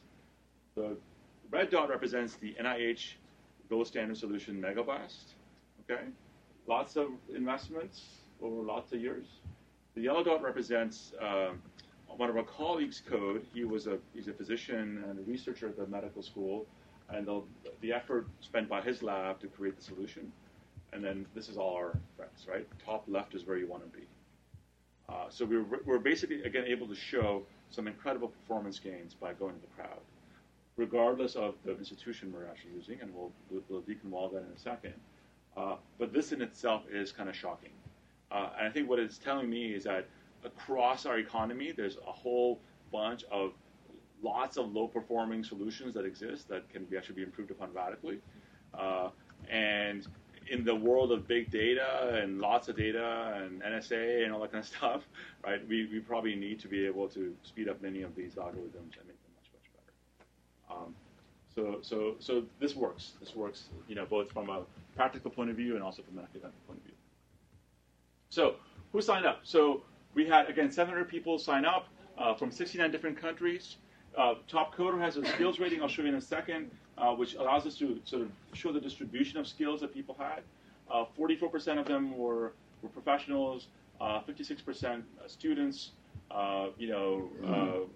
The 0.76 0.98
red 1.52 1.70
dot 1.70 1.90
represents 1.90 2.36
the 2.36 2.56
NIH 2.62 3.14
gold 3.70 3.88
standard 3.88 4.18
solution 4.18 4.62
Megablast. 4.62 5.34
Okay, 5.84 6.02
lots 6.68 6.96
of 6.96 7.10
investments 7.36 8.04
over 8.42 8.64
lots 8.64 8.92
of 8.94 9.02
years. 9.02 9.26
The 9.96 10.02
yellow 10.02 10.24
dot 10.24 10.42
represents 10.42 11.14
um, 11.22 11.62
one 12.18 12.30
of 12.30 12.38
our 12.38 12.44
colleagues' 12.44 13.02
code. 13.08 13.46
He 13.54 13.64
was 13.64 13.88
a 13.88 13.98
he's 14.14 14.28
a 14.28 14.34
physician 14.34 15.04
and 15.08 15.20
a 15.20 15.22
researcher 15.24 15.68
at 15.68 15.78
the 15.78 15.88
medical 15.88 16.22
school, 16.22 16.66
and 17.10 17.26
the, 17.26 17.42
the 17.82 17.94
effort 17.94 18.28
spent 18.42 18.70
by 18.70 18.82
his 18.82 19.04
lab 19.04 19.40
to 19.42 19.48
create 19.48 19.76
the 19.78 19.84
solution. 19.84 20.32
And 20.94 21.04
then 21.04 21.26
this 21.36 21.50
is 21.50 21.58
all 21.58 21.76
our 21.76 21.98
friends, 22.16 22.46
right? 22.48 22.66
Top 22.84 23.04
left 23.08 23.36
is 23.36 23.46
where 23.46 23.58
you 23.58 23.68
want 23.68 23.84
to 23.84 23.98
be. 23.98 24.06
Uh, 25.10 25.26
so 25.30 25.46
we're, 25.46 25.66
we're 25.86 26.00
basically 26.00 26.42
again 26.44 26.66
able 26.66 26.88
to 26.88 26.96
show 26.96 27.44
some 27.70 27.88
incredible 27.88 28.30
performance 28.30 28.80
gains 28.80 29.14
by 29.14 29.34
going 29.34 29.54
to 29.56 29.62
the 29.62 29.74
crowd, 29.76 30.00
regardless 30.78 31.36
of 31.36 31.56
the 31.66 31.78
institution 31.78 32.34
we're 32.34 32.48
actually 32.48 32.72
using, 32.76 33.00
and 33.02 33.14
we'll 33.14 33.32
we'll, 33.50 33.62
we'll 33.70 33.82
deconvolve 33.82 34.32
that 34.34 34.40
in 34.40 34.52
a 34.56 34.60
second. 34.60 34.94
Uh, 35.58 35.76
but 35.98 36.14
this 36.14 36.32
in 36.32 36.42
itself 36.42 36.84
is 36.92 37.12
kind 37.12 37.30
of 37.30 37.36
shocking. 37.36 37.72
Uh, 38.32 38.50
and 38.58 38.68
I 38.68 38.72
think 38.72 38.90
what 38.90 39.00
it's 39.00 39.18
telling 39.18 39.50
me 39.50 39.74
is 39.74 39.84
that 39.84 40.08
across 40.46 41.06
our 41.06 41.18
economy, 41.18 41.74
there's 41.76 41.98
a 41.98 42.12
whole 42.12 42.60
bunch 42.92 43.24
of 43.32 43.54
lots 44.24 44.58
of 44.58 44.72
low 44.74 44.88
performing 44.88 45.44
solutions 45.44 45.94
that 45.94 46.06
exist 46.06 46.48
that 46.50 46.70
can 46.70 46.86
be 46.86 46.98
actually 46.98 47.16
be 47.16 47.24
improved 47.24 47.52
upon 47.52 47.72
radically. 47.74 48.20
Uh, 48.74 49.10
and 49.50 50.08
in 50.50 50.64
the 50.64 50.76
world 50.76 51.12
of 51.12 51.28
big 51.28 51.50
data 51.50 52.20
and 52.22 52.40
lots 52.40 52.68
of 52.68 52.78
data 52.78 53.42
and 53.44 53.62
NSA 53.62 54.24
and 54.24 54.34
all 54.34 54.40
that 54.42 54.52
kind 54.52 54.64
of 54.64 54.70
stuff, 54.78 55.02
right, 55.44 55.68
we, 55.68 55.88
we 55.92 56.00
probably 56.00 56.36
need 56.36 56.60
to 56.60 56.68
be 56.68 56.86
able 56.86 57.08
to 57.10 57.36
speed 57.44 57.68
up 57.68 57.82
many 57.82 58.02
of 58.02 58.16
these 58.16 58.36
algorithms 58.36 58.98
and 58.98 59.08
make 59.08 59.22
them 59.24 59.34
much, 59.36 59.50
much 59.54 59.70
better. 59.74 60.80
Um, 60.80 60.96
so, 61.54 61.80
so, 61.82 62.16
so 62.20 62.44
this 62.60 62.76
works. 62.76 63.14
This 63.20 63.36
works, 63.36 63.66
you 63.88 63.96
know, 63.96 64.06
both 64.06 64.32
from 64.32 64.50
a 64.50 64.62
practical 64.96 65.32
point 65.32 65.50
of 65.50 65.56
view 65.56 65.76
and 65.76 65.84
also 65.84 66.02
from 66.04 66.18
an 66.18 66.26
academic 66.26 66.68
point 66.68 66.80
of 66.80 66.86
view. 66.86 66.96
So, 68.30 68.56
who 68.92 69.02
signed 69.02 69.26
up? 69.26 69.40
So, 69.44 69.84
we 70.16 70.26
had, 70.26 70.50
again, 70.50 70.72
700 70.72 71.08
people 71.08 71.38
sign 71.38 71.66
up 71.66 71.90
uh, 72.18 72.34
from 72.34 72.50
69 72.50 72.90
different 72.90 73.22
countries. 73.22 73.76
Uh, 74.18 74.36
Top 74.48 74.74
Coder 74.74 75.00
has 75.00 75.18
a 75.18 75.26
skills 75.26 75.60
rating, 75.60 75.82
I'll 75.82 75.90
show 75.90 76.02
you 76.02 76.08
in 76.08 76.16
a 76.16 76.22
second, 76.22 76.72
uh, 76.98 77.14
which 77.14 77.36
allows 77.36 77.68
us 77.68 77.78
to 77.80 78.00
sort 78.06 78.22
of 78.22 78.32
show 78.54 78.72
the 78.72 78.80
distribution 78.80 79.38
of 79.38 79.48
skills 79.48 79.82
that 79.82 79.94
people 79.94 80.16
had. 80.18 80.42
44% 80.90 81.78
uh, 81.78 81.82
of 81.82 81.86
them 81.86 82.18
were, 82.18 82.54
were 82.82 82.90
professionals, 82.90 83.68
56% 84.02 84.86
uh, 84.86 85.28
students, 85.28 85.92
uh, 86.32 86.68
you 86.78 86.88
know, 86.90 87.90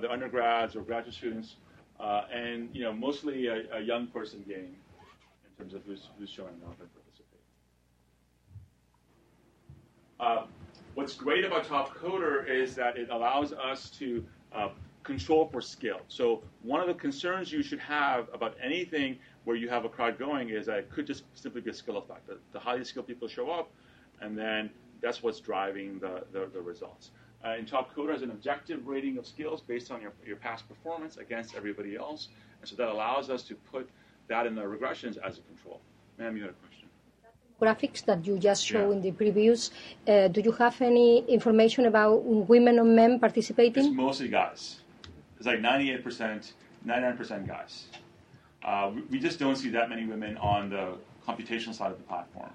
the 0.00 0.10
undergrads 0.10 0.76
or 0.76 0.82
graduate 0.82 1.14
students, 1.14 1.56
and, 1.98 2.68
you 2.72 2.84
know, 2.84 2.92
mostly 2.92 3.48
a, 3.48 3.64
a 3.72 3.80
young 3.80 4.06
person 4.06 4.44
game 4.46 4.76
in 5.48 5.56
terms 5.58 5.74
of 5.74 5.82
who's, 5.84 6.10
who's 6.18 6.30
showing 6.30 6.54
up 6.64 6.78
and 6.78 6.88
participating. 6.94 7.42
What's 10.96 11.14
great 11.14 11.44
about 11.44 11.66
Top 11.66 11.94
Coder 11.94 12.48
is 12.48 12.74
that 12.76 12.96
it 12.96 13.10
allows 13.10 13.52
us 13.52 13.90
to 13.98 14.24
uh, 14.50 14.70
control 15.02 15.46
for 15.46 15.60
skill. 15.60 16.00
So 16.08 16.42
one 16.62 16.80
of 16.80 16.86
the 16.86 16.94
concerns 16.94 17.52
you 17.52 17.62
should 17.62 17.80
have 17.80 18.30
about 18.32 18.56
anything 18.64 19.18
where 19.44 19.56
you 19.56 19.68
have 19.68 19.84
a 19.84 19.90
crowd 19.90 20.18
going 20.18 20.48
is 20.48 20.64
that 20.64 20.78
it 20.78 20.90
could 20.90 21.06
just 21.06 21.24
simply 21.34 21.60
be 21.60 21.68
a 21.68 21.74
skill 21.74 21.98
effect. 21.98 22.26
The, 22.26 22.38
the 22.52 22.58
highly 22.58 22.82
skilled 22.82 23.06
people 23.06 23.28
show 23.28 23.50
up, 23.50 23.70
and 24.22 24.38
then 24.38 24.70
that's 25.02 25.22
what's 25.22 25.38
driving 25.38 25.98
the, 25.98 26.24
the, 26.32 26.48
the 26.50 26.62
results. 26.62 27.10
Uh, 27.44 27.48
and 27.48 27.68
Top 27.68 27.94
Coder 27.94 28.12
has 28.12 28.22
an 28.22 28.30
objective 28.30 28.86
rating 28.86 29.18
of 29.18 29.26
skills 29.26 29.60
based 29.60 29.90
on 29.90 30.00
your, 30.00 30.14
your 30.26 30.36
past 30.36 30.66
performance 30.66 31.18
against 31.18 31.54
everybody 31.54 31.94
else. 31.94 32.28
And 32.62 32.70
so 32.70 32.74
that 32.76 32.88
allows 32.88 33.28
us 33.28 33.42
to 33.42 33.54
put 33.54 33.86
that 34.28 34.46
in 34.46 34.54
the 34.54 34.62
regressions 34.62 35.18
as 35.18 35.36
a 35.36 35.42
control. 35.42 35.82
Ma'am, 36.16 36.38
you 36.38 36.42
had 36.44 36.52
a 36.52 36.54
question. 36.54 36.85
Graphics 37.60 38.04
that 38.04 38.26
you 38.26 38.38
just 38.38 38.66
showed 38.66 38.90
yeah. 38.90 38.96
in 38.96 39.00
the 39.00 39.12
previews, 39.12 39.70
uh, 40.06 40.28
do 40.28 40.42
you 40.42 40.52
have 40.52 40.80
any 40.82 41.24
information 41.26 41.86
about 41.86 42.22
women 42.22 42.78
or 42.78 42.84
men 42.84 43.18
participating? 43.18 43.86
It's 43.86 43.94
mostly 43.94 44.28
guys. 44.28 44.80
It's 45.38 45.46
like 45.46 45.60
98%, 45.60 46.52
99% 46.86 47.46
guys. 47.46 47.86
Uh, 48.62 48.90
we, 48.94 49.02
we, 49.02 49.18
just 49.18 49.38
don't 49.38 49.56
see 49.56 49.70
that 49.70 49.88
many 49.88 50.04
women 50.04 50.36
on 50.38 50.68
the 50.68 50.98
computational 51.26 51.74
side 51.74 51.92
of 51.92 51.98
the 51.98 52.04
platform. 52.04 52.50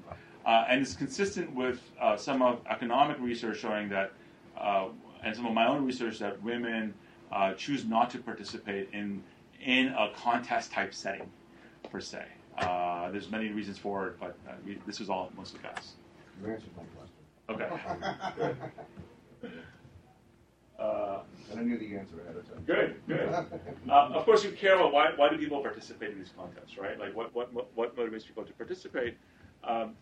Uh, 0.45 0.65
and 0.67 0.81
it's 0.81 0.93
consistent 0.93 1.53
with 1.55 1.79
uh, 1.99 2.15
some 2.17 2.41
of 2.41 2.59
economic 2.69 3.19
research 3.19 3.59
showing 3.59 3.89
that, 3.89 4.11
uh, 4.57 4.87
and 5.23 5.35
some 5.35 5.45
of 5.45 5.53
my 5.53 5.67
own 5.67 5.85
research, 5.85 6.19
that 6.19 6.41
women 6.43 6.93
uh, 7.31 7.53
choose 7.53 7.85
not 7.85 8.09
to 8.09 8.19
participate 8.19 8.89
in, 8.93 9.23
in 9.63 9.87
a 9.89 10.09
contest 10.15 10.71
type 10.71 10.93
setting 10.93 11.29
per 11.89 11.99
se. 11.99 12.25
Uh, 12.57 13.09
there's 13.11 13.29
many 13.31 13.49
reasons 13.49 13.77
for 13.77 14.07
it, 14.07 14.19
but 14.19 14.37
uh, 14.47 14.53
we, 14.65 14.77
this 14.85 14.99
is 14.99 15.09
all 15.09 15.31
mostly 15.37 15.59
guys. 15.63 15.93
You 16.41 16.51
answered 16.51 16.69
my 16.77 16.83
question. 16.95 17.11
Okay. 17.49 18.55
uh, 20.79 21.19
and 21.51 21.59
I 21.59 21.63
knew 21.63 21.77
the 21.77 21.95
answer 21.97 22.21
ahead 22.21 22.35
of 22.35 22.47
time. 22.47 22.63
Good, 22.65 22.95
good. 23.07 23.29
Uh, 23.89 24.09
of 24.13 24.25
course, 24.25 24.43
you 24.43 24.51
care 24.51 24.75
about 24.75 24.93
why, 24.93 25.11
why 25.15 25.27
do 25.27 25.37
people 25.37 25.59
participate 25.59 26.11
in 26.11 26.19
these 26.19 26.31
contests, 26.37 26.77
right? 26.77 26.97
Like, 26.99 27.15
what, 27.15 27.33
what, 27.33 27.51
what 27.75 27.97
motivates 27.97 28.25
people 28.25 28.43
to 28.45 28.53
participate? 28.53 29.17
Um, 29.63 29.95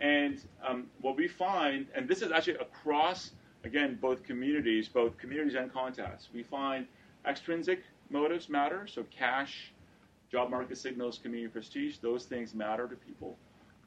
and 0.00 0.40
um, 0.66 0.86
what 1.00 1.16
we 1.16 1.28
find, 1.28 1.86
and 1.94 2.08
this 2.08 2.22
is 2.22 2.30
actually 2.30 2.54
across, 2.54 3.32
again, 3.64 3.98
both 4.00 4.22
communities, 4.22 4.88
both 4.88 5.16
communities 5.18 5.54
and 5.54 5.72
contests, 5.72 6.28
we 6.32 6.42
find 6.42 6.86
extrinsic 7.26 7.80
motives 8.10 8.48
matter, 8.48 8.86
so 8.86 9.04
cash, 9.16 9.71
job 10.32 10.50
market 10.50 10.78
signals, 10.78 11.18
community 11.18 11.52
prestige, 11.52 11.98
those 11.98 12.24
things 12.24 12.54
matter 12.54 12.88
to 12.88 12.96
people. 12.96 13.36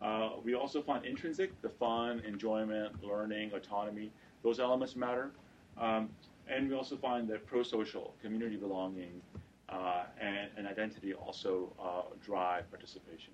Uh, 0.02 0.30
we 0.44 0.54
also 0.54 0.82
find 0.82 1.04
intrinsic, 1.04 1.60
the 1.64 1.70
fun, 1.70 2.22
enjoyment, 2.28 3.04
learning, 3.04 3.52
autonomy, 3.54 4.12
those 4.44 4.60
elements 4.60 4.96
matter. 4.96 5.32
Um, 5.78 6.10
and 6.48 6.70
we 6.70 6.76
also 6.76 6.96
find 6.96 7.28
that 7.30 7.48
pro-social, 7.48 8.14
community 8.22 8.58
belonging, 8.58 9.22
uh, 9.70 10.04
and, 10.22 10.50
and, 10.58 10.68
identity 10.68 11.16
also 11.16 11.74
uh, 11.82 12.04
drive 12.24 12.70
participation. 12.70 13.34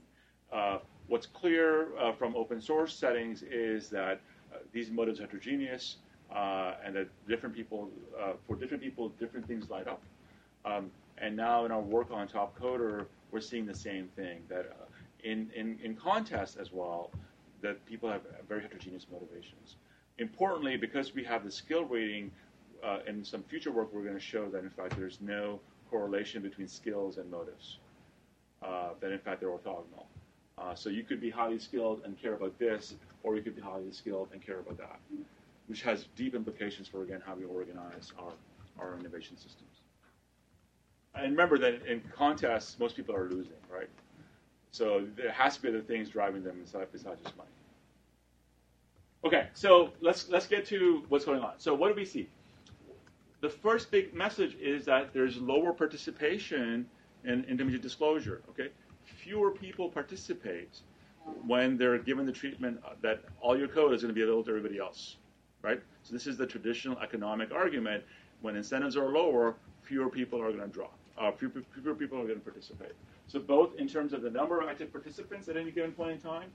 Uh, 0.54 0.78
what's 1.08 1.26
clear 1.26 1.90
uh, 2.00 2.14
from 2.14 2.34
open 2.38 2.62
source 2.62 2.96
settings 2.96 3.44
is 3.44 3.90
that 3.90 4.22
uh, 4.54 4.60
these 4.72 4.90
motives 4.90 5.20
are 5.20 5.24
heterogeneous, 5.24 5.98
and 6.86 6.96
that 6.96 7.10
different 7.28 7.54
people, 7.54 7.90
for 8.48 8.56
different 8.56 8.82
people, 8.82 9.10
different 9.20 9.46
things 9.46 9.70
light 9.70 9.90
up. 9.90 10.02
Um, 10.64 10.90
and 11.22 11.36
now 11.36 11.66
in 11.66 11.72
our 11.72 11.82
work 11.82 12.08
on 12.12 12.28
Top 12.28 12.60
Coder, 12.60 13.06
we're 13.32 13.42
seeing 13.42 13.66
the 13.66 13.76
same 13.76 14.08
thing 14.16 14.42
that 14.50 14.66
uh, 14.66 14.86
in, 15.24 15.50
in, 15.56 15.80
in 15.84 15.96
contests 15.96 16.58
as 16.58 16.74
well, 16.74 17.12
that 17.62 17.86
people 17.86 18.10
have 18.10 18.22
very 18.50 18.62
heterogeneous 18.62 19.06
motivations. 19.12 19.76
Importantly, 20.18 20.78
because 20.78 21.14
we 21.14 21.24
have 21.24 21.44
the 21.44 21.52
skill 21.52 21.86
rating, 21.86 22.32
uh, 22.84 23.00
in 23.08 23.24
some 23.24 23.44
future 23.44 23.72
work, 23.72 23.94
we're 23.94 24.02
going 24.02 24.16
to 24.16 24.20
show 24.20 24.50
that 24.50 24.64
in 24.64 24.70
fact 24.70 24.98
there's 24.98 25.20
no 25.22 25.60
correlation 25.92 26.42
between 26.42 26.68
skills 26.68 27.18
and 27.18 27.30
motives. 27.30 27.78
Uh, 28.64 28.90
that 29.00 29.12
in 29.12 29.20
fact 29.20 29.40
they're 29.40 29.50
orthogonal. 29.50 30.06
Uh, 30.58 30.76
so 30.76 30.90
you 30.90 31.04
could 31.04 31.22
be 31.22 31.30
highly 31.30 31.58
skilled 31.58 32.02
and 32.06 32.20
care 32.22 32.34
about 32.34 32.58
this, 32.60 32.96
or 33.24 33.36
you 33.36 33.42
could 33.42 33.56
be 33.56 33.62
highly 33.62 33.92
skilled 33.92 34.30
and 34.34 34.46
care 34.46 34.60
about 34.60 34.78
that, 34.78 35.00
which 35.68 35.82
has 35.82 36.06
deep 36.16 36.36
implications 36.36 36.88
for 36.88 37.04
again 37.04 37.22
how 37.26 37.34
we 37.34 37.46
organize 37.46 38.12
our, 38.20 38.34
our 38.80 39.00
innovation 39.00 39.38
systems. 39.38 39.71
And 41.16 41.32
remember 41.32 41.58
that 41.60 41.86
in 41.88 42.02
contests, 42.16 42.80
most 42.80 42.96
people 42.96 43.16
are 43.16 43.30
losing, 43.30 43.54
right? 43.70 43.90
So 44.72 45.08
there 45.18 45.32
has 45.32 45.58
to 45.58 45.62
be 45.64 45.70
other 45.70 45.82
things 45.82 46.10
driving 46.10 46.44
them 46.44 46.60
besides, 46.64 46.90
besides 46.92 47.22
just 47.22 47.38
money. 47.38 47.50
Okay, 49.26 49.50
so 49.54 49.92
let's 50.02 50.30
let's 50.30 50.48
get 50.48 50.66
to 50.68 51.04
what's 51.10 51.26
going 51.26 51.42
on. 51.42 51.54
So 51.60 51.76
what 51.76 51.90
do 51.90 51.96
we 51.96 52.06
see? 52.06 52.30
The 53.42 53.50
first 53.50 53.92
big 53.92 54.14
message 54.14 54.56
is 54.56 54.86
that 54.86 55.14
there's 55.14 55.38
lower 55.38 55.74
participation 55.74 56.88
in 57.26 57.46
intermediate 57.46 57.84
disclosure. 57.84 58.44
Okay, 58.52 58.70
fewer 59.04 59.52
people 59.52 59.90
participate 59.90 60.82
when 61.46 61.78
they're 61.78 62.00
given 62.00 62.26
the 62.26 62.32
treatment 62.32 62.82
that 63.02 63.24
all 63.42 63.58
your 63.58 63.68
code 63.68 63.94
is 63.94 64.02
going 64.02 64.10
to 64.10 64.16
be 64.16 64.24
available 64.24 64.44
to 64.46 64.52
everybody 64.52 64.80
else. 64.80 65.18
right? 65.64 65.82
So 66.04 66.14
this 66.14 66.28
is 66.28 66.38
the 66.38 66.48
traditional 66.48 67.00
economic 67.00 67.52
argument. 67.54 68.04
When 68.42 68.56
incentives 68.56 68.98
are 68.98 69.10
lower, 69.10 69.56
fewer 69.84 70.10
people 70.10 70.42
are 70.42 70.52
going 70.52 70.64
to 70.64 70.68
drop. 70.70 70.98
Uh, 71.22 71.32
fewer, 71.32 71.52
fewer 71.72 71.94
people 71.94 72.20
are 72.20 72.26
going 72.26 72.40
to 72.40 72.44
participate. 72.44 72.94
So 73.28 73.40
both 73.40 73.76
in 73.76 73.88
terms 73.88 74.12
of 74.12 74.24
the 74.24 74.30
number 74.32 74.60
of 74.60 74.68
active 74.68 74.92
participants 74.92 75.48
at 75.50 75.56
any 75.56 75.70
given 75.70 75.92
point 75.92 76.14
in 76.14 76.20
time, 76.20 76.50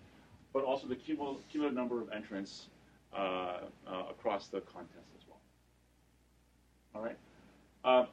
but 0.53 0.65
also 0.65 0.89
the 0.89 0.97
cumulative 0.97 1.73
number 1.73 2.01
of 2.01 2.11
entrants 2.11 2.67
uh, 3.15 3.61
uh, 3.87 4.03
across 4.11 4.49
the 4.49 4.61
contest 4.63 5.09
as 5.17 5.25
well. 5.29 5.39
All 6.97 7.03
right. 7.03 7.17
Uh, 7.85 8.07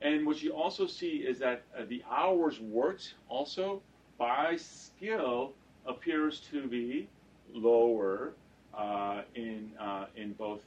and 0.00 0.26
what 0.26 0.42
you 0.42 0.52
also 0.52 0.86
see 0.86 1.16
is 1.16 1.38
that 1.40 1.64
uh, 1.78 1.82
the 1.86 2.02
hours 2.10 2.60
worked 2.60 3.14
also 3.28 3.82
by 4.16 4.56
skill 4.56 5.52
appears 5.86 6.40
to 6.50 6.66
be 6.66 7.08
lower 7.52 8.32
uh, 8.76 9.22
in 9.34 9.70
uh, 9.78 10.06
in 10.16 10.32
both 10.32 10.62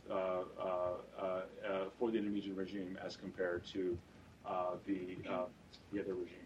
for 1.97 2.11
the 2.11 2.17
Indonesian 2.17 2.55
regime 2.55 2.99
as 3.03 3.15
compared 3.15 3.65
to 3.65 3.97
Uh, 4.47 4.75
the 4.85 5.17
uh, 5.29 5.43
the 5.91 5.99
other 5.99 6.13
regime. 6.13 6.37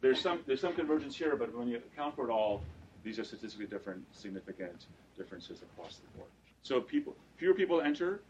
There's 0.00 0.20
some 0.20 0.40
there's 0.46 0.60
some 0.60 0.74
convergence 0.74 1.16
here, 1.16 1.34
but 1.34 1.52
when 1.56 1.66
you 1.66 1.78
account 1.78 2.14
for 2.14 2.28
it 2.28 2.32
all, 2.32 2.62
these 3.02 3.18
are 3.18 3.24
statistically 3.24 3.66
different, 3.66 4.04
significant 4.12 4.86
differences 5.16 5.62
across 5.62 5.96
the 5.96 6.06
board. 6.16 6.30
So 6.62 6.80
people 6.80 7.16
fewer 7.36 7.54
people 7.54 7.80
enter. 7.80 8.20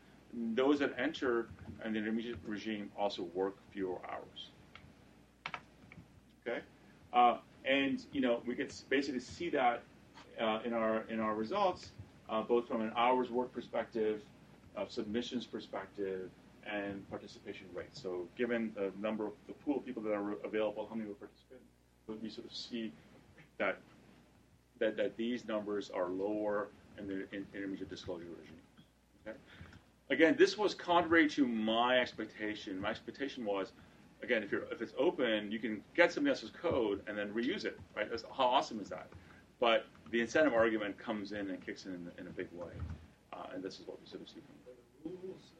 Those 0.54 0.78
that 0.78 0.94
enter 0.98 1.48
in 1.84 1.92
the 1.92 1.98
intermediate 1.98 2.36
regime 2.46 2.90
also 2.98 3.22
work 3.34 3.56
fewer 3.70 3.98
hours. 4.08 5.60
Okay, 6.46 6.60
uh, 7.12 7.38
and 7.66 8.02
you 8.12 8.22
know 8.22 8.40
we 8.46 8.54
can 8.54 8.68
basically 8.88 9.20
see 9.20 9.50
that 9.50 9.82
in 10.64 10.72
our 10.72 11.02
in 11.10 11.20
our 11.20 11.34
results 11.34 11.92
uh, 12.30 12.40
both 12.40 12.66
from 12.66 12.80
an 12.80 12.92
hours 12.96 13.30
work 13.30 13.52
perspective, 13.52 14.22
submissions 14.88 15.44
perspective, 15.44 16.30
and 16.70 17.08
participation 17.10 17.66
rate. 17.74 17.88
So 17.92 18.28
given 18.36 18.72
the 18.74 18.92
number 19.00 19.26
of 19.26 19.32
the 19.46 19.54
pool 19.54 19.78
of 19.78 19.86
people 19.86 20.02
that 20.02 20.12
are 20.12 20.34
available, 20.44 20.86
how 20.88 20.94
many 20.94 21.08
will 21.08 21.16
participate, 21.16 21.60
we 22.22 22.30
sort 22.30 22.46
of 22.46 22.54
see 22.54 22.92
that 23.58 23.78
that, 24.78 24.96
that 24.96 25.16
these 25.16 25.44
numbers 25.44 25.90
are 25.90 26.08
lower 26.08 26.68
in 26.98 27.06
the 27.06 27.26
in 27.34 27.46
intermediate 27.54 27.90
disclosure 27.90 28.24
regime. 28.40 28.60
Okay? 29.26 29.36
Again, 30.10 30.36
this 30.38 30.56
was 30.56 30.74
contrary 30.74 31.28
to 31.30 31.46
my 31.46 31.98
expectation. 31.98 32.80
My 32.80 32.90
expectation 32.90 33.44
was, 33.44 33.72
again, 34.22 34.42
if 34.42 34.50
you're 34.50 34.64
if 34.70 34.80
it's 34.80 34.94
open, 34.96 35.50
you 35.50 35.58
can 35.58 35.82
get 35.94 36.12
somebody 36.12 36.30
else's 36.30 36.50
code 36.50 37.02
and 37.06 37.18
then 37.18 37.28
reuse 37.30 37.64
it. 37.64 37.78
Right? 37.96 38.08
That's, 38.08 38.24
how 38.36 38.46
awesome 38.46 38.80
is 38.80 38.88
that? 38.88 39.08
But 39.60 39.86
the 40.10 40.20
incentive 40.20 40.54
argument 40.54 40.96
comes 40.98 41.32
in 41.32 41.50
and 41.50 41.64
kicks 41.64 41.84
in 41.86 41.94
in, 41.94 42.10
in 42.18 42.26
a 42.28 42.30
big 42.30 42.48
way, 42.52 42.72
uh, 43.32 43.54
and 43.54 43.62
this 43.62 43.80
is 43.80 43.86
what 43.86 44.00
we 44.00 44.08
sort 44.08 44.22
of 44.22 44.28
see 44.28 44.40
from. 44.40 44.54
Uh, 44.72 45.57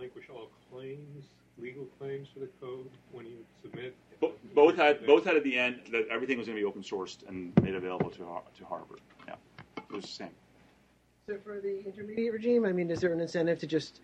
relinquish 0.00 0.24
all 0.30 0.48
claims, 0.72 1.24
legal 1.58 1.84
claims 1.98 2.28
for 2.32 2.40
the 2.40 2.48
code 2.60 2.88
when 3.12 3.26
you 3.26 3.36
submit. 3.62 3.94
Bo- 4.20 4.32
both 4.54 4.76
had 4.76 5.04
both 5.06 5.24
had 5.24 5.36
at 5.36 5.44
the 5.44 5.56
end 5.58 5.80
that 5.92 6.06
everything 6.10 6.38
was 6.38 6.46
going 6.46 6.56
to 6.56 6.60
be 6.62 6.66
open 6.66 6.82
sourced 6.82 7.26
and 7.28 7.52
made 7.62 7.74
available 7.74 8.10
to 8.10 8.18
to 8.18 8.64
Harvard. 8.64 9.00
Yeah, 9.28 9.34
it 9.76 9.92
was 9.94 10.04
the 10.04 10.08
same. 10.10 10.30
So 11.26 11.36
for 11.44 11.60
the 11.60 11.84
intermediate 11.84 12.32
regime, 12.32 12.64
I 12.64 12.72
mean, 12.72 12.90
is 12.90 13.00
there 13.00 13.12
an 13.12 13.20
incentive 13.20 13.58
to 13.60 13.66
just 13.66 14.00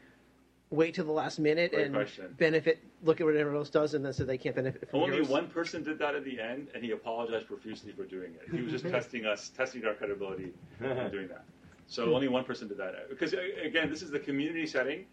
wait 0.70 0.94
till 0.94 1.04
the 1.06 1.12
last 1.12 1.38
minute 1.38 1.72
Great 1.72 1.86
and 1.86 1.94
question. 1.94 2.34
benefit, 2.38 2.78
look 3.02 3.20
at 3.20 3.24
what 3.26 3.36
everyone 3.36 3.56
else 3.58 3.70
does, 3.70 3.94
and 3.94 4.04
then 4.04 4.12
so 4.12 4.24
they 4.24 4.36
can't 4.38 4.54
benefit 4.56 4.90
from 4.90 5.00
Only 5.00 5.16
yours? 5.18 5.28
one 5.28 5.46
person 5.46 5.82
did 5.82 5.98
that 6.00 6.14
at 6.14 6.24
the 6.24 6.40
end, 6.40 6.68
and 6.74 6.84
he 6.84 6.90
apologized 6.90 7.46
profusely 7.46 7.92
for 7.92 8.04
doing 8.04 8.32
it. 8.34 8.54
He 8.54 8.62
was 8.62 8.72
just 8.72 8.84
testing 8.96 9.24
us, 9.26 9.48
testing 9.48 9.84
our 9.86 9.94
credibility 9.94 10.52
in 10.80 11.10
doing 11.10 11.28
that. 11.28 11.44
So 11.88 12.14
only 12.14 12.26
one 12.28 12.44
person 12.44 12.66
did 12.68 12.78
that 12.78 13.08
because 13.08 13.32
again, 13.64 13.90
this 13.90 14.02
is 14.02 14.10
the 14.10 14.18
community 14.18 14.66
setting 14.66 15.06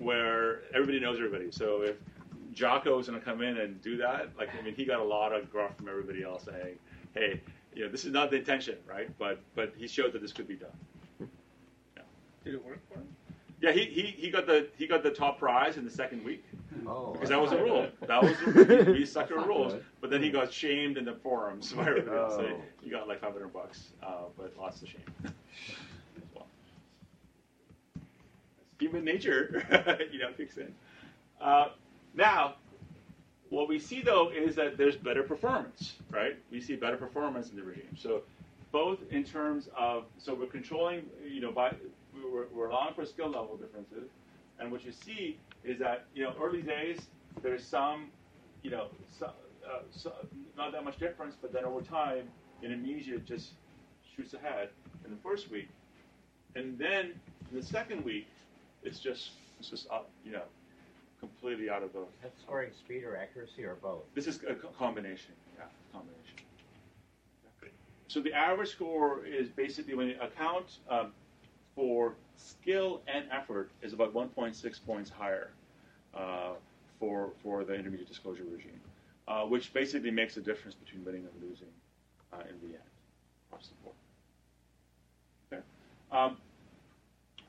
where 0.00 0.62
everybody 0.74 0.98
knows 0.98 1.16
everybody. 1.18 1.50
So 1.50 1.82
if 1.82 1.96
Jocko 2.52 2.96
was 2.96 3.06
going 3.08 3.18
to 3.18 3.24
come 3.24 3.42
in 3.42 3.58
and 3.58 3.80
do 3.82 3.96
that, 3.98 4.30
like 4.38 4.48
I 4.58 4.62
mean, 4.62 4.74
he 4.74 4.84
got 4.84 5.00
a 5.00 5.04
lot 5.04 5.32
of 5.32 5.50
gruff 5.50 5.76
from 5.76 5.88
everybody 5.88 6.22
else 6.22 6.44
saying, 6.44 6.76
"Hey, 7.14 7.40
you 7.74 7.84
know, 7.84 7.90
this 7.90 8.04
is 8.04 8.12
not 8.12 8.30
the 8.30 8.36
intention, 8.38 8.76
right?" 8.88 9.08
But 9.18 9.40
but 9.54 9.72
he 9.76 9.86
showed 9.86 10.12
that 10.14 10.22
this 10.22 10.32
could 10.32 10.48
be 10.48 10.56
done. 10.56 11.28
Yeah. 11.96 12.02
Did 12.44 12.54
it 12.54 12.64
work 12.64 12.80
for 12.88 12.98
him? 12.98 13.06
Yeah, 13.62 13.72
he, 13.72 13.84
he, 13.84 14.02
he 14.16 14.30
got 14.30 14.46
the 14.46 14.68
he 14.78 14.86
got 14.86 15.02
the 15.02 15.10
top 15.10 15.38
prize 15.38 15.76
in 15.76 15.84
the 15.84 15.90
second 15.90 16.24
week 16.24 16.42
Oh, 16.86 17.12
because 17.12 17.28
that 17.28 17.38
was 17.38 17.50
the 17.50 17.58
rule. 17.58 17.88
That 18.06 18.22
was 18.22 18.32
the 18.46 18.52
rule. 18.52 18.94
He 18.94 19.04
stuck 19.04 19.28
to 19.28 19.34
the 19.34 19.40
rules, 19.40 19.74
good. 19.74 19.84
but 20.00 20.08
then 20.10 20.22
he 20.22 20.30
got 20.30 20.50
shamed 20.50 20.96
in 20.96 21.04
the 21.04 21.12
forums 21.12 21.70
by 21.74 21.82
everybody 21.86 22.16
else. 22.16 22.36
So 22.36 22.46
Oh. 22.56 22.62
he 22.82 22.88
got 22.88 23.06
like 23.06 23.20
500 23.20 23.52
bucks, 23.52 23.90
uh, 24.02 24.22
but 24.38 24.56
lots 24.58 24.80
of 24.80 24.88
shame. 24.88 25.04
Human 28.80 29.04
nature, 29.04 29.62
you 30.12 30.18
know, 30.18 30.32
kicks 30.36 30.56
in. 30.56 30.74
Uh, 31.40 31.68
now, 32.14 32.54
what 33.50 33.68
we 33.68 33.78
see 33.78 34.00
though 34.00 34.30
is 34.30 34.56
that 34.56 34.78
there's 34.78 34.96
better 34.96 35.22
performance, 35.22 35.94
right? 36.10 36.36
We 36.50 36.60
see 36.60 36.76
better 36.76 36.96
performance 36.96 37.50
in 37.50 37.56
the 37.56 37.62
regime. 37.62 37.96
So, 37.96 38.22
both 38.72 38.98
in 39.10 39.24
terms 39.24 39.68
of 39.76 40.04
so 40.18 40.34
we're 40.34 40.46
controlling, 40.46 41.02
you 41.28 41.40
know, 41.40 41.52
by 41.52 41.74
we're, 42.14 42.46
we're 42.54 42.68
allowing 42.68 42.94
for 42.94 43.04
skill 43.04 43.28
level 43.28 43.56
differences, 43.56 44.08
and 44.58 44.70
what 44.70 44.84
you 44.84 44.92
see 44.92 45.38
is 45.64 45.78
that 45.80 46.06
you 46.14 46.22
know 46.22 46.32
early 46.40 46.62
days 46.62 46.98
there's 47.42 47.64
some, 47.64 48.06
you 48.62 48.70
know, 48.70 48.86
uh, 49.22 49.28
so, 49.90 50.12
not 50.56 50.72
that 50.72 50.84
much 50.84 50.98
difference, 50.98 51.36
but 51.40 51.52
then 51.52 51.64
over 51.64 51.80
time, 51.80 52.28
Indonesia 52.62 53.18
just 53.18 53.50
shoots 54.16 54.34
ahead 54.34 54.70
in 55.04 55.10
the 55.10 55.16
first 55.22 55.50
week, 55.50 55.68
and 56.54 56.78
then 56.78 57.12
in 57.50 57.56
the 57.60 57.62
second 57.62 58.04
week, 58.04 58.26
it's 58.82 58.98
just 58.98 59.30
it's 59.58 59.70
just 59.70 59.90
up, 59.90 60.10
you 60.24 60.32
know, 60.32 60.42
completely 61.18 61.68
out 61.68 61.82
of 61.82 61.92
the. 61.92 62.00
That's 62.22 62.40
scoring 62.40 62.70
speed 62.72 63.04
or 63.04 63.16
accuracy 63.16 63.64
or 63.64 63.76
both. 63.82 64.02
This 64.14 64.26
is 64.26 64.40
a 64.48 64.54
combination. 64.54 65.34
Yeah, 65.58 65.64
combination. 65.92 66.20
So 68.10 68.20
the 68.20 68.32
average 68.32 68.70
score 68.70 69.24
is 69.24 69.48
basically 69.50 69.94
when 69.94 70.08
you 70.08 70.16
account 70.20 70.78
um, 70.90 71.12
for 71.76 72.14
skill 72.36 73.02
and 73.06 73.24
effort 73.30 73.70
is 73.82 73.92
about 73.92 74.12
1.6 74.12 74.84
points 74.84 75.10
higher 75.10 75.52
uh, 76.12 76.54
for 76.98 77.30
for 77.40 77.62
the 77.62 77.72
intermediate 77.72 78.08
disclosure 78.08 78.42
regime, 78.50 78.80
uh, 79.28 79.42
which 79.42 79.72
basically 79.72 80.10
makes 80.10 80.36
a 80.36 80.40
difference 80.40 80.74
between 80.74 81.04
winning 81.04 81.20
and 81.20 81.48
losing 81.48 81.68
uh, 82.32 82.38
in 82.48 82.68
the 82.68 82.74
end 82.74 82.90
across 83.48 83.68
the 83.68 83.74
board. 83.84 83.96
Okay. 85.52 85.62
Um, 86.10 86.36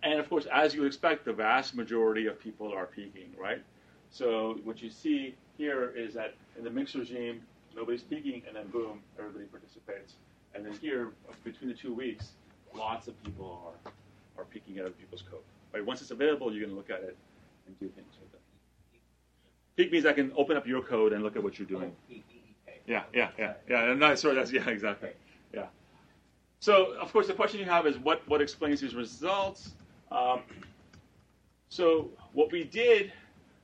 and 0.04 0.20
of 0.20 0.30
course, 0.30 0.48
as 0.52 0.74
you 0.74 0.86
expect, 0.86 1.26
the 1.26 1.34
vast 1.34 1.76
majority 1.76 2.28
of 2.28 2.40
people 2.40 2.74
are 2.74 2.86
peeking, 2.86 3.34
right? 3.40 3.62
So 4.10 4.60
what 4.64 4.82
you 4.82 4.90
see 4.90 5.36
here 5.58 5.94
is 5.96 6.14
that 6.16 6.36
in 6.58 6.64
the 6.64 6.70
mixed 6.70 6.96
regime, 6.96 7.42
nobody's 7.76 8.02
peeking, 8.04 8.42
and 8.48 8.56
then 8.56 8.68
boom, 8.68 9.00
everybody 9.18 9.46
participates. 9.46 10.14
And 10.54 10.66
then 10.66 10.74
here, 10.82 11.10
between 11.44 11.70
the 11.70 11.76
two 11.76 11.94
weeks, 11.94 12.32
lots 12.76 13.08
of 13.08 13.22
people 13.24 13.62
are 13.66 13.92
are 14.38 14.46
peeking 14.46 14.78
at 14.78 14.86
other 14.86 14.94
people's 14.94 15.24
code. 15.30 15.42
Right? 15.74 15.86
Once 15.86 16.02
it's 16.02 16.12
available, 16.12 16.54
you 16.54 16.66
can 16.66 16.76
look 16.76 16.90
at 16.90 17.04
it 17.04 17.16
and 17.68 17.80
do 17.80 17.88
things 17.90 18.14
with 18.22 18.34
it. 18.34 18.42
Peek 19.76 19.92
means 19.92 20.06
I 20.06 20.14
can 20.14 20.32
open 20.36 20.58
up 20.58 20.68
your 20.68 20.82
code 20.82 21.14
and 21.14 21.24
look 21.24 21.36
at 21.36 21.44
what 21.44 21.58
you're 21.60 21.68
doing. 21.68 21.94
Yeah, 22.88 23.04
yeah, 23.14 23.30
yeah, 23.38 23.54
yeah. 23.70 23.94
No, 23.94 24.16
sorry, 24.16 24.36
that's 24.36 24.52
yeah, 24.52 24.68
exactly. 24.68 25.12
Yeah. 25.54 25.68
So, 26.60 26.94
of 26.94 27.12
course, 27.14 27.28
the 27.28 27.34
question 27.34 27.60
you 27.60 27.66
have 27.66 27.88
is 27.88 27.98
what 27.98 28.28
what 28.28 28.42
explains 28.42 28.82
these 28.82 28.96
results. 28.96 29.72
Um, 30.12 30.42
so, 31.70 32.10
what 32.34 32.52
we 32.52 32.64
did, 32.66 33.14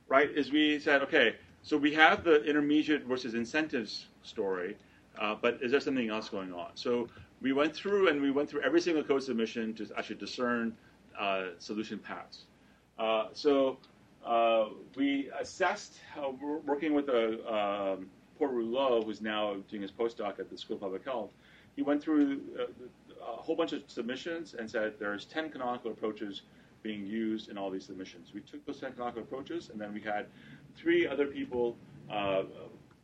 right, 0.08 0.30
is 0.30 0.50
we 0.50 0.78
said, 0.78 1.02
okay, 1.02 1.36
so 1.62 1.76
we 1.76 1.92
have 1.94 2.24
the 2.24 2.42
intermediate 2.44 3.04
versus 3.04 3.34
incentives 3.34 4.06
story, 4.22 4.76
uh, 5.20 5.34
but 5.40 5.58
is 5.60 5.70
there 5.70 5.80
something 5.80 6.08
else 6.08 6.28
going 6.28 6.52
on? 6.52 6.70
So, 6.74 7.08
we 7.40 7.52
went 7.52 7.74
through 7.74 8.08
and 8.08 8.20
we 8.20 8.30
went 8.30 8.48
through 8.48 8.62
every 8.62 8.80
single 8.80 9.04
code 9.04 9.22
submission 9.22 9.74
to 9.74 9.86
actually 9.96 10.16
discern 10.16 10.74
uh, 11.18 11.48
solution 11.58 11.98
paths. 11.98 12.44
Uh, 12.98 13.26
so, 13.34 13.76
uh, 14.24 14.66
we 14.96 15.30
assessed, 15.38 16.00
uh, 16.16 16.30
we're 16.40 16.58
working 16.58 16.94
with 16.94 17.08
a 17.08 17.32
um, 17.54 18.08
Paul 18.38 18.48
Rouleau, 18.48 19.02
who's 19.02 19.20
now 19.20 19.56
doing 19.68 19.82
his 19.82 19.90
postdoc 19.90 20.38
at 20.38 20.48
the 20.50 20.56
School 20.56 20.76
of 20.76 20.82
Public 20.82 21.04
Health. 21.04 21.30
He 21.76 21.82
went 21.82 22.02
through 22.02 22.40
uh, 22.58 22.64
a 23.38 23.42
whole 23.42 23.56
bunch 23.56 23.72
of 23.72 23.82
submissions 23.86 24.54
and 24.54 24.70
said 24.70 24.94
there's 24.98 25.24
10 25.26 25.50
canonical 25.50 25.90
approaches 25.90 26.42
being 26.82 27.04
used 27.04 27.48
in 27.48 27.58
all 27.58 27.70
these 27.70 27.86
submissions. 27.86 28.32
We 28.32 28.40
took 28.40 28.64
those 28.64 28.80
10 28.80 28.92
canonical 28.92 29.22
approaches, 29.22 29.70
and 29.70 29.80
then 29.80 29.92
we 29.92 30.00
had 30.00 30.26
three 30.76 31.06
other 31.06 31.26
people, 31.26 31.76
uh, 32.10 32.44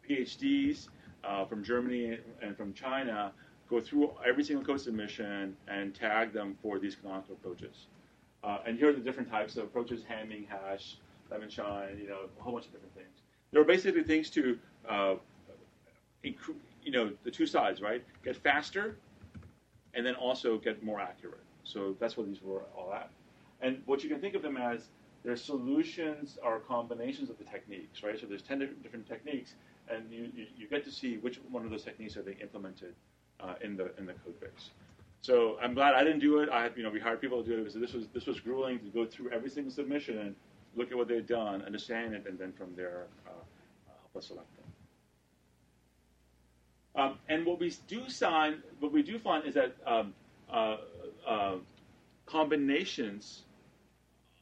PhDs 0.08 0.88
uh, 1.24 1.44
from 1.44 1.64
Germany 1.64 2.18
and 2.42 2.56
from 2.56 2.72
China, 2.72 3.32
go 3.68 3.80
through 3.80 4.12
every 4.26 4.44
single 4.44 4.64
code 4.64 4.80
submission 4.80 5.56
and 5.68 5.94
tag 5.94 6.32
them 6.32 6.56
for 6.62 6.78
these 6.78 6.94
canonical 6.94 7.34
approaches. 7.34 7.86
Uh, 8.42 8.58
and 8.66 8.78
here 8.78 8.90
are 8.90 8.92
the 8.92 9.00
different 9.00 9.30
types 9.30 9.56
of 9.56 9.64
approaches: 9.64 10.02
Hamming, 10.02 10.46
hash, 10.46 10.98
Levenshtein, 11.30 11.98
you 12.00 12.08
know, 12.08 12.28
a 12.38 12.42
whole 12.42 12.52
bunch 12.52 12.66
of 12.66 12.72
different 12.72 12.94
things. 12.94 13.22
There 13.52 13.62
are 13.62 13.64
basically 13.64 14.02
things 14.02 14.28
to, 14.30 14.58
uh, 14.88 15.14
you 16.22 16.92
know, 16.92 17.12
the 17.24 17.30
two 17.30 17.46
sides, 17.46 17.80
right? 17.80 18.04
Get 18.22 18.36
faster, 18.36 18.98
and 19.96 20.04
then 20.04 20.14
also 20.14 20.58
get 20.58 20.82
more 20.82 21.00
accurate. 21.00 21.40
So 21.64 21.96
that's 21.98 22.16
what 22.16 22.26
these 22.26 22.42
were 22.42 22.62
all 22.76 22.92
at. 22.92 23.10
And 23.60 23.82
what 23.86 24.02
you 24.02 24.10
can 24.10 24.20
think 24.20 24.34
of 24.34 24.42
them 24.42 24.56
as, 24.56 24.88
their 25.24 25.36
solutions 25.36 26.38
are 26.42 26.58
combinations 26.58 27.30
of 27.30 27.38
the 27.38 27.44
techniques, 27.44 28.02
right? 28.02 28.18
So 28.20 28.26
there's 28.26 28.42
10 28.42 28.58
different 28.82 29.08
techniques, 29.08 29.54
and 29.88 30.10
you, 30.10 30.30
you, 30.34 30.46
you 30.56 30.68
get 30.68 30.84
to 30.84 30.92
see 30.92 31.16
which 31.16 31.40
one 31.50 31.64
of 31.64 31.70
those 31.70 31.82
techniques 31.82 32.16
are 32.16 32.22
they 32.22 32.36
implemented 32.42 32.94
uh, 33.40 33.54
in 33.62 33.76
the 33.76 33.96
in 33.98 34.06
the 34.06 34.12
code 34.12 34.38
base. 34.40 34.70
So 35.22 35.56
I'm 35.62 35.72
glad 35.72 35.94
I 35.94 36.04
didn't 36.04 36.20
do 36.20 36.40
it. 36.40 36.50
I 36.50 36.68
you 36.76 36.82
know, 36.82 36.90
we 36.90 37.00
hired 37.00 37.20
people 37.20 37.42
to 37.42 37.48
do 37.48 37.64
it 37.64 37.80
this 37.80 37.94
was 37.94 38.06
this 38.12 38.26
was 38.26 38.38
grueling 38.40 38.78
to 38.80 38.86
go 38.86 39.06
through 39.06 39.30
every 39.30 39.48
single 39.48 39.72
submission 39.72 40.18
and 40.18 40.34
look 40.76 40.90
at 40.90 40.96
what 40.96 41.08
they'd 41.08 41.26
done, 41.26 41.62
understand 41.62 42.14
it, 42.14 42.26
and 42.28 42.38
then 42.38 42.52
from 42.52 42.74
there 42.76 43.06
uh, 43.26 43.30
help 43.86 44.16
us 44.16 44.26
select 44.26 44.54
them. 44.56 44.63
Um, 46.96 47.18
and 47.28 47.44
what 47.44 47.58
we 47.58 47.74
do 47.88 48.02
find, 48.08 48.62
what 48.80 48.92
we 48.92 49.02
do 49.02 49.18
find 49.18 49.44
is 49.46 49.54
that 49.54 49.74
um, 49.86 50.14
uh, 50.50 50.76
uh, 51.26 51.56
combinations 52.26 53.42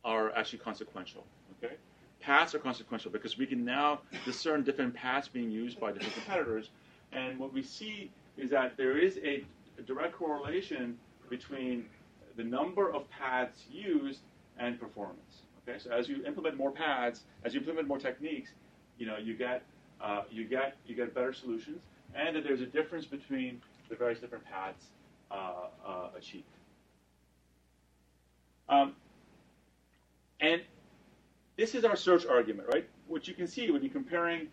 are 0.05 0.35
actually 0.37 0.59
consequential. 0.59 1.25
Okay, 1.63 1.75
paths 2.21 2.55
are 2.55 2.59
consequential 2.59 3.11
because 3.11 3.39
we 3.39 3.47
can 3.47 3.65
now 3.65 4.01
discern 4.25 4.63
different 4.65 4.95
paths 4.95 5.29
being 5.29 5.51
used 5.51 5.81
by 5.81 5.93
different 5.93 6.15
competitors, 6.15 6.71
and 7.13 7.39
what 7.39 7.53
we 7.55 7.63
see 7.63 8.11
is 8.37 8.51
that 8.51 8.77
there 8.77 8.99
is 8.99 9.19
a, 9.25 9.45
a 9.79 9.83
direct 9.83 10.15
correlation 10.15 10.99
between 11.31 11.87
the 12.37 12.45
number 12.45 12.93
of 12.93 13.09
paths 13.11 13.65
used 13.71 14.21
and 14.59 14.79
performance. 14.79 15.43
Okay, 15.67 15.79
so 15.79 15.91
as 15.91 16.09
you 16.09 16.25
implement 16.27 16.57
more 16.57 16.71
paths, 16.71 17.23
as 17.45 17.55
you 17.55 17.61
implement 17.61 17.89
more 17.89 17.99
techniques, 17.99 18.51
you 18.99 19.07
know 19.07 19.17
you 19.17 19.35
get 19.35 19.63
uh, 20.03 20.23
you 20.31 20.45
get 20.45 20.77
you 20.87 20.95
get 20.95 21.15
better 21.15 21.33
solutions, 21.33 21.81
and 22.15 22.37
that 22.37 22.45
there's 22.45 22.61
a 22.61 22.67
difference 22.67 23.07
between 23.07 23.61
the 23.89 23.97
various 23.97 24.21
different 24.21 24.45
paths 24.45 24.87
uh, 25.31 25.53
uh, 25.87 26.09
achieved. 26.17 26.45
Um, 28.69 28.95
and 30.41 30.63
this 31.57 31.75
is 31.75 31.85
our 31.85 31.97
search 31.97 32.27
argument, 32.27 32.69
right? 32.73 32.89
What 33.07 33.29
you 33.29 33.35
can 33.35 33.47
see 33.47 33.71
when 33.71 33.83
you're 33.83 33.93
comparing 33.93 34.49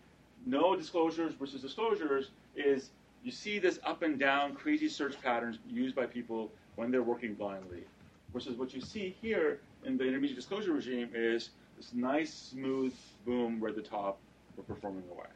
no 0.46 0.76
disclosures 0.76 1.34
versus 1.34 1.60
disclosures 1.60 2.30
is 2.54 2.90
you 3.22 3.30
see 3.30 3.58
this 3.58 3.78
up 3.84 4.02
and 4.02 4.18
down 4.18 4.54
crazy 4.54 4.88
search 4.88 5.20
patterns 5.20 5.58
used 5.68 5.94
by 5.94 6.06
people 6.06 6.50
when 6.76 6.90
they're 6.90 7.02
working 7.02 7.34
blindly. 7.34 7.84
Versus 8.32 8.56
what 8.56 8.72
you 8.72 8.80
see 8.80 9.14
here 9.20 9.60
in 9.84 9.96
the 9.96 10.06
intermediate 10.06 10.36
disclosure 10.36 10.72
regime 10.72 11.10
is 11.14 11.50
this 11.76 11.92
nice, 11.92 12.32
smooth 12.32 12.94
boom 13.26 13.58
right 13.60 13.70
at 13.70 13.82
the 13.82 13.88
top 13.88 14.18
we're 14.56 14.62
performing 14.64 15.02
away. 15.10 15.26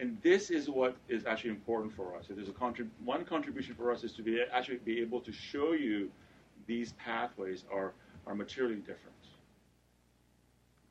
And 0.00 0.16
this 0.22 0.50
is 0.50 0.70
what 0.70 0.96
is 1.08 1.26
actually 1.26 1.50
important 1.50 1.94
for 1.94 2.16
us. 2.16 2.28
So 2.28 2.34
there's 2.34 2.48
a 2.48 2.52
contrib- 2.52 2.90
one 3.04 3.24
contribution 3.24 3.74
for 3.74 3.90
us 3.90 4.04
is 4.04 4.12
to 4.12 4.22
be 4.22 4.40
actually 4.52 4.76
be 4.78 5.00
able 5.00 5.20
to 5.20 5.32
show 5.32 5.72
you 5.72 6.10
these 6.66 6.92
pathways 6.92 7.64
are, 7.72 7.94
are 8.26 8.34
materially 8.34 8.76
different. 8.76 9.16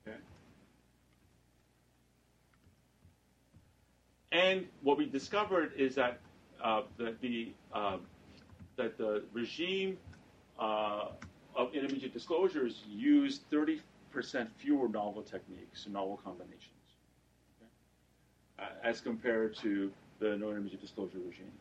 Okay? 0.05 0.18
And 4.32 4.68
what 4.82 4.97
we 4.97 5.05
discovered 5.05 5.72
is 5.78 5.95
that 5.95 6.20
uh, 6.62 6.82
that 6.97 7.22
the 7.22 7.53
uh, 7.74 7.97
that 8.76 8.97
the 8.97 9.24
regime 9.32 9.97
uh, 10.60 11.10
of 11.55 11.74
intermediate 11.74 12.14
disclosures 12.14 12.84
used 12.88 13.49
30% 13.51 13.80
fewer 14.58 14.89
novel 14.89 15.22
techniques, 15.22 15.88
novel 15.89 16.20
combinations? 16.24 16.76
As 18.84 19.01
compared 19.01 19.55
to 19.58 19.91
the 20.20 20.38
no 20.38 20.49
intermediate 20.49 20.82
disclosure 20.82 21.20
regime. 21.26 21.51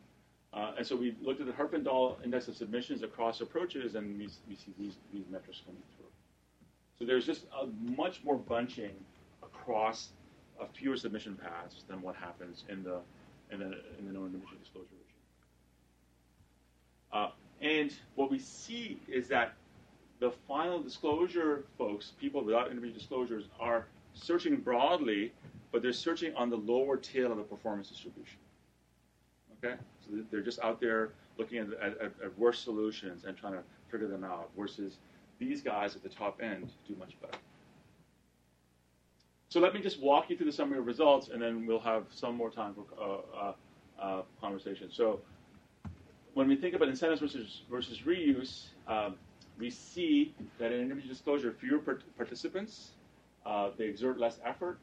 Uh, 0.53 0.71
and 0.77 0.87
so 0.87 0.95
we 0.95 1.15
looked 1.21 1.39
at 1.39 1.45
the 1.45 1.53
Herfindahl 1.53 2.23
index 2.23 2.47
of 2.47 2.55
submissions 2.55 3.03
across 3.03 3.41
approaches, 3.41 3.95
and 3.95 4.17
we, 4.17 4.29
we 4.47 4.55
see 4.55 4.73
these, 4.79 4.95
these 5.13 5.25
metrics 5.29 5.61
coming 5.65 5.81
through. 5.95 6.05
So 6.97 7.05
there's 7.05 7.25
just 7.25 7.45
a 7.61 7.67
much 7.91 8.23
more 8.23 8.37
bunching 8.37 8.95
across 9.43 10.09
a 10.59 10.65
fewer 10.65 10.97
submission 10.97 11.35
paths 11.35 11.83
than 11.87 12.01
what 12.01 12.15
happens 12.15 12.63
in 12.69 12.83
the 12.83 12.99
in 13.51 13.59
the 13.59 13.65
in 13.99 14.05
the 14.07 14.11
no 14.11 14.25
intermediate 14.25 14.59
disclosure 14.59 14.87
regime. 14.91 15.17
Uh, 17.11 17.29
and 17.61 17.93
what 18.15 18.31
we 18.31 18.39
see 18.39 18.99
is 19.07 19.27
that 19.27 19.53
the 20.19 20.31
final 20.47 20.81
disclosure 20.81 21.65
folks, 21.77 22.13
people 22.19 22.43
without 22.43 22.71
intermediate 22.71 22.97
disclosures, 22.97 23.45
are 23.59 23.85
searching 24.13 24.55
broadly, 24.57 25.31
but 25.71 25.81
they're 25.81 25.93
searching 25.93 26.35
on 26.35 26.49
the 26.49 26.57
lower 26.57 26.97
tail 26.97 27.31
of 27.31 27.37
the 27.37 27.43
performance 27.43 27.89
distribution. 27.89 28.39
Okay, 29.63 29.75
so 30.01 30.23
they're 30.31 30.41
just 30.41 30.59
out 30.59 30.79
there 30.79 31.11
looking 31.37 31.57
at, 31.57 31.67
at, 31.81 31.97
at 32.01 32.37
worse 32.37 32.59
solutions 32.59 33.25
and 33.25 33.35
trying 33.35 33.53
to 33.53 33.63
figure 33.89 34.07
them 34.07 34.23
out, 34.23 34.49
versus 34.57 34.97
these 35.39 35.61
guys 35.61 35.95
at 35.95 36.03
the 36.03 36.09
top 36.09 36.41
end 36.41 36.71
do 36.87 36.95
much 36.95 37.19
better. 37.21 37.37
So 39.49 39.59
let 39.59 39.73
me 39.73 39.79
just 39.79 40.01
walk 40.01 40.29
you 40.29 40.35
through 40.35 40.47
the 40.47 40.51
summary 40.51 40.77
of 40.77 40.85
results, 40.85 41.29
and 41.29 41.41
then 41.41 41.65
we'll 41.65 41.79
have 41.79 42.05
some 42.09 42.35
more 42.35 42.51
time 42.51 42.75
for 42.75 42.85
uh, 43.01 43.37
uh, 43.37 43.53
uh, 44.01 44.21
conversation. 44.41 44.89
So 44.91 45.21
when 46.33 46.47
we 46.47 46.55
think 46.55 46.75
about 46.75 46.89
incentives 46.89 47.21
versus, 47.21 47.61
versus 47.71 47.99
reuse, 47.99 48.67
um, 48.87 49.15
we 49.57 49.69
see 49.69 50.35
that 50.59 50.71
in 50.71 50.81
intermediate 50.81 51.09
disclosure, 51.09 51.55
fewer 51.59 51.79
participants, 52.17 52.91
uh, 53.45 53.69
they 53.77 53.85
exert 53.85 54.19
less 54.19 54.39
effort, 54.45 54.79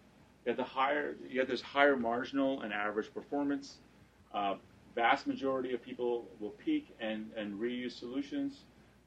yet, 0.47 0.57
the 0.57 0.65
higher, 0.65 1.17
yet 1.29 1.47
there's 1.47 1.63
higher 1.63 1.97
marginal 1.97 2.63
and 2.63 2.73
average 2.73 3.13
performance. 3.13 3.79
Uh, 4.33 4.55
vast 4.95 5.27
majority 5.27 5.75
of 5.75 5.83
people 5.83 6.27
will 6.41 6.51
peek 6.51 6.95
and, 7.01 7.31
and 7.37 7.59
reuse 7.59 7.93
solutions. 7.93 8.61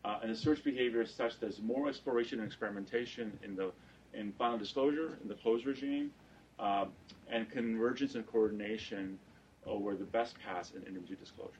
Uh, 0.06 0.20
and 0.22 0.32
the 0.32 0.36
search 0.36 0.64
behavior 0.64 1.02
is 1.02 1.12
such 1.12 1.34
that 1.34 1.42
there's 1.42 1.62
more 1.62 1.90
exploration 1.90 2.40
and 2.40 2.48
experimentation 2.48 3.38
in 3.44 3.56
the 3.56 3.72
in 4.14 4.32
final 4.34 4.58
disclosure, 4.58 5.18
in 5.22 5.28
the 5.28 5.36
closed 5.36 5.66
regime, 5.66 6.12
uh, 6.60 6.86
and 7.30 7.50
convergence 7.52 8.16
and 8.16 8.26
coordination 8.26 9.20
over 9.66 9.96
the 9.96 10.06
best 10.06 10.36
paths 10.40 10.72
in 10.76 10.82
intermediate 10.84 11.20
disclosure. 11.20 11.52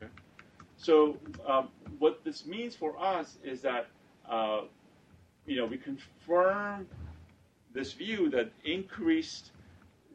Okay? 0.00 0.12
So 0.76 1.16
um, 1.46 1.68
what 1.98 2.22
this 2.24 2.46
means 2.46 2.76
for 2.76 2.98
us 2.98 3.38
is 3.42 3.60
that 3.62 3.88
uh, 4.28 4.62
you 5.46 5.56
know 5.56 5.66
we 5.66 5.78
confirm 5.78 6.86
this 7.74 7.92
view 7.92 8.30
that 8.30 8.50
increased 8.64 9.52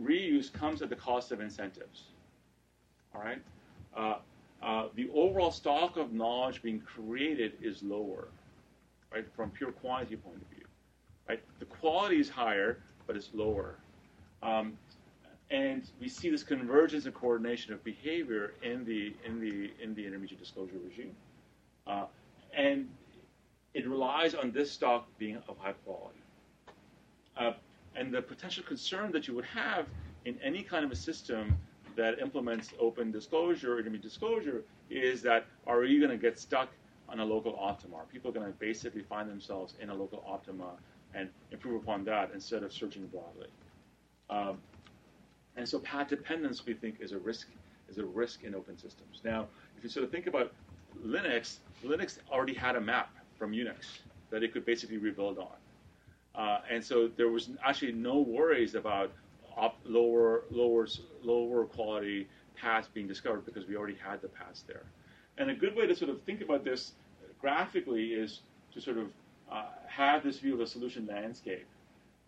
reuse 0.01 0.51
comes 0.51 0.81
at 0.81 0.89
the 0.89 0.95
cost 0.95 1.31
of 1.31 1.39
incentives. 1.39 2.05
All 3.13 3.21
right. 3.21 3.41
Uh, 3.95 4.15
uh, 4.63 4.87
the 4.95 5.09
overall 5.13 5.51
stock 5.51 5.97
of 5.97 6.13
knowledge 6.13 6.61
being 6.61 6.79
created 6.79 7.53
is 7.61 7.83
lower, 7.83 8.29
right, 9.11 9.25
from 9.35 9.49
pure 9.51 9.71
quantity 9.71 10.15
point 10.15 10.37
of 10.37 10.47
view. 10.47 10.65
Right, 11.27 11.41
the 11.59 11.65
quality 11.65 12.19
is 12.19 12.29
higher, 12.29 12.79
but 13.07 13.15
it's 13.15 13.29
lower, 13.33 13.75
um, 14.41 14.77
and 15.51 15.89
we 16.01 16.09
see 16.09 16.29
this 16.29 16.43
convergence 16.43 17.05
and 17.05 17.13
coordination 17.13 17.73
of 17.73 17.81
behavior 17.83 18.55
in 18.61 18.83
the 18.83 19.13
in 19.25 19.39
the 19.39 19.71
in 19.81 19.95
the 19.95 20.05
intermediate 20.05 20.39
disclosure 20.39 20.79
regime, 20.83 21.15
uh, 21.87 22.05
and 22.55 22.89
it 23.73 23.87
relies 23.87 24.35
on 24.35 24.51
this 24.51 24.71
stock 24.71 25.07
being 25.17 25.37
of 25.47 25.57
high 25.57 25.73
quality. 25.85 26.22
Uh, 27.37 27.53
and 27.95 28.13
the 28.13 28.21
potential 28.21 28.63
concern 28.63 29.11
that 29.11 29.27
you 29.27 29.35
would 29.35 29.45
have 29.45 29.87
in 30.25 30.37
any 30.43 30.63
kind 30.63 30.83
of 30.85 30.91
a 30.91 30.95
system 30.95 31.55
that 31.95 32.19
implements 32.19 32.73
open 32.79 33.11
disclosure, 33.11 33.75
or 33.75 33.79
intermediate 33.79 34.03
disclosure, 34.03 34.63
is 34.89 35.21
that 35.21 35.45
are 35.67 35.83
you 35.83 35.99
going 35.99 36.11
to 36.11 36.17
get 36.17 36.39
stuck 36.39 36.69
on 37.09 37.19
a 37.19 37.25
local 37.25 37.55
optima? 37.59 37.97
Are 37.97 38.05
people 38.05 38.31
going 38.31 38.45
to 38.45 38.57
basically 38.57 39.03
find 39.03 39.29
themselves 39.29 39.75
in 39.79 39.89
a 39.89 39.93
local 39.93 40.23
optima 40.27 40.71
and 41.13 41.29
improve 41.51 41.83
upon 41.83 42.03
that 42.05 42.31
instead 42.33 42.63
of 42.63 42.73
searching 42.73 43.05
broadly? 43.07 43.47
Um, 44.29 44.57
and 45.55 45.67
so 45.67 45.79
path 45.79 46.09
dependence, 46.09 46.65
we 46.65 46.73
think, 46.73 46.95
is 46.99 47.11
a 47.11 47.19
risk 47.19 47.47
is 47.89 47.97
a 47.97 48.05
risk 48.05 48.43
in 48.43 48.55
open 48.55 48.77
systems. 48.77 49.21
Now, 49.23 49.45
if 49.77 49.83
you 49.83 49.89
sort 49.89 50.05
of 50.05 50.11
think 50.11 50.25
about 50.25 50.51
Linux, 51.05 51.57
Linux 51.83 52.17
already 52.31 52.53
had 52.53 52.75
a 52.75 52.81
map 52.81 53.13
from 53.37 53.51
Unix 53.51 53.99
that 54.31 54.41
it 54.41 54.53
could 54.53 54.65
basically 54.65 54.97
rebuild 54.97 55.37
on. 55.37 55.57
Uh, 56.35 56.59
and 56.69 56.83
so 56.83 57.09
there 57.15 57.29
was 57.29 57.49
actually 57.63 57.91
no 57.91 58.19
worries 58.19 58.75
about 58.75 59.11
up, 59.57 59.77
lower, 59.85 60.43
lower, 60.49 60.87
lower 61.21 61.65
quality 61.65 62.27
paths 62.55 62.87
being 62.93 63.07
discovered 63.07 63.45
because 63.45 63.67
we 63.67 63.75
already 63.75 63.97
had 64.03 64.21
the 64.21 64.27
paths 64.27 64.63
there. 64.67 64.83
And 65.37 65.49
a 65.49 65.53
good 65.53 65.75
way 65.75 65.87
to 65.87 65.95
sort 65.95 66.09
of 66.09 66.21
think 66.23 66.41
about 66.41 66.63
this 66.63 66.93
graphically 67.39 68.13
is 68.13 68.41
to 68.73 68.81
sort 68.81 68.97
of 68.97 69.07
uh, 69.51 69.65
have 69.87 70.23
this 70.23 70.39
view 70.39 70.55
of 70.55 70.61
a 70.61 70.67
solution 70.67 71.05
landscape 71.05 71.67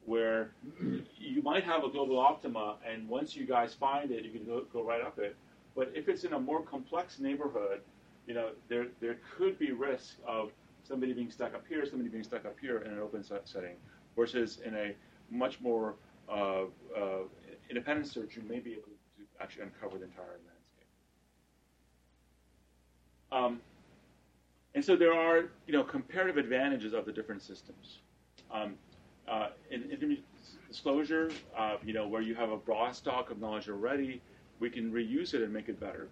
where 0.06 0.52
you 1.18 1.42
might 1.42 1.64
have 1.64 1.84
a 1.84 1.90
global 1.90 2.20
optima, 2.20 2.76
and 2.88 3.08
once 3.10 3.36
you 3.36 3.46
guys 3.46 3.74
find 3.74 4.12
it, 4.12 4.24
you 4.24 4.32
can 4.32 4.46
go, 4.46 4.64
go 4.72 4.84
right 4.84 5.02
up 5.02 5.18
it. 5.18 5.36
But 5.76 5.92
if 5.96 6.08
it's 6.08 6.24
in 6.24 6.34
a 6.34 6.40
more 6.40 6.62
complex 6.62 7.20
neighborhood, 7.20 7.82
you 8.28 8.34
know, 8.34 8.52
there, 8.70 8.88
there 9.02 9.18
could 9.36 9.58
be 9.60 9.72
risk 9.72 10.18
of 10.28 10.52
somebody 10.84 11.14
being 11.14 11.32
stuck 11.32 11.54
up 11.54 11.64
here, 11.68 11.86
somebody 11.86 12.10
being 12.10 12.24
stuck 12.24 12.46
up 12.46 12.56
here 12.62 12.80
in 12.80 12.92
an 12.92 13.00
open 13.00 13.24
setting, 13.24 13.76
versus 14.16 14.60
in 14.66 14.76
a 14.76 14.94
much 15.30 15.60
more 15.62 15.96
uh, 16.30 16.64
uh, 16.96 17.24
independent 17.70 18.08
search, 18.08 18.36
you 18.36 18.44
may 18.48 18.60
be 18.60 18.72
able 18.74 18.84
to 18.84 19.42
actually 19.42 19.64
uncover 19.64 19.98
the 19.98 20.06
entire 20.06 20.26
landscape. 20.26 20.88
Um, 23.32 23.60
and 24.74 24.84
so 24.84 24.96
there 24.96 25.14
are, 25.14 25.46
you 25.68 25.74
know, 25.74 25.84
comparative 25.84 26.38
advantages 26.38 26.94
of 26.94 27.06
the 27.06 27.12
different 27.12 27.42
systems. 27.42 28.00
Um, 28.52 28.76
uh, 29.28 29.50
in 29.72 29.84
intermediate 29.84 30.24
disclosure, 30.68 31.32
uh, 31.58 31.78
you 31.84 31.94
know, 31.94 32.08
where 32.08 32.22
you 32.22 32.36
have 32.36 32.52
a 32.52 32.58
broad 32.58 32.96
stock 32.96 33.32
of 33.32 33.40
knowledge 33.40 33.70
already, 33.70 34.22
we 34.60 34.70
can 34.70 34.92
reuse 34.92 35.34
it 35.34 35.42
and 35.42 35.52
make 35.52 35.70
it 35.70 35.80
better. 35.80 36.08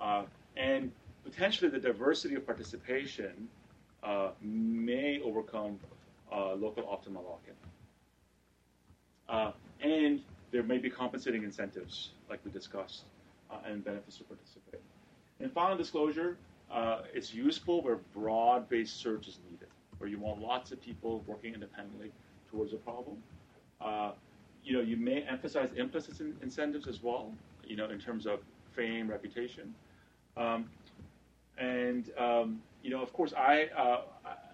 Uh, 0.00 0.24
and 0.56 0.90
potentially 1.24 1.70
the 1.70 1.78
diversity 1.78 2.34
of 2.34 2.44
participation 2.44 3.48
uh, 4.02 4.30
may 4.40 5.20
overcome 5.24 5.78
uh, 6.32 6.54
local 6.54 6.84
optimal 6.84 7.24
lock-in. 7.24 7.54
Uh, 9.28 9.52
and 9.82 10.20
there 10.50 10.62
may 10.62 10.78
be 10.78 10.88
compensating 10.88 11.42
incentives, 11.44 12.10
like 12.30 12.40
we 12.44 12.50
discussed, 12.50 13.04
uh, 13.50 13.56
and 13.66 13.84
benefits 13.84 14.16
to 14.16 14.24
participate. 14.24 14.80
In 15.40 15.50
final 15.50 15.76
disclosure, 15.76 16.36
uh, 16.70 17.02
it's 17.14 17.32
useful 17.32 17.82
where 17.82 17.96
broad-based 18.14 19.00
search 19.00 19.28
is 19.28 19.38
needed, 19.50 19.68
where 19.98 20.08
you 20.08 20.18
want 20.18 20.40
lots 20.40 20.72
of 20.72 20.80
people 20.80 21.22
working 21.26 21.54
independently 21.54 22.10
towards 22.50 22.72
a 22.72 22.76
problem. 22.76 23.22
Uh, 23.80 24.12
you 24.64 24.72
know, 24.72 24.80
you 24.80 24.96
may 24.96 25.22
emphasize 25.22 25.70
implicit 25.76 26.20
in- 26.20 26.36
incentives 26.42 26.86
as 26.86 27.02
well, 27.02 27.32
you 27.64 27.76
know, 27.76 27.88
in 27.90 27.98
terms 27.98 28.26
of 28.26 28.40
fame, 28.72 29.08
reputation. 29.08 29.74
Um, 30.36 30.68
and 31.58 32.10
um, 32.18 32.60
you 32.82 32.90
know, 32.90 33.02
of 33.02 33.12
course, 33.12 33.32
I 33.32 33.68
uh, 33.76 34.02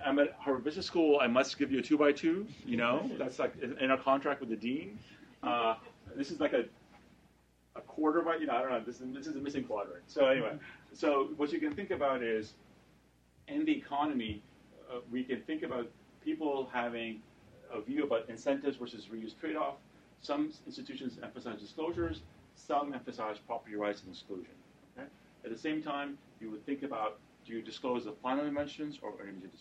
I'm 0.05 0.19
at 0.19 0.35
Harvard 0.39 0.65
Business 0.65 0.87
School. 0.87 1.19
I 1.21 1.27
must 1.27 1.59
give 1.59 1.73
you 1.73 1.79
a 1.79 1.83
two 1.83 1.97
by 1.97 2.13
two. 2.13 2.47
You 2.67 2.77
know, 2.77 3.11
that's 3.19 3.39
like 3.39 3.55
in 3.61 3.91
our 3.91 3.97
contract 3.97 4.41
with 4.41 4.51
the 4.51 4.57
dean. 4.57 4.99
Uh, 5.43 5.77
this 6.17 6.31
is 6.31 6.41
like 6.41 6.53
a 6.53 6.65
a 7.77 7.81
quarter 7.81 8.23
by 8.23 8.37
you 8.37 8.47
know 8.47 8.55
I 8.55 8.61
don't 8.61 8.71
know. 8.71 8.83
This 8.85 9.01
is 9.01 9.13
this 9.15 9.27
is 9.27 9.37
a 9.37 9.41
missing 9.41 9.65
quadrant. 9.65 10.03
So 10.07 10.27
anyway, 10.27 10.53
so 10.93 11.31
what 11.37 11.53
you 11.53 11.59
can 11.59 11.75
think 11.75 11.91
about 11.91 12.23
is 12.23 12.55
in 13.49 13.65
the 13.65 13.73
economy, 13.73 14.43
uh, 14.91 15.01
we 15.11 15.25
can 15.25 15.41
think 15.43 15.63
about 15.63 15.89
people 16.25 16.69
having 16.73 17.21
a 17.73 17.81
view 17.81 18.05
about 18.05 18.29
incentives 18.29 18.77
versus 18.77 19.09
reuse 19.13 19.39
trade-off. 19.39 19.75
Some 20.21 20.53
institutions 20.67 21.19
emphasize 21.23 21.61
disclosures. 21.61 22.23
Some 22.57 22.95
emphasize 22.95 23.37
property 23.39 23.75
rights 23.75 24.03
and 24.03 24.13
exclusion. 24.13 24.55
Okay? 24.97 25.09
At 25.45 25.51
the 25.51 25.59
same 25.59 25.83
time, 25.83 26.17
you 26.41 26.51
would 26.51 26.65
think 26.65 26.83
about 26.83 27.19
do 27.45 27.53
you 27.53 27.63
disclose 27.63 28.05
the 28.05 28.13
final 28.23 28.47
inventions 28.47 28.99
or 29.03 29.13
intermediate, 29.21 29.53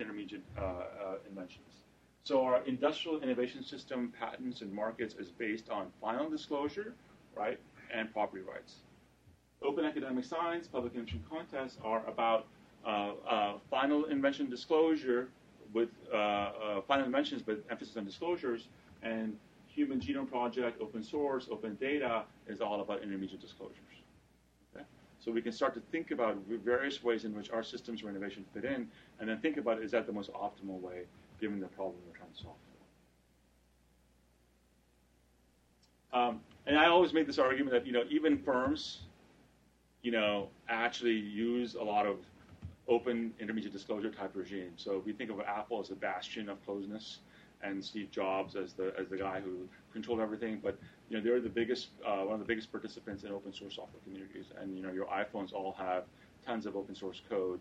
intermediate 0.00 0.42
uh, 0.58 0.62
uh, 0.62 0.84
inventions? 1.28 1.84
So 2.24 2.44
our 2.44 2.64
industrial 2.66 3.20
innovation 3.20 3.62
system, 3.62 4.12
patents 4.18 4.60
and 4.60 4.72
markets 4.72 5.14
is 5.18 5.30
based 5.30 5.70
on 5.70 5.86
final 6.00 6.28
disclosure, 6.28 6.94
right, 7.34 7.58
and 7.92 8.12
property 8.12 8.42
rights. 8.42 8.76
Open 9.62 9.84
academic 9.84 10.24
science, 10.24 10.66
public 10.66 10.94
invention 10.94 11.22
contests 11.28 11.78
are 11.84 12.06
about 12.06 12.46
uh, 12.86 13.12
uh 13.28 13.58
final 13.70 14.06
invention 14.06 14.48
disclosure 14.48 15.28
with 15.74 15.90
uh, 16.12 16.16
uh, 16.16 16.80
final 16.88 17.04
inventions, 17.04 17.42
but 17.42 17.62
emphasis 17.70 17.96
on 17.96 18.04
disclosures, 18.04 18.68
and 19.02 19.36
Human 19.68 20.00
Genome 20.00 20.28
Project, 20.28 20.80
open 20.80 21.02
source, 21.02 21.48
open 21.50 21.76
data 21.80 22.24
is 22.48 22.60
all 22.60 22.80
about 22.80 23.02
intermediate 23.02 23.40
disclosures. 23.40 23.99
So 25.20 25.30
we 25.30 25.42
can 25.42 25.52
start 25.52 25.74
to 25.74 25.80
think 25.92 26.10
about 26.10 26.38
various 26.64 27.04
ways 27.04 27.24
in 27.24 27.34
which 27.34 27.50
our 27.50 27.62
systems 27.62 28.00
for 28.00 28.08
innovation 28.08 28.44
fit 28.54 28.64
in, 28.64 28.88
and 29.20 29.28
then 29.28 29.38
think 29.40 29.58
about 29.58 29.82
is 29.82 29.90
that 29.90 30.06
the 30.06 30.12
most 30.12 30.32
optimal 30.32 30.80
way 30.80 31.02
given 31.40 31.60
the 31.60 31.66
problem 31.68 31.96
we're 32.06 32.16
trying 32.16 32.32
to 32.32 32.42
solve. 32.42 32.56
Um, 36.12 36.40
and 36.66 36.78
I 36.78 36.86
always 36.86 37.12
make 37.12 37.26
this 37.26 37.38
argument 37.38 37.72
that 37.72 37.86
you 37.86 37.92
know 37.92 38.04
even 38.10 38.38
firms, 38.38 39.02
you 40.02 40.10
know, 40.10 40.48
actually 40.68 41.14
use 41.14 41.74
a 41.74 41.82
lot 41.82 42.06
of 42.06 42.16
open 42.88 43.32
intermediate 43.38 43.72
disclosure 43.72 44.10
type 44.10 44.32
regimes. 44.34 44.82
So 44.82 44.98
if 44.98 45.04
we 45.04 45.12
think 45.12 45.30
of 45.30 45.40
Apple 45.40 45.80
as 45.80 45.90
a 45.90 45.94
bastion 45.94 46.48
of 46.48 46.64
closeness, 46.64 47.18
and 47.62 47.84
Steve 47.84 48.10
Jobs 48.10 48.56
as 48.56 48.72
the 48.72 48.92
as 48.98 49.08
the 49.08 49.16
guy 49.16 49.40
who 49.40 49.68
controlled 49.92 50.20
everything. 50.20 50.60
But 50.62 50.78
you 51.08 51.16
know, 51.16 51.22
they're 51.22 51.40
the 51.40 51.48
biggest, 51.48 51.88
uh, 52.06 52.18
one 52.18 52.34
of 52.34 52.40
the 52.40 52.46
biggest 52.46 52.70
participants 52.70 53.24
in 53.24 53.32
open 53.32 53.52
source 53.52 53.76
software 53.76 54.00
communities. 54.04 54.46
And 54.60 54.76
you 54.76 54.82
know, 54.82 54.92
your 54.92 55.06
iPhones 55.06 55.52
all 55.52 55.74
have 55.78 56.04
tons 56.46 56.66
of 56.66 56.76
open 56.76 56.94
source 56.94 57.20
code 57.28 57.60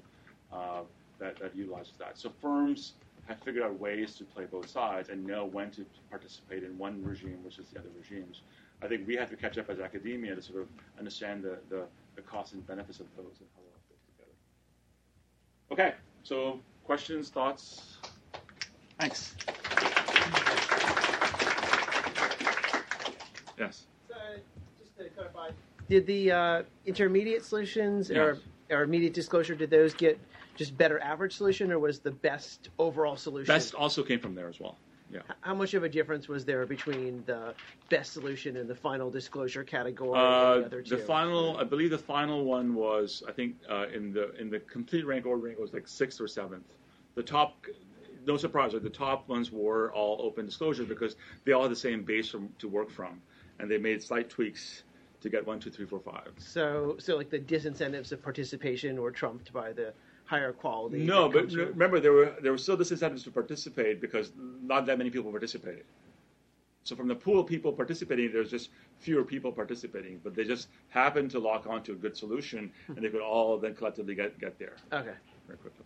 uh, 0.53 0.81
that, 1.19 1.39
that 1.39 1.55
utilizes 1.55 1.93
that. 1.99 2.17
So 2.17 2.31
firms 2.41 2.93
have 3.27 3.39
figured 3.39 3.63
out 3.63 3.79
ways 3.79 4.15
to 4.15 4.23
play 4.23 4.45
both 4.45 4.69
sides 4.69 5.09
and 5.09 5.25
know 5.25 5.45
when 5.45 5.71
to 5.71 5.85
participate 6.09 6.63
in 6.63 6.77
one 6.77 7.03
regime 7.03 7.39
versus 7.43 7.67
the 7.73 7.79
other 7.79 7.89
regimes. 7.97 8.41
I 8.81 8.87
think 8.87 9.07
we 9.07 9.15
have 9.15 9.29
to 9.29 9.35
catch 9.35 9.57
up 9.57 9.69
as 9.69 9.79
academia 9.79 10.35
to 10.35 10.41
sort 10.41 10.61
of 10.61 10.67
understand 10.97 11.43
the, 11.43 11.57
the, 11.69 11.83
the 12.15 12.21
costs 12.21 12.53
and 12.53 12.65
benefits 12.65 12.99
of 12.99 13.07
those 13.17 13.35
and 13.39 13.49
how 13.55 13.61
they 13.61 13.69
all 13.69 13.81
fit 13.89 13.97
together. 15.75 15.91
Okay, 15.91 15.95
so 16.23 16.59
questions, 16.85 17.29
thoughts? 17.29 17.97
Thanks. 18.97 19.35
Yes. 23.59 23.87
So, 24.07 24.15
just 24.79 24.97
to 24.97 25.09
clarify, 25.09 25.49
did 25.89 26.07
the 26.07 26.31
uh, 26.31 26.63
intermediate 26.85 27.43
solutions 27.43 28.09
or, 28.09 28.37
or 28.69 28.83
immediate 28.83 29.13
disclosure, 29.13 29.55
did 29.55 29.69
those 29.69 29.93
get 29.93 30.19
just 30.55 30.77
better 30.77 30.99
average 30.99 31.35
solution, 31.35 31.71
or 31.71 31.79
was 31.79 31.99
the 31.99 32.11
best 32.11 32.69
overall 32.79 33.17
solution? 33.17 33.53
Best 33.53 33.73
also 33.73 34.03
came 34.03 34.19
from 34.19 34.35
there 34.35 34.47
as 34.47 34.59
well. 34.59 34.77
Yeah. 35.11 35.21
How 35.41 35.55
much 35.55 35.73
of 35.73 35.83
a 35.83 35.89
difference 35.89 36.27
was 36.27 36.45
there 36.45 36.65
between 36.67 37.23
the 37.25 37.55
best 37.89 38.13
solution 38.13 38.57
and 38.57 38.69
the 38.69 38.75
final 38.75 39.09
disclosure 39.09 39.63
category? 39.63 40.19
Uh, 40.19 40.53
and 40.53 40.61
the 40.61 40.65
other 40.67 40.81
two? 40.83 40.97
the 40.97 41.01
final, 41.01 41.57
I 41.57 41.63
believe, 41.63 41.89
the 41.89 41.97
final 41.97 42.45
one 42.45 42.75
was, 42.75 43.23
I 43.27 43.31
think, 43.31 43.55
uh, 43.69 43.87
in 43.87 44.13
the 44.13 44.35
in 44.39 44.51
the 44.51 44.59
complete 44.59 45.05
rank 45.05 45.25
ordering, 45.25 45.53
it 45.53 45.59
was 45.59 45.73
like 45.73 45.87
sixth 45.87 46.21
or 46.21 46.27
seventh. 46.27 46.65
The 47.15 47.23
top, 47.23 47.65
no 48.27 48.37
surprise, 48.37 48.73
the 48.73 48.87
top 48.87 49.27
ones 49.27 49.51
were 49.51 49.91
all 49.93 50.21
open 50.21 50.45
disclosure 50.45 50.83
because 50.83 51.15
they 51.43 51.53
all 51.53 51.63
had 51.63 51.71
the 51.71 51.75
same 51.75 52.03
base 52.03 52.29
from, 52.29 52.49
to 52.59 52.67
work 52.67 52.91
from 52.91 53.19
and 53.59 53.69
they 53.69 53.77
made 53.77 54.01
slight 54.01 54.29
tweaks 54.29 54.83
to 55.21 55.29
get 55.29 55.45
one, 55.45 55.59
two, 55.59 55.69
three, 55.69 55.85
four, 55.85 55.99
five. 55.99 56.31
So, 56.37 56.95
so 56.99 57.17
like 57.17 57.29
the 57.29 57.39
disincentives 57.39 58.11
of 58.11 58.21
participation 58.23 59.01
were 59.01 59.11
trumped 59.11 59.51
by 59.51 59.73
the 59.73 59.93
higher 60.25 60.53
quality. 60.53 60.99
No, 61.03 61.27
but 61.27 61.51
remember 61.51 61.99
there 61.99 62.13
were 62.13 62.35
there 62.41 62.51
were 62.51 62.57
still 62.57 62.77
disincentives 62.77 63.23
to 63.23 63.31
participate 63.31 63.99
because 63.99 64.31
not 64.37 64.85
that 64.85 64.97
many 64.97 65.09
people 65.09 65.31
participated. 65.31 65.85
So 66.83 66.95
from 66.95 67.07
the 67.07 67.15
pool 67.15 67.41
of 67.41 67.47
people 67.47 67.73
participating, 67.73 68.31
there's 68.31 68.49
just 68.49 68.69
fewer 68.99 69.23
people 69.23 69.51
participating, 69.51 70.21
but 70.23 70.33
they 70.33 70.43
just 70.43 70.69
happened 70.89 71.29
to 71.31 71.39
lock 71.39 71.67
onto 71.67 71.91
a 71.91 71.95
good 71.95 72.15
solution, 72.15 72.71
and 72.87 72.97
they 72.97 73.09
could 73.09 73.21
all 73.21 73.57
then 73.57 73.75
collectively 73.75 74.15
get 74.15 74.39
get 74.39 74.57
there. 74.57 74.75
Okay. 74.93 75.17
Very 75.47 75.57
quickly. 75.57 75.85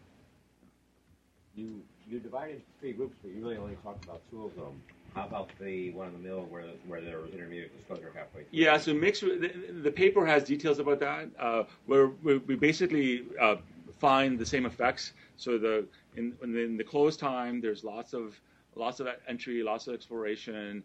You 1.56 1.82
you 2.08 2.20
divided 2.20 2.62
three 2.80 2.94
groups, 2.94 3.16
but 3.22 3.32
you 3.32 3.42
really 3.42 3.58
only 3.58 3.78
talked 3.84 4.06
about 4.06 4.22
two 4.30 4.46
of 4.46 4.56
them. 4.56 4.82
How 5.14 5.26
about 5.26 5.50
the 5.60 5.92
one 5.92 6.08
in 6.08 6.14
the 6.14 6.20
middle 6.20 6.46
where 6.46 6.64
where 6.88 7.00
there 7.00 7.20
was 7.20 7.32
intermediate 7.32 7.76
disclosure 7.78 8.12
halfway 8.16 8.44
through? 8.44 8.50
Yeah, 8.52 8.78
so 8.78 8.94
mix. 8.94 9.20
The, 9.20 9.52
the 9.84 9.92
paper 9.92 10.26
has 10.26 10.44
details 10.44 10.80
about 10.80 11.00
that. 11.02 11.30
Uh, 11.40 11.64
where 11.86 12.08
we, 12.24 12.56
basically 12.56 13.24
uh, 13.40 13.58
find 14.00 14.40
the 14.40 14.46
same 14.46 14.66
effects. 14.66 15.14
So 15.38 15.60
the 15.60 15.86
in, 16.16 16.34
in 16.42 16.78
the 16.78 16.84
close 16.84 17.16
time, 17.16 17.62
there's 17.62 17.84
lots 17.84 18.14
of 18.14 18.40
lots 18.76 19.00
of 19.00 19.08
entry, 19.28 19.62
lots 19.62 19.88
of 19.88 19.94
exploration. 19.94 20.84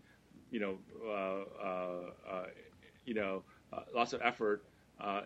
You 0.50 0.60
know, 0.60 0.78
uh, 1.06 1.64
uh, 1.64 2.30
uh 2.30 2.46
you 3.06 3.14
know, 3.14 3.42
uh, 3.72 3.80
lots 3.94 4.12
of 4.12 4.20
effort. 4.22 4.62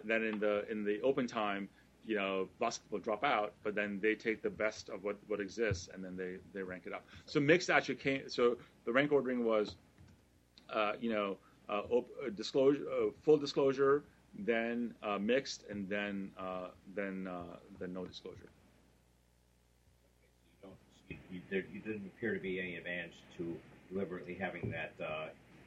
then 0.04 0.22
in 0.22 0.38
the 0.38 0.64
in 0.70 0.84
the 0.84 1.00
open 1.02 1.26
time, 1.26 1.68
you 2.06 2.16
know, 2.16 2.48
lots 2.60 2.78
people 2.78 2.98
drop 2.98 3.24
out, 3.24 3.52
but 3.62 3.74
then 3.74 3.98
they 4.02 4.14
take 4.14 4.42
the 4.42 4.50
best 4.50 4.88
of 4.88 5.04
what, 5.04 5.16
what 5.28 5.40
exists 5.40 5.88
and 5.92 6.02
then 6.04 6.16
they, 6.16 6.36
they 6.52 6.62
rank 6.62 6.84
it 6.86 6.92
up. 6.92 7.04
So 7.26 7.40
mixed 7.40 7.70
actually 7.70 7.96
came. 7.96 8.28
So 8.28 8.56
the 8.84 8.92
rank 8.92 9.12
ordering 9.12 9.44
was, 9.44 9.76
uh, 10.72 10.92
you 11.00 11.12
know, 11.12 11.36
uh, 11.68 11.82
op- 11.90 12.10
uh, 12.24 12.30
disclosure, 12.30 12.84
uh, 12.90 13.10
full 13.22 13.36
disclosure, 13.36 14.04
then 14.38 14.94
uh, 15.02 15.18
mixed, 15.18 15.64
and 15.70 15.88
then 15.88 16.30
uh, 16.38 16.68
then 16.94 17.28
then 17.78 17.92
no 17.92 18.04
disclosure. 18.04 18.48
You, 20.62 20.68
don't, 20.68 21.18
you, 21.30 21.40
there, 21.50 21.64
you 21.72 21.80
didn't 21.80 22.06
appear 22.16 22.34
to 22.34 22.40
be 22.40 22.58
any 22.58 22.76
advantage 22.76 23.12
to 23.38 23.56
deliberately 23.92 24.34
having 24.34 24.70
that 24.70 24.92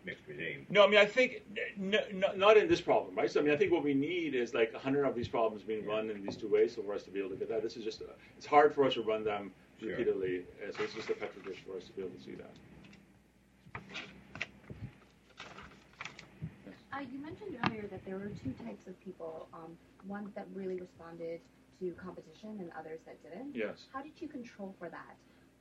mixed 0.06 0.28
regime. 0.28 0.66
No, 0.70 0.86
I 0.86 0.88
mean 0.88 1.00
I 1.00 1.06
think 1.06 1.44
no, 1.78 2.00
no, 2.14 2.32
not 2.36 2.58
in 2.58 2.68
this 2.68 2.82
problem, 2.82 3.16
right? 3.16 3.30
So 3.30 3.40
I 3.40 3.44
mean 3.44 3.54
I 3.54 3.58
think 3.58 3.72
what 3.72 3.84
we 3.84 3.94
need 3.94 4.36
is 4.36 4.54
like 4.54 4.72
a 4.74 4.80
hundred 4.80 5.06
of 5.06 5.16
these 5.16 5.28
problems 5.28 5.64
being 5.64 5.86
run 5.86 6.10
in 6.10 6.24
these 6.24 6.38
two 6.38 6.48
ways, 6.48 6.76
so 6.76 6.84
for 6.84 6.94
us 6.94 7.04
to 7.04 7.12
be 7.12 7.20
able 7.20 7.32
to 7.32 7.36
get 7.36 7.50
that. 7.50 7.64
This 7.64 7.76
is 7.76 7.84
just 7.84 8.02
uh, 8.02 8.14
it's 8.38 8.46
hard 8.46 8.74
for 8.74 8.86
us 8.86 8.94
to 8.94 9.02
run 9.02 9.24
them 9.24 9.52
sure. 9.80 9.90
repeatedly, 9.90 10.44
uh, 10.64 10.72
so 10.76 10.84
it's 10.84 10.94
just 10.94 11.10
a 11.10 11.14
petri 11.14 11.42
dish 11.44 11.64
for 11.68 11.78
us 11.78 11.86
to 11.86 11.92
be 11.94 12.02
able 12.02 12.16
to 12.16 12.24
see 12.24 12.36
that. 12.36 12.54
Uh, 16.94 17.00
you 17.12 17.20
mentioned 17.20 17.58
earlier 17.68 17.88
that 17.92 18.06
there 18.06 18.16
were 18.16 18.32
two 18.42 18.54
types 18.64 18.88
of 18.88 18.98
people, 19.04 19.50
um, 19.54 19.78
ones 20.08 20.30
that 20.34 20.48
really 20.54 20.80
responded 20.80 21.42
to 21.82 21.92
competition 22.02 22.56
and 22.60 22.72
others 22.80 23.00
that 23.06 23.22
didn't. 23.22 23.54
Yes. 23.54 23.88
How 23.92 24.02
did 24.02 24.14
you 24.20 24.30
control 24.30 24.74
for 24.80 24.88
that? 24.88 25.16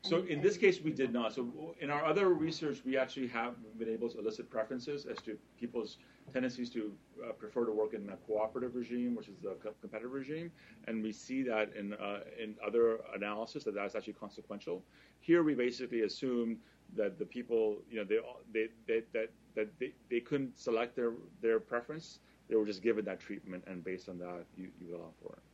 So 0.05 0.19
in 0.25 0.43
this 0.43 0.59
case, 0.59 0.83
we 0.83 0.93
did 0.93 1.15
not. 1.15 1.35
So 1.35 1.75
in 1.81 1.89
our 1.91 2.05
other 2.05 2.29
research, 2.29 2.83
we 2.85 2.99
actually 2.99 3.27
have 3.29 3.55
been 3.79 3.89
able 3.89 4.11
to 4.11 4.19
elicit 4.19 4.51
preferences 4.51 5.07
as 5.07 5.17
to 5.23 5.39
people's 5.59 5.97
tendencies 6.31 6.69
to 6.71 6.93
uh, 7.27 7.33
prefer 7.33 7.65
to 7.65 7.73
work 7.73 7.95
in 7.95 8.11
a 8.11 8.17
cooperative 8.27 8.75
regime, 8.75 9.15
which 9.15 9.29
is 9.29 9.39
the 9.43 9.57
competitive 9.81 10.13
regime, 10.13 10.53
and 10.89 11.03
we 11.03 11.11
see 11.11 11.43
that 11.45 11.75
in 11.75 11.95
uh, 11.95 12.21
in 12.39 12.55
other 12.65 13.01
analysis 13.15 13.65
that 13.65 13.75
that's 13.75 13.95
actually 13.95 14.13
consequential. 14.13 14.83
Here, 15.21 15.43
we 15.43 15.55
basically 15.55 16.03
assume 16.03 16.59
that 16.97 17.19
the 17.19 17.25
people, 17.25 17.79
you 17.91 17.97
know, 17.97 18.05
they 18.05 18.19
they, 18.53 18.69
they 18.87 19.03
that 19.15 19.31
that 19.55 19.79
they, 19.79 19.93
they 20.11 20.21
couldn't 20.21 20.59
select 20.59 20.97
their 20.97 21.13
their 21.41 21.59
preference; 21.59 22.19
they 22.51 22.57
were 22.57 22.67
just 22.67 22.83
given 22.83 23.07
that 23.07 23.21
treatment, 23.21 23.65
and 23.67 23.83
based 23.83 24.11
on 24.11 24.19
that, 24.19 24.45
you 24.55 24.69
you 24.79 24.95
allow 24.95 25.13
for 25.23 25.33
it. 25.33 25.54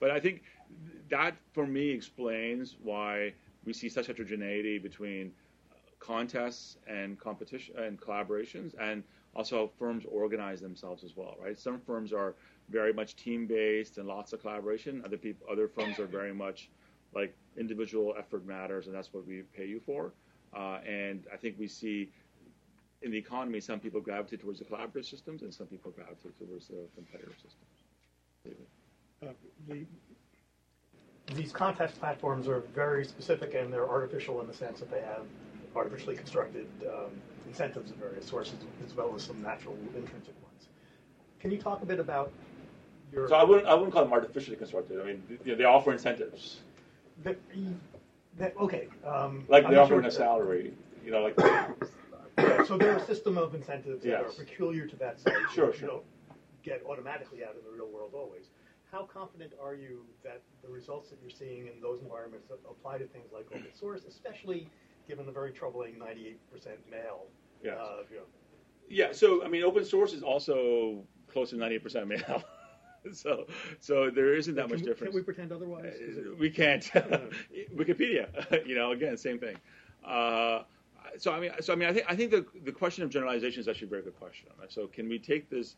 But 0.00 0.10
I 0.10 0.20
think 0.20 0.42
that, 1.08 1.36
for 1.52 1.66
me, 1.66 1.90
explains 1.90 2.76
why 2.82 3.34
we 3.64 3.72
see 3.72 3.88
such 3.88 4.06
heterogeneity 4.06 4.78
between 4.78 5.32
contests 5.98 6.78
and 6.86 7.18
competition 7.18 7.76
and 7.78 8.00
collaborations, 8.00 8.74
and 8.80 9.04
also 9.34 9.56
how 9.56 9.70
firms 9.78 10.04
organize 10.10 10.60
themselves 10.60 11.04
as 11.04 11.16
well, 11.16 11.36
right? 11.40 11.58
Some 11.58 11.80
firms 11.80 12.12
are 12.12 12.34
very 12.68 12.92
much 12.92 13.16
team 13.16 13.46
based 13.46 13.98
and 13.98 14.08
lots 14.08 14.32
of 14.32 14.40
collaboration. 14.40 15.02
Other 15.04 15.16
people, 15.16 15.46
other 15.50 15.68
firms 15.68 15.98
are 15.98 16.06
very 16.06 16.34
much 16.34 16.70
like 17.14 17.34
individual 17.56 18.14
effort 18.18 18.44
matters, 18.46 18.86
and 18.86 18.94
that's 18.94 19.12
what 19.12 19.26
we 19.26 19.42
pay 19.56 19.66
you 19.66 19.80
for. 19.80 20.12
Uh, 20.54 20.78
and 20.86 21.26
I 21.32 21.36
think 21.36 21.56
we 21.58 21.68
see 21.68 22.10
in 23.02 23.10
the 23.10 23.18
economy 23.18 23.60
some 23.60 23.80
people 23.80 24.00
gravitate 24.00 24.40
towards 24.40 24.58
the 24.58 24.64
collaborative 24.64 25.08
systems, 25.08 25.42
and 25.42 25.52
some 25.52 25.66
people 25.66 25.90
gravitate 25.90 26.38
towards 26.38 26.68
the 26.68 26.86
competitive 26.94 27.34
systems. 27.34 27.71
Uh, 29.22 29.26
the, 29.68 29.86
these 31.34 31.52
contest 31.52 31.98
platforms 31.98 32.48
are 32.48 32.60
very 32.74 33.04
specific 33.04 33.54
and 33.54 33.72
they're 33.72 33.88
artificial 33.88 34.40
in 34.40 34.46
the 34.46 34.54
sense 34.54 34.80
that 34.80 34.90
they 34.90 35.00
have 35.00 35.22
artificially 35.76 36.16
constructed 36.16 36.66
um, 36.86 37.10
incentives 37.46 37.90
of 37.90 37.96
various 37.96 38.26
sources 38.26 38.54
as 38.84 38.94
well 38.94 39.14
as 39.14 39.22
some 39.22 39.40
natural 39.42 39.76
intrinsic 39.94 40.34
ones. 40.42 40.68
Can 41.40 41.50
you 41.50 41.58
talk 41.58 41.82
a 41.82 41.86
bit 41.86 42.00
about 42.00 42.32
your? 43.12 43.28
So 43.28 43.36
I 43.36 43.44
wouldn't 43.44 43.66
I 43.66 43.74
wouldn't 43.74 43.92
call 43.92 44.02
them 44.04 44.12
artificially 44.12 44.56
constructed. 44.56 45.00
I 45.00 45.04
mean, 45.04 45.22
know, 45.44 45.54
they 45.54 45.64
offer 45.64 45.92
incentives. 45.92 46.58
That, 47.22 47.38
that, 48.38 48.56
okay. 48.58 48.88
Um, 49.06 49.44
like 49.48 49.68
they 49.68 49.76
offer 49.76 49.94
sure 49.94 50.00
a 50.00 50.10
salary. 50.10 50.72
You 51.04 51.12
know, 51.12 51.22
like. 51.22 51.38
so 52.66 52.76
there 52.76 52.92
are 52.92 52.96
a 52.96 53.06
system 53.06 53.38
of 53.38 53.54
incentives 53.54 54.04
yes. 54.04 54.22
that 54.22 54.26
are 54.26 54.44
peculiar 54.44 54.86
to 54.86 54.96
that 54.96 55.20
site. 55.20 55.34
Sure, 55.54 55.72
sure. 55.72 55.74
You 55.74 55.86
don't 55.86 56.04
get 56.62 56.82
automatically 56.88 57.44
out 57.44 57.54
in 57.54 57.64
the 57.64 57.76
real 57.76 57.88
world 57.88 58.12
always. 58.14 58.46
How 58.92 59.04
confident 59.04 59.54
are 59.60 59.74
you 59.74 60.04
that 60.22 60.42
the 60.62 60.68
results 60.68 61.08
that 61.08 61.18
you're 61.22 61.30
seeing 61.30 61.66
in 61.66 61.80
those 61.80 62.02
environments 62.02 62.50
apply 62.50 62.98
to 62.98 63.06
things 63.06 63.30
like 63.32 63.46
open 63.46 63.72
source, 63.74 64.02
especially 64.06 64.68
given 65.08 65.24
the 65.24 65.32
very 65.32 65.50
troubling 65.50 65.94
98% 65.94 66.36
male. 66.90 67.24
Yeah. 67.64 67.72
Uh, 67.72 68.02
you 68.10 68.16
know. 68.16 68.22
Yeah. 68.90 69.12
So 69.12 69.42
I 69.44 69.48
mean, 69.48 69.62
open 69.64 69.86
source 69.86 70.12
is 70.12 70.22
also 70.22 71.04
close 71.26 71.50
to 71.50 71.56
98% 71.56 72.06
male. 72.06 72.44
so 73.12 73.46
so 73.80 74.10
there 74.10 74.34
isn't 74.34 74.54
that 74.56 74.68
can 74.68 74.70
much 74.70 74.80
we, 74.80 74.86
difference. 74.86 75.12
Can 75.12 75.16
we 75.16 75.22
pretend 75.22 75.52
otherwise? 75.52 75.94
We 76.38 76.50
can't. 76.50 76.82
Wikipedia. 77.74 78.26
you 78.66 78.74
know, 78.74 78.92
again, 78.92 79.16
same 79.16 79.38
thing. 79.38 79.56
Uh, 80.04 80.64
so 81.16 81.32
I 81.32 81.40
mean, 81.40 81.52
so 81.62 81.72
I 81.72 81.76
mean, 81.76 81.88
I 81.88 81.94
think 81.94 82.06
I 82.10 82.14
think 82.14 82.30
the 82.30 82.44
the 82.64 82.72
question 82.72 83.04
of 83.04 83.10
generalization 83.10 83.60
is 83.60 83.68
actually 83.68 83.86
a 83.86 83.90
very 83.90 84.02
good 84.02 84.18
question. 84.18 84.48
Right? 84.60 84.70
So 84.70 84.86
can 84.86 85.08
we 85.08 85.18
take 85.18 85.48
this 85.48 85.76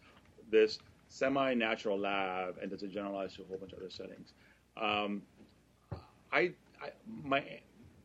this 0.51 0.81
semi-natural 1.09 1.99
lab 1.99 2.57
and 2.61 2.71
does 2.71 2.83
it 2.83 2.91
generalize 2.91 3.35
to 3.35 3.43
a 3.43 3.45
whole 3.47 3.59
bunch 3.59 3.73
of 3.73 3.79
other 3.79 3.91
settings? 3.91 4.33
Um, 4.77 5.23
I, 6.33 6.53
I 6.83 6.91
my 7.23 7.45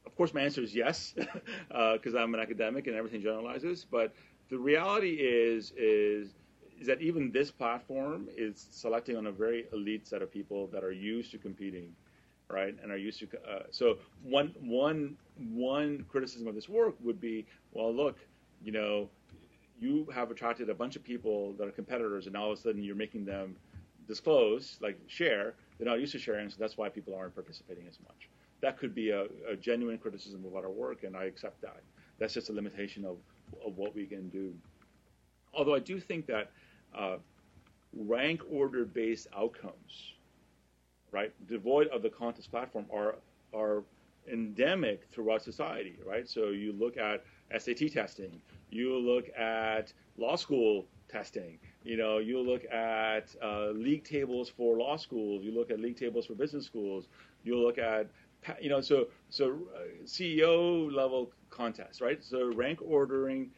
of 0.06 0.16
course, 0.16 0.34
my 0.34 0.42
answer 0.42 0.62
is 0.62 0.76
yes, 0.76 1.14
because 1.16 2.16
uh, 2.16 2.20
I'm 2.20 2.34
an 2.34 2.40
academic 2.40 2.88
and 2.88 2.96
everything 2.96 3.22
generalizes. 3.22 3.86
But 3.90 4.14
the 4.50 4.58
reality 4.58 5.14
is, 5.20 5.72
is, 5.78 6.30
is 6.80 6.88
that 6.88 7.02
even 7.02 7.32
this 7.32 7.52
platform 7.52 8.28
is 8.36 8.68
selecting 8.72 9.18
on 9.18 9.28
a 9.28 9.32
very 9.32 9.66
elite 9.72 10.08
set 10.08 10.22
of 10.22 10.32
people 10.32 10.68
that 10.68 10.84
are 10.84 10.92
used 10.92 11.32
to 11.32 11.38
competing, 11.38 11.94
right? 12.50 12.76
And 12.82 12.92
are 12.92 12.98
used 12.98 13.20
to. 13.20 13.28
Uh, 13.48 13.64
so 13.70 13.98
one, 14.24 14.54
one, 14.60 15.16
one 15.38 16.06
criticism 16.10 16.48
of 16.48 16.56
this 16.56 16.68
work 16.68 16.96
would 17.02 17.22
be, 17.22 17.46
well, 17.72 17.94
look, 17.94 18.18
you 18.64 18.72
know, 18.72 19.10
you 19.80 20.08
have 20.14 20.32
attracted 20.32 20.70
a 20.70 20.74
bunch 20.74 20.96
of 20.96 21.04
people 21.04 21.54
that 21.54 21.68
are 21.68 21.72
competitors, 21.72 22.28
and 22.28 22.36
all 22.36 22.52
of 22.52 22.60
a 22.60 22.62
sudden 22.62 22.84
you're 22.84 22.96
making 22.96 23.26
them 23.26 23.56
disclose, 24.08 24.78
like 24.82 25.00
share. 25.08 25.54
They're 25.78 25.88
not 25.88 26.00
used 26.00 26.12
to 26.14 26.20
sharing, 26.20 26.50
so 26.50 26.58
that's 26.60 26.78
why 26.78 26.90
people 26.90 27.16
aren't 27.16 27.36
participating 27.36 27.88
as 27.88 27.98
much 28.08 28.30
that 28.62 28.78
could 28.78 28.94
be 28.94 29.10
a, 29.12 29.26
a, 29.50 29.56
genuine 29.56 29.98
criticism 29.98 30.44
of 30.46 30.56
our 30.56 30.70
work, 30.70 31.04
and 31.04 31.16
I 31.16 31.26
accept 31.26 31.62
that. 31.62 31.82
That's 32.18 32.34
just 32.34 32.50
a 32.50 32.54
limitation 32.54 33.06
of, 33.06 33.18
of 33.66 33.78
what 33.78 33.96
we 33.96 34.06
can 34.06 34.30
do. 34.30 34.54
Although 35.54 35.76
I 35.76 35.80
do 35.80 36.00
think 36.00 36.28
that 36.28 36.52
uh, 36.96 37.18
rank 37.96 38.42
order 38.52 38.86
based 38.86 39.28
outcomes, 39.36 40.14
right, 41.12 41.32
devoid 41.48 41.88
of 41.88 42.02
the 42.02 42.10
contest 42.10 42.52
platform, 42.52 42.86
are 42.94 43.16
are 43.54 43.84
endemic 44.32 45.08
throughout 45.12 45.42
society, 45.42 45.96
right? 46.06 46.28
So 46.30 46.50
you 46.50 46.74
look 46.74 46.98
at 46.98 47.24
SAT 47.58 47.92
testing, 47.92 48.42
you 48.70 48.98
look 48.98 49.30
at 49.38 49.94
law 50.18 50.36
school 50.36 50.86
testing, 51.10 51.58
you 51.84 51.98
know, 51.98 52.20
you 52.20 52.40
look 52.40 52.66
at 52.72 53.36
uh, 53.44 53.70
league 53.70 54.04
tables 54.04 54.50
for 54.50 54.78
law 54.78 54.96
schools, 54.96 55.44
you 55.44 55.52
look 55.52 55.72
at 55.72 55.80
league 55.80 55.98
tables 55.98 56.26
for 56.26 56.34
business 56.34 56.66
schools, 56.66 57.08
you 57.44 57.58
look 57.58 57.78
at 57.78 58.08
you 58.62 58.70
know, 58.70 58.82
so 58.82 59.08
so 59.30 59.60
uh, 59.76 59.80
CEO 60.06 60.92
level 60.94 61.32
contests, 61.50 62.02
right? 62.02 62.24
So 62.24 62.54
rank 62.54 62.80
ordering 62.82 63.52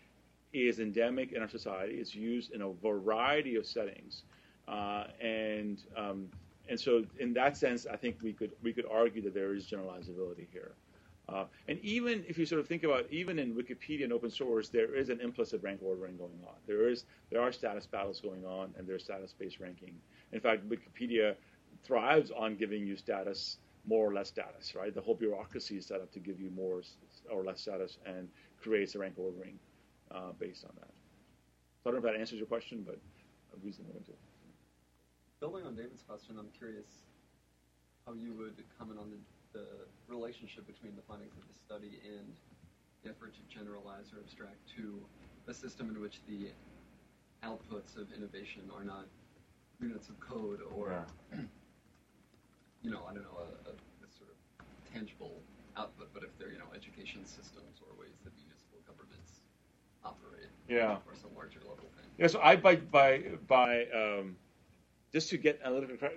is 0.54 0.80
endemic 0.80 1.32
in 1.34 1.42
our 1.42 1.50
society. 1.50 1.96
It's 1.96 2.16
used 2.16 2.52
in 2.52 2.62
a 2.62 2.72
variety 2.72 3.56
of 3.56 3.66
settings, 3.66 4.24
uh, 4.68 5.06
and 5.22 5.84
um, 5.96 6.30
and 6.68 6.80
so 6.80 7.04
in 7.20 7.34
that 7.34 7.58
sense, 7.58 7.86
I 7.92 7.96
think 7.96 8.18
we 8.22 8.34
could 8.34 8.52
we 8.64 8.74
could 8.74 8.86
argue 8.92 9.22
that 9.24 9.34
there 9.34 9.54
is 9.54 9.68
generalizability 9.68 10.48
here. 10.52 10.72
Uh, 11.32 11.46
and 11.68 11.80
even 11.80 12.24
if 12.28 12.38
you 12.38 12.46
sort 12.46 12.60
of 12.60 12.68
think 12.68 12.84
about 12.84 13.06
even 13.10 13.40
in 13.40 13.54
Wikipedia 13.56 14.04
and 14.04 14.12
open 14.12 14.30
source, 14.30 14.70
there 14.70 14.94
is 14.96 15.10
an 15.10 15.22
implicit 15.22 15.64
rank 15.64 15.80
ordering 15.82 16.18
going 16.18 16.40
on. 16.46 16.56
There 16.68 16.90
is 16.90 17.06
there 17.30 17.42
are 17.42 17.52
status 17.52 17.86
battles 17.86 18.20
going 18.20 18.46
on, 18.46 18.74
and 18.78 18.88
there's 18.88 19.04
status-based 19.04 19.60
ranking. 19.60 19.96
In 20.34 20.40
fact, 20.40 20.68
Wikipedia 20.68 21.36
thrives 21.84 22.32
on 22.32 22.56
giving 22.56 22.86
you 22.86 22.96
status 22.96 23.58
more 23.88 24.10
or 24.10 24.14
less 24.14 24.28
status, 24.28 24.76
right? 24.76 24.94
The 24.94 25.02
whole 25.02 25.16
bureaucracy 25.16 25.78
is 25.78 25.86
set 25.86 26.02
up 26.02 26.12
to 26.12 26.20
give 26.20 26.40
you 26.40 26.52
more 26.52 26.82
or 27.32 27.44
less 27.44 27.62
status 27.62 27.98
and 28.06 28.28
creates 28.62 28.96
a 28.96 29.00
rank 29.00 29.16
ordering 29.18 29.58
uh, 30.12 30.34
based 30.38 30.66
on 30.66 30.72
that. 30.80 30.92
So 31.84 31.90
I 31.90 31.94
don't 31.94 32.02
know 32.02 32.10
if 32.10 32.14
that 32.14 32.20
answers 32.20 32.38
your 32.38 32.48
question, 32.48 32.84
but 32.86 33.00
a 33.54 33.66
reason 33.66 33.86
to 33.86 34.14
Building 35.40 35.66
on 35.66 35.76
David's 35.76 36.04
question, 36.04 36.36
I'm 36.38 36.50
curious 36.56 36.86
how 38.06 38.14
you 38.14 38.34
would 38.34 38.62
comment 38.78 39.00
on 39.00 39.10
the, 39.10 39.18
the 39.54 39.66
relationship 40.08 40.66
between 40.68 40.96
the 40.96 41.02
findings 41.08 41.34
of 41.38 41.44
the 41.48 41.58
study 41.58 42.00
and 42.06 42.34
the 43.04 43.10
effort 43.10 43.34
to 43.34 43.42
generalize 43.54 44.14
or 44.14 44.20
abstract 44.20 44.60
to 44.78 45.00
a 45.48 45.54
system 45.54 45.90
in 45.90 46.02
which 46.02 46.22
the 46.28 46.50
outputs 47.44 47.98
of 47.98 48.12
innovation 48.16 48.62
are 48.76 48.84
not 48.84 49.06
units 49.80 50.10
of 50.10 50.20
code 50.20 50.60
or 50.76 51.04
yeah 51.32 51.40
you 52.84 52.90
know, 52.90 53.02
I 53.08 53.14
don't 53.14 53.24
know, 53.24 53.38
a, 53.38 53.70
a, 53.70 53.74
a 53.74 54.10
sort 54.10 54.30
of 54.34 54.38
tangible 54.94 55.38
output, 55.78 56.10
but 56.14 56.24
if 56.24 56.30
they're, 56.38 56.52
you 56.52 56.58
know, 56.58 56.70
education 56.76 57.26
systems 57.26 57.82
or 57.82 57.94
ways 58.00 58.18
that 58.24 58.34
municipal 58.42 58.80
governments 58.86 59.42
operate, 60.04 60.50
yeah, 60.68 60.98
or 61.06 61.14
some 61.16 61.30
larger 61.36 61.60
level 61.60 61.86
thing. 61.96 62.10
Yeah, 62.18 62.28
so 62.28 62.42
I 62.42 62.56
by 62.56 62.76
by 62.76 63.38
by 63.48 63.86
um, 63.94 64.36
just 65.12 65.30
to 65.30 65.38
get 65.38 65.60
analytical 65.64 66.10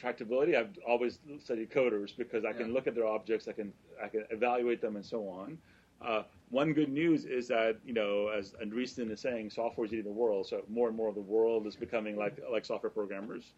tractability, 0.00 0.56
I've 0.56 0.76
always 0.86 1.18
studied 1.42 1.70
coders 1.70 2.16
because 2.16 2.44
I 2.44 2.52
can 2.52 2.72
look 2.72 2.86
at 2.86 2.94
their 2.94 3.06
objects, 3.06 3.48
I 3.48 3.52
can 3.52 3.72
I 4.02 4.08
can 4.08 4.24
evaluate 4.30 4.80
them, 4.80 4.96
and 4.96 5.04
so 5.04 5.28
on. 5.28 5.58
Uh, 6.04 6.22
one 6.50 6.72
good 6.74 6.90
news 6.90 7.24
is 7.24 7.48
that 7.48 7.78
you 7.84 7.94
know, 7.94 8.28
as 8.28 8.52
Andreessen 8.62 9.10
is 9.10 9.20
saying, 9.20 9.50
software 9.50 9.86
is 9.86 9.92
eating 9.92 10.04
the 10.04 10.10
world. 10.10 10.46
So 10.46 10.62
more 10.68 10.88
and 10.88 10.96
more 10.96 11.08
of 11.08 11.14
the 11.14 11.22
world 11.22 11.66
is 11.66 11.76
becoming 11.76 12.16
like 12.16 12.38
like 12.50 12.64
software 12.64 12.90
programmers 12.90 13.52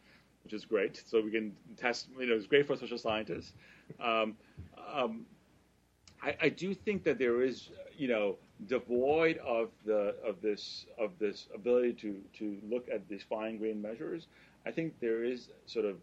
which 0.47 0.53
is 0.53 0.65
great. 0.65 1.03
So 1.05 1.21
we 1.21 1.33
can 1.33 1.53
test. 1.77 2.07
You 2.17 2.27
know, 2.27 2.35
it's 2.35 2.47
great 2.47 2.69
for 2.69 2.77
social 2.77 2.99
scientists. 2.99 3.53
Um, 3.99 4.37
um, 4.95 5.27
I, 6.23 6.37
I, 6.41 6.49
do 6.51 6.73
think 6.73 7.03
that 7.03 7.19
there 7.19 7.43
is, 7.43 7.71
you 7.99 8.07
know, 8.07 8.37
devoid 8.69 9.39
of 9.39 9.71
the 9.85 10.15
of 10.25 10.41
this 10.43 10.87
of 11.01 11.11
this 11.19 11.49
ability 11.53 11.95
to 11.95 12.21
to 12.39 12.59
look 12.71 12.87
at 12.95 13.09
these 13.09 13.25
fine 13.29 13.59
grained 13.59 13.83
measures. 13.83 14.29
I 14.67 14.71
think 14.71 14.99
there 15.01 15.25
is 15.25 15.51
sort 15.67 15.85
of 15.85 15.97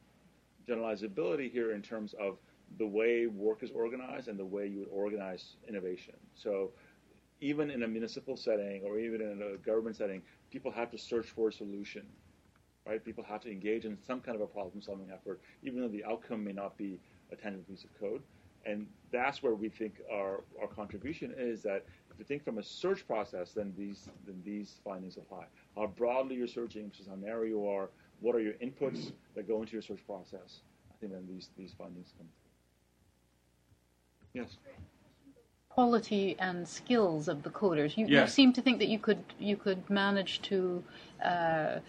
generalizability 0.67 1.51
here 1.51 1.73
in 1.73 1.81
terms 1.81 2.15
of 2.19 2.37
the 2.77 2.87
way 2.87 3.27
work 3.27 3.61
is 3.61 3.71
organized 3.71 4.27
and 4.29 4.39
the 4.39 4.45
way 4.45 4.67
you 4.67 4.79
would 4.79 4.89
organize 4.91 5.57
innovation. 5.67 6.15
So 6.33 6.71
even 7.41 7.69
in 7.69 7.83
a 7.83 7.87
municipal 7.87 8.37
setting 8.37 8.83
or 8.85 8.99
even 8.99 9.21
in 9.21 9.41
a 9.41 9.57
government 9.57 9.97
setting, 9.97 10.21
people 10.49 10.71
have 10.71 10.89
to 10.91 10.97
search 10.97 11.27
for 11.27 11.49
a 11.49 11.53
solution 11.53 12.03
right? 12.85 13.03
People 13.03 13.23
have 13.23 13.41
to 13.41 13.51
engage 13.51 13.85
in 13.85 13.97
some 14.05 14.19
kind 14.19 14.35
of 14.35 14.41
a 14.41 14.47
problem-solving 14.47 15.09
effort, 15.11 15.41
even 15.63 15.81
though 15.81 15.87
the 15.87 16.03
outcome 16.03 16.43
may 16.43 16.51
not 16.51 16.77
be 16.77 16.99
a 17.31 17.35
tangible 17.35 17.63
piece 17.63 17.83
of 17.83 17.99
code. 17.99 18.21
And 18.65 18.87
that's 19.11 19.43
where 19.43 19.55
we 19.55 19.69
think 19.69 20.01
our, 20.11 20.43
our 20.61 20.67
contribution 20.67 21.33
is 21.37 21.61
that 21.63 21.85
If 22.11 22.19
you 22.19 22.25
think 22.25 22.43
from 22.43 22.59
a 22.59 22.63
search 22.63 23.07
process, 23.07 23.53
then 23.53 23.73
these 23.75 24.07
then 24.25 24.39
these 24.45 24.75
findings 24.83 25.17
apply. 25.17 25.45
How 25.75 25.87
broadly 25.87 26.35
you're 26.35 26.47
searching, 26.47 26.91
is 26.99 27.07
how 27.07 27.15
narrow 27.15 27.43
you 27.43 27.67
are. 27.67 27.89
What 28.23 28.35
are 28.35 28.39
your 28.39 28.53
inputs 28.53 29.11
that 29.35 29.49
go 29.49 29.59
into 29.59 29.73
your 29.73 29.81
search 29.81 29.99
process? 30.07 30.61
I 30.89 30.93
think 30.99 31.11
then 31.11 31.25
these 31.27 31.49
these 31.57 31.73
findings 31.77 32.13
come 32.17 32.27
through. 34.31 34.41
Yes. 34.41 34.57
Quality 35.67 36.37
and 36.39 36.65
skills 36.65 37.27
of 37.27 37.43
the 37.43 37.49
coders. 37.49 37.97
You, 37.97 38.05
you 38.07 38.25
seem 38.27 38.53
to 38.53 38.61
think 38.61 38.79
that 38.79 38.87
you 38.87 38.97
could 38.97 39.21
you 39.39 39.57
could 39.57 39.89
manage 39.89 40.41
to 40.43 40.81
uh, 41.23 41.79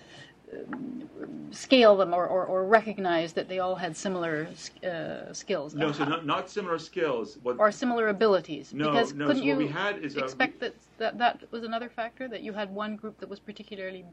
scale 1.53 1.97
them 1.97 2.13
or, 2.13 2.27
or, 2.27 2.45
or 2.47 2.65
recognize 2.65 3.33
that 3.35 3.49
they 3.49 3.61
all 3.61 3.77
had 3.77 3.97
similar 3.97 4.49
uh, 4.85 5.33
skills. 5.33 5.75
No, 5.75 5.93
so 5.93 6.05
not, 6.05 6.27
not 6.27 6.51
similar 6.51 6.79
skills. 6.79 7.39
What, 7.43 7.61
or 7.61 7.71
similar 7.71 8.09
abilities. 8.09 8.75
No, 8.75 8.91
because 8.91 9.15
no, 9.15 9.27
couldn't 9.27 9.43
so 9.43 9.47
you 9.47 9.57
what 9.57 9.67
we 9.67 9.69
had 9.69 9.99
is, 10.05 10.17
uh, 10.17 10.25
expect 10.25 10.59
that, 10.61 10.75
that 10.99 11.17
that 11.19 11.43
was 11.53 11.63
another 11.63 11.89
factor 11.89 12.27
that 12.29 12.43
you 12.43 12.53
had 12.53 12.75
one 12.75 12.97
group 12.97 13.21
that 13.21 13.29
was 13.29 13.39
particularly 13.39 14.05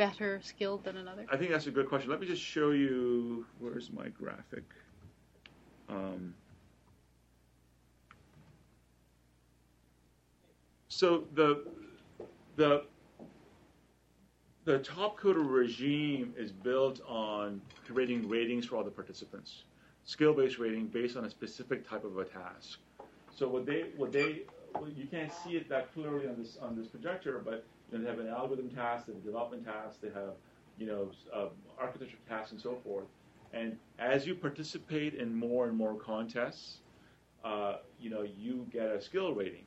better 0.00 0.40
skilled 0.42 0.82
than 0.84 0.96
another? 0.96 1.26
I 1.30 1.36
think 1.36 1.50
that's 1.50 1.66
a 1.66 1.70
good 1.70 1.86
question. 1.86 2.08
Let 2.08 2.20
me 2.20 2.26
just 2.26 2.40
show 2.40 2.70
you. 2.70 3.44
Where's 3.58 3.90
my 3.92 4.08
graphic? 4.08 4.64
Um, 5.90 6.34
so 10.88 11.24
the 11.34 11.66
the 12.56 12.84
the 14.64 14.78
top 14.78 15.20
coder 15.20 15.46
regime 15.46 16.32
is 16.38 16.50
built 16.50 17.02
on 17.06 17.60
creating 17.86 18.26
ratings 18.26 18.64
for 18.64 18.76
all 18.76 18.84
the 18.84 18.90
participants, 18.90 19.64
skill-based 20.04 20.58
rating 20.58 20.86
based 20.86 21.18
on 21.18 21.26
a 21.26 21.30
specific 21.30 21.86
type 21.86 22.04
of 22.04 22.16
a 22.16 22.24
task. 22.24 22.78
So 23.36 23.48
what 23.48 23.66
they 23.66 23.90
what 23.98 24.12
they 24.12 24.44
you 24.96 25.06
can't 25.10 25.32
see 25.44 25.56
it 25.56 25.68
that 25.68 25.92
clearly 25.92 26.26
on 26.26 26.36
this 26.38 26.56
on 26.62 26.74
this 26.74 26.86
projector, 26.86 27.42
but 27.44 27.66
they 27.98 28.08
have 28.08 28.18
an 28.18 28.28
algorithm 28.28 28.70
task, 28.70 29.06
they 29.06 29.12
have 29.12 29.22
a 29.22 29.24
development 29.24 29.64
task, 29.64 30.00
they 30.00 30.08
have 30.08 30.34
you 30.78 30.86
know 30.86 31.10
uh, 31.34 31.48
architecture 31.78 32.16
tasks 32.28 32.52
and 32.52 32.60
so 32.60 32.76
forth. 32.84 33.06
And 33.52 33.76
as 33.98 34.26
you 34.26 34.34
participate 34.34 35.14
in 35.14 35.34
more 35.34 35.66
and 35.66 35.76
more 35.76 35.94
contests, 35.94 36.78
uh, 37.44 37.76
you 38.00 38.10
know 38.10 38.22
you 38.22 38.66
get 38.70 38.86
a 38.86 39.00
skill 39.00 39.34
rating 39.34 39.66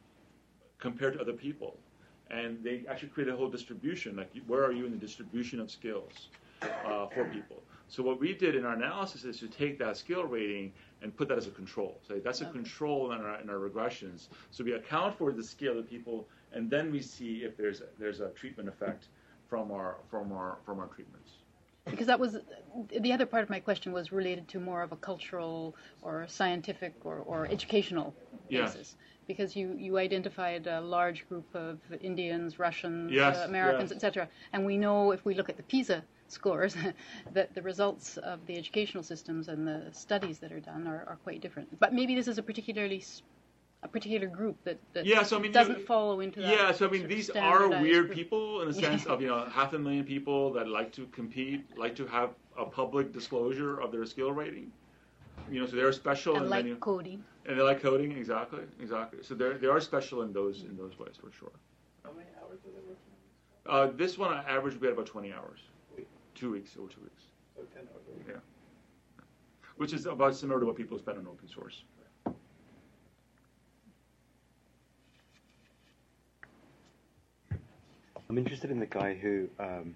compared 0.79 1.13
to 1.13 1.21
other 1.21 1.33
people, 1.33 1.77
and 2.31 2.63
they 2.63 2.83
actually 2.89 3.09
create 3.09 3.29
a 3.29 3.35
whole 3.35 3.49
distribution. 3.49 4.15
Like 4.15 4.31
where 4.47 4.63
are 4.63 4.71
you 4.71 4.85
in 4.85 4.91
the 4.91 4.97
distribution 4.97 5.59
of 5.59 5.69
skills 5.69 6.29
uh, 6.61 7.07
for 7.07 7.25
people? 7.25 7.63
So 7.93 8.01
what 8.01 8.19
we 8.19 8.33
did 8.33 8.55
in 8.55 8.65
our 8.65 8.73
analysis 8.73 9.23
is 9.23 9.37
to 9.41 9.47
take 9.47 9.77
that 9.77 9.95
skill 9.97 10.23
rating 10.23 10.73
and 11.03 11.15
put 11.15 11.27
that 11.27 11.37
as 11.37 11.45
a 11.45 11.51
control. 11.51 11.99
So 12.01 12.19
that's 12.23 12.41
a 12.41 12.45
control 12.45 13.11
in 13.11 13.21
our, 13.21 13.39
in 13.39 13.51
our 13.51 13.57
regressions. 13.57 14.29
So 14.49 14.63
we 14.63 14.71
account 14.71 15.15
for 15.15 15.31
the 15.31 15.43
scale 15.43 15.77
of 15.77 15.87
people, 15.87 16.27
and 16.53 16.71
then 16.71 16.91
we 16.91 17.01
see 17.01 17.43
if 17.43 17.55
there's 17.55 17.83
there's 17.99 18.19
a 18.19 18.29
treatment 18.29 18.67
effect 18.67 19.09
from 19.47 19.71
our 19.71 19.97
from 20.09 20.31
our 20.31 20.57
from 20.65 20.79
our 20.79 20.87
treatments. 20.87 21.33
Because 21.85 22.07
that 22.07 22.19
was 22.19 22.37
the 22.99 23.13
other 23.13 23.27
part 23.27 23.43
of 23.43 23.51
my 23.51 23.59
question 23.59 23.93
was 23.93 24.11
related 24.11 24.47
to 24.47 24.59
more 24.59 24.81
of 24.81 24.91
a 24.91 24.95
cultural 24.95 25.75
or 26.01 26.25
scientific 26.27 26.95
or, 27.03 27.17
or 27.17 27.45
educational 27.45 28.15
Yes. 28.49 28.73
basis. 28.73 28.95
Because 29.27 29.55
you, 29.55 29.75
you 29.77 29.97
identified 29.97 30.65
a 30.67 30.81
large 30.81 31.27
group 31.29 31.45
of 31.53 31.79
Indians, 32.01 32.57
Russians, 32.57 33.11
Yes, 33.11 33.37
uh, 33.37 33.45
Americans, 33.47 33.91
yes. 33.91 33.97
etc. 33.97 34.29
And 34.51 34.65
we 34.65 34.77
know 34.77 35.11
if 35.11 35.23
we 35.25 35.33
look 35.35 35.49
at 35.49 35.57
the 35.57 35.63
PISA 35.63 36.03
scores 36.33 36.75
that 37.33 37.53
the 37.55 37.61
results 37.61 38.17
of 38.17 38.45
the 38.47 38.57
educational 38.57 39.03
systems 39.03 39.47
and 39.47 39.67
the 39.67 39.79
studies 39.91 40.39
that 40.39 40.51
are 40.51 40.59
done 40.59 40.87
are, 40.87 41.03
are 41.07 41.17
quite 41.23 41.41
different. 41.41 41.67
But 41.79 41.93
maybe 41.93 42.15
this 42.15 42.27
is 42.27 42.37
a 42.37 42.43
particularly 42.43 42.97
s- 42.99 43.21
a 43.83 43.87
particular 43.87 44.27
group 44.27 44.55
that, 44.63 44.77
that 44.93 45.05
Yeah, 45.05 45.23
so 45.23 45.37
I 45.37 45.41
mean, 45.41 45.51
doesn't 45.51 45.79
you- 45.79 45.85
follow 45.85 46.21
into 46.21 46.39
that. 46.41 46.49
Yeah, 46.57 46.71
so 46.71 46.87
I 46.87 46.91
mean, 46.91 47.07
these 47.07 47.29
are 47.29 47.67
weird 47.81 48.05
group. 48.07 48.15
people 48.19 48.61
in 48.61 48.67
the 48.69 48.73
sense 48.87 49.05
of 49.05 49.21
you 49.21 49.27
know 49.27 49.45
half 49.59 49.73
a 49.73 49.79
million 49.79 50.05
people 50.05 50.53
that 50.53 50.67
like 50.67 50.91
to 50.93 51.05
compete, 51.07 51.61
like 51.77 51.95
to 52.01 52.05
have 52.07 52.29
a 52.57 52.65
public 52.65 53.11
disclosure 53.11 53.79
of 53.83 53.91
their 53.91 54.05
skill 54.05 54.31
rating. 54.31 54.71
You 55.51 55.59
know, 55.59 55.65
so 55.69 55.75
they're 55.75 55.91
special 55.91 56.35
and 56.37 56.45
in 56.45 56.49
like 56.49 56.65
many, 56.65 56.75
coding. 56.77 57.19
and 57.45 57.57
they 57.57 57.63
like 57.71 57.81
coding 57.81 58.11
exactly, 58.13 58.63
exactly. 58.79 59.19
So 59.27 59.31
they 59.35 59.49
they 59.61 59.67
are 59.67 59.81
special 59.81 60.21
in 60.25 60.31
those 60.39 60.63
in 60.69 60.77
those 60.77 60.97
ways 60.97 61.15
for 61.23 61.31
sure. 61.39 61.51
How 62.05 62.11
many 62.13 62.29
hours 62.39 62.59
are 62.65 62.71
they 62.75 62.83
working? 62.91 63.13
Uh, 63.73 63.87
this 64.01 64.17
one 64.17 64.31
on 64.37 64.41
average 64.55 64.75
we 64.79 64.87
had 64.87 64.93
about 64.93 65.07
20 65.07 65.33
hours, 65.33 65.59
two 66.35 66.51
weeks 66.51 66.75
or 66.75 66.87
two 66.87 67.01
weeks. 67.01 67.23
So 67.55 67.61
10 67.73 67.83
hours. 67.93 68.25
Yeah, 68.27 69.23
which 69.77 69.93
is 69.93 70.05
about 70.05 70.35
similar 70.35 70.59
to 70.59 70.65
what 70.65 70.75
people 70.75 70.97
spend 70.97 71.17
on 71.19 71.27
open 71.27 71.47
source. 71.47 71.83
I'm 78.29 78.37
interested 78.37 78.71
in 78.71 78.79
the 78.79 78.85
guy 78.85 79.13
who 79.13 79.47
um, 79.59 79.93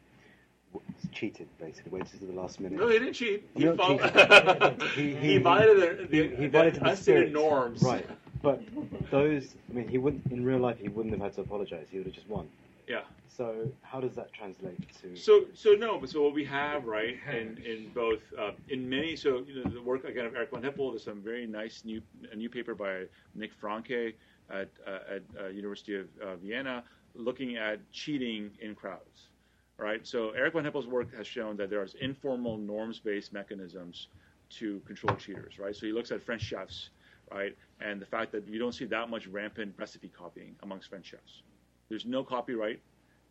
cheated, 1.12 1.48
basically, 1.60 1.92
waited 1.92 2.20
to 2.20 2.26
the 2.26 2.34
last 2.34 2.60
minute. 2.60 2.78
No, 2.80 2.88
he 2.88 3.00
didn't 3.00 3.14
cheat. 3.14 3.48
He, 3.56 3.66
Not 3.66 3.78
followed- 3.78 4.02
cheated. 4.02 4.82
he, 4.92 5.16
he, 5.34 5.38
violated 5.38 6.10
the, 6.10 6.28
the, 6.30 6.36
he 6.36 6.48
violated 6.48 6.82
the 6.82 6.90
unstated 6.90 7.30
spirit. 7.30 7.32
norms. 7.34 7.82
Right, 7.82 8.08
but 8.44 8.62
those, 9.10 9.56
I 9.72 9.74
mean, 9.74 9.88
he 9.88 9.98
wouldn't 9.98 10.32
in 10.32 10.44
real 10.46 10.60
life. 10.60 10.78
He 10.80 10.88
wouldn't 10.88 11.14
have 11.16 11.24
had 11.24 11.34
to 11.36 11.42
apologize. 11.42 11.88
He 11.90 11.98
would 11.98 12.06
have 12.08 12.16
just 12.16 12.30
won. 12.30 12.48
Yeah. 12.88 13.02
So 13.28 13.72
how 13.82 14.00
does 14.00 14.16
that 14.16 14.34
translate 14.34 14.80
to? 15.02 15.16
So, 15.16 15.46
so 15.54 15.74
no, 15.74 16.00
but 16.00 16.10
so 16.10 16.24
what 16.24 16.34
we 16.34 16.46
have, 16.46 16.86
right, 16.86 17.18
in, 17.30 17.62
in 17.64 17.92
both, 17.94 18.22
uh, 18.40 18.52
in 18.70 18.88
many, 18.90 19.16
so, 19.16 19.44
you 19.46 19.64
know, 19.64 19.70
the 19.70 19.82
work, 19.82 20.06
again, 20.06 20.26
of 20.26 20.36
Eric 20.36 20.52
von 20.52 20.64
Hippel, 20.64 20.92
there's 20.92 21.04
some 21.04 21.22
very 21.22 21.46
nice 21.46 21.84
new, 21.86 22.02
a 22.32 22.36
new 22.36 22.50
paper 22.50 22.74
by 22.74 23.04
Nick 23.36 23.52
Franke 23.54 24.16
at, 24.50 24.70
uh, 24.88 25.16
at 25.16 25.22
uh, 25.40 25.48
University 25.50 25.96
of 25.96 26.08
uh, 26.24 26.36
Vienna 26.38 26.84
looking 27.14 27.58
at 27.58 27.80
cheating 27.92 28.52
in 28.62 28.74
crowds, 28.74 29.30
right? 29.78 30.08
So 30.08 30.32
Eric 30.32 30.54
von 30.54 30.64
Hippel's 30.64 30.88
work 30.88 31.16
has 31.16 31.28
shown 31.28 31.58
that 31.58 31.70
there's 31.70 31.96
informal 31.96 32.58
norms-based 32.58 33.34
mechanisms 33.34 34.08
to 34.50 34.80
control 34.86 35.16
cheaters, 35.18 35.60
right? 35.60 35.76
So 35.76 35.86
he 35.86 35.92
looks 35.92 36.12
at 36.12 36.24
French 36.24 36.42
chefs, 36.42 36.90
right, 37.32 37.56
and 37.82 38.02
the 38.02 38.06
fact 38.06 38.32
that 38.32 38.48
you 38.48 38.58
don't 38.58 38.74
see 38.74 38.86
that 38.86 39.10
much 39.10 39.28
rampant 39.28 39.76
recipe 39.78 40.08
copying 40.08 40.56
amongst 40.64 40.90
French 40.90 41.08
chefs. 41.08 41.44
There's 41.90 42.06
no 42.06 42.24
copyright 42.24 42.82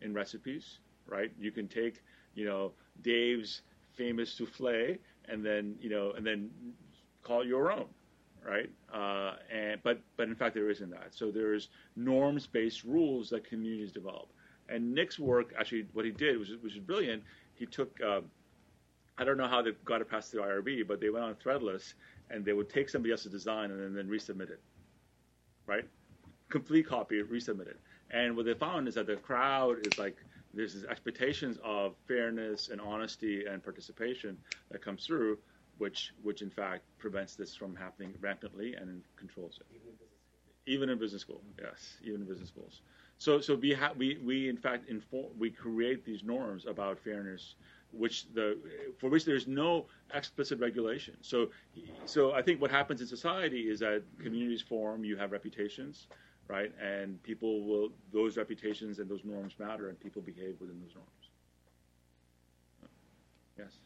in 0.01 0.13
recipes, 0.13 0.79
right? 1.05 1.31
You 1.39 1.51
can 1.51 1.67
take, 1.67 2.03
you 2.35 2.45
know, 2.45 2.73
Dave's 3.01 3.61
famous 3.93 4.31
souffle 4.31 4.97
and 5.25 5.45
then, 5.45 5.75
you 5.79 5.89
know, 5.89 6.11
and 6.11 6.25
then 6.25 6.49
call 7.23 7.41
it 7.41 7.47
your 7.47 7.71
own, 7.71 7.87
right? 8.45 8.69
Uh, 8.93 9.33
and 9.51 9.81
but 9.83 9.99
but 10.15 10.27
in 10.27 10.35
fact 10.35 10.55
there 10.55 10.69
isn't 10.69 10.89
that. 10.91 11.13
So 11.13 11.31
there's 11.31 11.69
norms-based 11.95 12.83
rules 12.83 13.29
that 13.29 13.47
communities 13.47 13.91
develop. 13.91 14.31
And 14.69 14.93
Nick's 14.93 15.19
work 15.19 15.53
actually, 15.59 15.87
what 15.93 16.05
he 16.05 16.11
did 16.11 16.37
was 16.39 16.51
which 16.61 16.73
is 16.73 16.79
brilliant. 16.79 17.23
He 17.55 17.65
took, 17.65 17.99
uh, 18.05 18.21
I 19.17 19.23
don't 19.23 19.37
know 19.37 19.47
how 19.47 19.61
they 19.61 19.71
got 19.85 20.01
it 20.01 20.09
past 20.09 20.31
the 20.31 20.39
IRB, 20.39 20.87
but 20.87 21.01
they 21.01 21.09
went 21.09 21.25
on 21.25 21.35
Threadless 21.35 21.93
and 22.29 22.45
they 22.45 22.53
would 22.53 22.69
take 22.69 22.89
somebody 22.89 23.11
else's 23.11 23.31
design 23.31 23.71
and 23.71 23.81
then, 23.81 23.93
then 23.95 24.07
resubmit 24.07 24.49
it, 24.49 24.61
right? 25.65 25.85
Complete 26.49 26.87
copy, 26.87 27.21
resubmit 27.23 27.67
it. 27.67 27.79
And 28.09 28.35
what 28.35 28.45
they 28.45 28.53
found 28.53 28.87
is 28.87 28.95
that 28.95 29.07
the 29.07 29.17
crowd 29.17 29.79
is 29.79 29.97
like 29.97 30.25
there's 30.53 30.73
these 30.73 30.85
expectations 30.85 31.57
of 31.63 31.97
fairness 32.07 32.69
and 32.69 32.79
honesty 32.81 33.45
and 33.45 33.63
participation 33.63 34.41
that 34.69 34.81
comes 34.81 35.05
through, 35.05 35.39
which 35.77 36.13
which 36.21 36.41
in 36.41 36.49
fact 36.51 36.85
prevents 36.97 37.35
this 37.35 37.55
from 37.55 37.75
happening 37.75 38.15
rampantly 38.19 38.73
and 38.75 39.03
controls 39.17 39.59
it. 39.59 39.67
Even 40.65 40.89
in 40.89 40.99
business 40.99 41.21
school, 41.21 41.45
yes, 41.57 41.97
even 42.01 42.21
in 42.21 42.27
business 42.27 42.49
schools. 42.49 42.81
So 43.17 43.39
so 43.39 43.55
we 43.55 43.71
ha- 43.73 43.93
we 43.95 44.17
we 44.17 44.49
in 44.49 44.57
fact 44.57 44.89
inform 44.89 45.37
we 45.39 45.49
create 45.49 46.03
these 46.03 46.23
norms 46.23 46.65
about 46.65 46.99
fairness, 46.99 47.55
which 47.91 48.25
the 48.33 48.93
for 48.99 49.09
which 49.09 49.23
there's 49.23 49.47
no 49.47 49.87
explicit 50.13 50.59
regulation. 50.59 51.23
So 51.23 51.51
so 52.05 52.33
I 52.33 52.41
think 52.41 52.59
what 52.61 52.69
happens 52.71 52.99
in 53.01 53.07
society 53.07 53.69
is 53.69 53.79
that 53.79 54.05
communities 54.19 54.61
form, 54.61 55.05
you 55.05 55.15
have 55.17 55.31
reputations 55.31 56.09
right? 56.47 56.71
And 56.81 57.21
people 57.23 57.63
will, 57.63 57.89
those 58.11 58.37
reputations 58.37 58.99
and 58.99 59.09
those 59.09 59.21
norms 59.23 59.53
matter, 59.59 59.89
and 59.89 59.99
people 59.99 60.21
behave 60.21 60.55
within 60.59 60.79
those 60.81 60.95
norms. 60.95 61.09
Yes. 63.57 63.77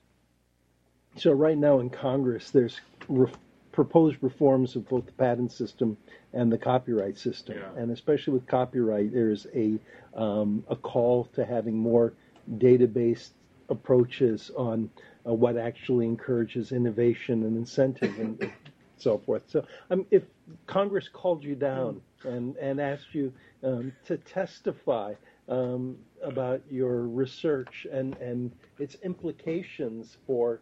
So 1.18 1.32
right 1.32 1.58
now 1.58 1.80
in 1.80 1.90
Congress, 1.90 2.52
there's 2.52 2.80
re- 3.08 3.32
proposed 3.72 4.18
reforms 4.22 4.76
of 4.76 4.88
both 4.90 5.06
the 5.06 5.12
patent 5.14 5.52
system 5.52 5.98
and 6.34 6.52
the 6.52 6.58
copyright 6.58 7.18
system, 7.18 7.58
Yeah. 7.58 7.82
and 7.82 7.92
especially 7.92 8.34
with 8.34 8.48
copyright, 8.48 9.14
there's 9.14 9.48
a 9.56 9.80
um, 10.14 10.66
a 10.70 10.76
call 10.76 11.26
to 11.34 11.46
having 11.46 11.78
more 11.78 12.12
database 12.58 13.30
approaches 13.70 14.52
on 14.58 14.90
uh, 15.26 15.34
what 15.34 15.56
actually 15.56 16.06
encourages 16.06 16.74
innovation 16.74 17.44
and 17.44 17.56
incentive 17.56 18.20
and 18.20 18.52
so 18.98 19.18
forth. 19.20 19.44
So, 19.48 19.66
um, 19.90 20.06
if 20.12 20.24
Congress 20.68 21.08
called 21.08 21.46
you 21.46 21.56
down 21.56 22.02
and 22.26 22.56
and 22.58 22.80
asked 22.80 23.14
you 23.14 23.34
um, 23.64 23.92
to 24.06 24.18
testify 24.18 25.14
um, 25.50 25.98
about 26.24 26.62
your 26.70 27.02
research 27.02 27.88
and 27.92 28.16
and 28.18 28.52
its 28.80 28.96
implications 29.04 30.18
for 30.26 30.62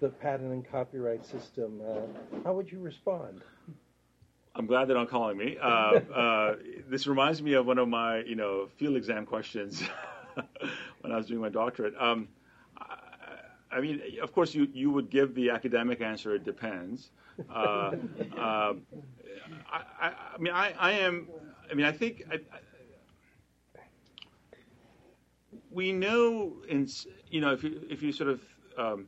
the 0.00 0.08
patent 0.08 0.52
and 0.52 0.70
copyright 0.70 1.24
system, 1.26 1.80
uh, 1.86 2.40
how 2.44 2.54
would 2.54 2.72
you 2.72 2.80
respond? 2.80 3.42
I'm 4.54 4.66
glad 4.66 4.88
they're 4.88 4.96
not 4.96 5.10
calling 5.10 5.36
me. 5.36 5.56
Uh, 5.60 5.66
uh, 5.66 6.56
this 6.88 7.06
reminds 7.06 7.40
me 7.42 7.52
of 7.52 7.66
one 7.66 7.78
of 7.78 7.88
my, 7.88 8.18
you 8.24 8.34
know, 8.34 8.68
field 8.76 8.96
exam 8.96 9.24
questions 9.24 9.82
when 11.00 11.12
I 11.12 11.16
was 11.16 11.26
doing 11.26 11.40
my 11.40 11.48
doctorate. 11.50 11.94
Um, 11.98 12.28
I, 12.76 12.96
I, 13.70 13.80
mean, 13.80 14.00
of 14.22 14.32
course, 14.32 14.54
you, 14.54 14.68
you 14.72 14.90
would 14.90 15.08
give 15.08 15.34
the 15.34 15.50
academic 15.50 16.00
answer. 16.00 16.34
It 16.34 16.44
depends. 16.44 17.10
Uh, 17.48 17.92
um, 18.36 18.82
I, 19.72 20.12
mean, 20.38 20.52
I, 20.52 20.72
I 20.78 20.92
am. 20.92 21.28
I 21.70 21.74
mean, 21.74 21.86
I 21.86 21.92
think 21.92 22.24
we 25.70 25.92
know 25.92 26.56
in 26.68 26.88
you 27.30 27.40
know 27.40 27.52
if 27.52 27.62
you 27.62 27.80
if 27.88 28.02
you 28.02 28.12
sort 28.12 28.30
of 28.30 28.40
um, 28.76 29.06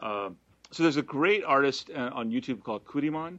uh, 0.00 0.30
so 0.70 0.82
there's 0.82 0.96
a 0.96 1.02
great 1.02 1.44
artist 1.44 1.90
uh, 1.94 2.10
on 2.12 2.30
YouTube 2.30 2.62
called 2.62 2.84
Kutiman 2.84 3.38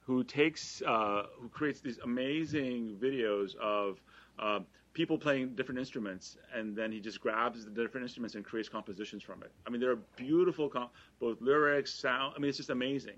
who 0.00 0.24
takes 0.24 0.82
uh, 0.86 1.24
who 1.40 1.48
creates 1.48 1.80
these 1.80 1.98
amazing 1.98 2.96
videos 3.00 3.54
of 3.56 4.00
uh, 4.38 4.60
people 4.92 5.16
playing 5.16 5.54
different 5.54 5.78
instruments, 5.78 6.36
and 6.54 6.76
then 6.76 6.92
he 6.92 7.00
just 7.00 7.20
grabs 7.20 7.64
the 7.64 7.70
different 7.70 8.04
instruments 8.04 8.34
and 8.34 8.44
creates 8.44 8.68
compositions 8.68 9.22
from 9.22 9.42
it. 9.42 9.52
I 9.66 9.70
mean, 9.70 9.80
they're 9.80 9.96
beautiful, 10.16 10.70
both 11.20 11.40
lyrics, 11.40 11.94
sound. 11.94 12.34
I 12.36 12.40
mean, 12.40 12.48
it's 12.48 12.58
just 12.58 12.70
amazing. 12.70 13.16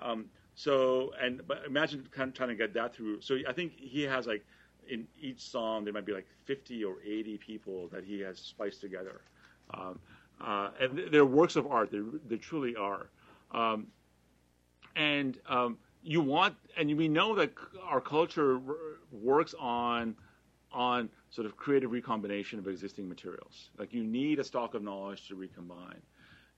Um, 0.00 0.26
so, 0.54 1.12
and 1.20 1.40
but 1.46 1.62
imagine 1.66 2.06
kind 2.10 2.28
of 2.28 2.34
trying 2.34 2.50
to 2.50 2.54
get 2.54 2.74
that 2.74 2.94
through. 2.94 3.20
So 3.20 3.38
I 3.48 3.52
think 3.52 3.72
he 3.76 4.02
has 4.02 4.26
like 4.26 4.44
in 4.88 5.06
each 5.20 5.40
song 5.40 5.84
there 5.84 5.92
might 5.92 6.04
be 6.04 6.12
like 6.12 6.26
50 6.44 6.84
or 6.84 6.96
80 7.04 7.38
people 7.38 7.88
that 7.88 8.04
he 8.04 8.20
has 8.20 8.38
spliced 8.38 8.80
together. 8.80 9.20
Um, 9.72 9.98
uh, 10.40 10.70
and 10.80 11.00
they're 11.10 11.24
works 11.24 11.56
of 11.56 11.66
art. 11.66 11.90
They, 11.90 12.00
they 12.28 12.36
truly 12.36 12.74
are. 12.74 13.08
Um, 13.52 13.88
and 14.96 15.38
um, 15.48 15.78
you 16.02 16.20
want, 16.20 16.56
and 16.76 16.96
we 16.96 17.08
know 17.08 17.34
that 17.36 17.52
our 17.84 18.00
culture 18.00 18.60
works 19.12 19.54
on 19.58 20.16
on 20.72 21.08
sort 21.30 21.46
of 21.46 21.56
creative 21.56 21.90
recombination 21.90 22.58
of 22.58 22.68
existing 22.68 23.08
materials. 23.08 23.70
Like 23.76 23.92
you 23.92 24.04
need 24.04 24.38
a 24.38 24.44
stock 24.44 24.74
of 24.74 24.82
knowledge 24.82 25.26
to 25.28 25.34
recombine. 25.34 26.00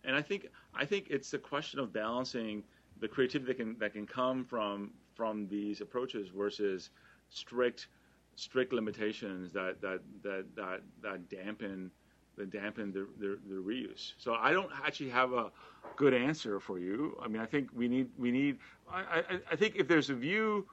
And 0.04 0.14
I 0.14 0.22
think 0.22 0.48
I 0.74 0.84
think 0.84 1.08
it's 1.10 1.32
a 1.34 1.38
question 1.38 1.80
of 1.80 1.92
balancing 1.92 2.64
the 3.02 3.08
creativity 3.08 3.52
that 3.52 3.58
can 3.58 3.76
that 3.78 3.92
can 3.92 4.06
come 4.06 4.44
from 4.44 4.92
from 5.14 5.46
these 5.48 5.82
approaches 5.82 6.28
versus 6.28 6.90
strict 7.28 7.88
strict 8.36 8.72
limitations 8.72 9.52
that 9.52 9.80
that 9.82 10.00
that 10.22 10.44
that, 10.56 10.80
that 11.02 11.28
dampen 11.28 11.90
that 12.36 12.50
dampen 12.50 12.92
the, 12.92 13.06
the, 13.18 13.54
reuse. 13.54 14.14
So 14.16 14.34
I 14.34 14.52
don't 14.52 14.70
actually 14.82 15.10
have 15.10 15.34
a 15.34 15.50
good 15.96 16.14
answer 16.14 16.58
for 16.60 16.78
you. 16.78 17.18
I 17.22 17.28
mean, 17.28 17.42
I 17.42 17.46
think 17.46 17.68
we 17.74 17.88
need 17.88 18.08
we 18.16 18.30
need. 18.30 18.56
I, 18.90 19.00
I, 19.00 19.22
I 19.50 19.56
think 19.56 19.76
if 19.76 19.86
there's 19.86 20.08
a 20.08 20.14
view, 20.14 20.66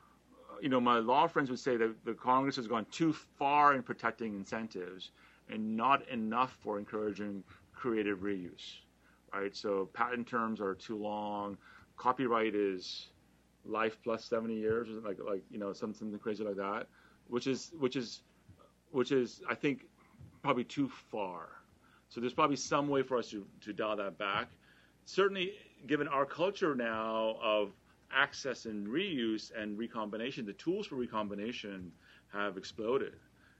you 0.61 0.69
know, 0.69 0.79
my 0.79 0.99
law 0.99 1.27
friends 1.27 1.49
would 1.49 1.59
say 1.59 1.75
that 1.75 2.05
the 2.05 2.13
Congress 2.13 2.55
has 2.55 2.67
gone 2.67 2.85
too 2.91 3.11
far 3.11 3.73
in 3.73 3.83
protecting 3.83 4.35
incentives 4.35 5.11
and 5.49 5.75
not 5.75 6.07
enough 6.09 6.57
for 6.61 6.77
encouraging 6.77 7.43
creative 7.73 8.19
reuse. 8.19 8.77
Right. 9.33 9.55
So 9.55 9.89
patent 9.93 10.27
terms 10.27 10.61
are 10.61 10.75
too 10.75 10.97
long. 10.97 11.57
Copyright 11.99 12.55
is 12.55 13.07
life 13.65 13.97
plus 14.03 14.23
70 14.23 14.55
years, 14.55 14.87
like 15.03 15.17
like 15.19 15.43
you 15.51 15.59
know 15.59 15.73
something 15.73 16.17
crazy 16.17 16.43
like 16.45 16.55
that, 16.55 16.87
which 17.27 17.45
is 17.45 17.71
which 17.77 17.97
is 17.97 18.21
which 18.91 19.11
is 19.11 19.41
I 19.49 19.53
think 19.53 19.85
probably 20.41 20.63
too 20.63 20.89
far. 21.11 21.49
So 22.07 22.21
there's 22.21 22.33
probably 22.33 22.55
some 22.55 22.87
way 22.87 23.03
for 23.03 23.17
us 23.17 23.29
to, 23.31 23.45
to 23.61 23.73
dial 23.73 23.97
that 23.97 24.17
back. 24.17 24.47
Certainly, 25.05 25.51
given 25.87 26.07
our 26.07 26.25
culture 26.25 26.73
now 26.73 27.35
of 27.43 27.71
access 28.11 28.65
and 28.65 28.87
reuse 28.87 29.51
and 29.55 29.77
recombination, 29.77 30.45
the 30.45 30.53
tools 30.53 30.87
for 30.87 30.95
recombination 30.95 31.91
have 32.31 32.57
exploded, 32.57 33.13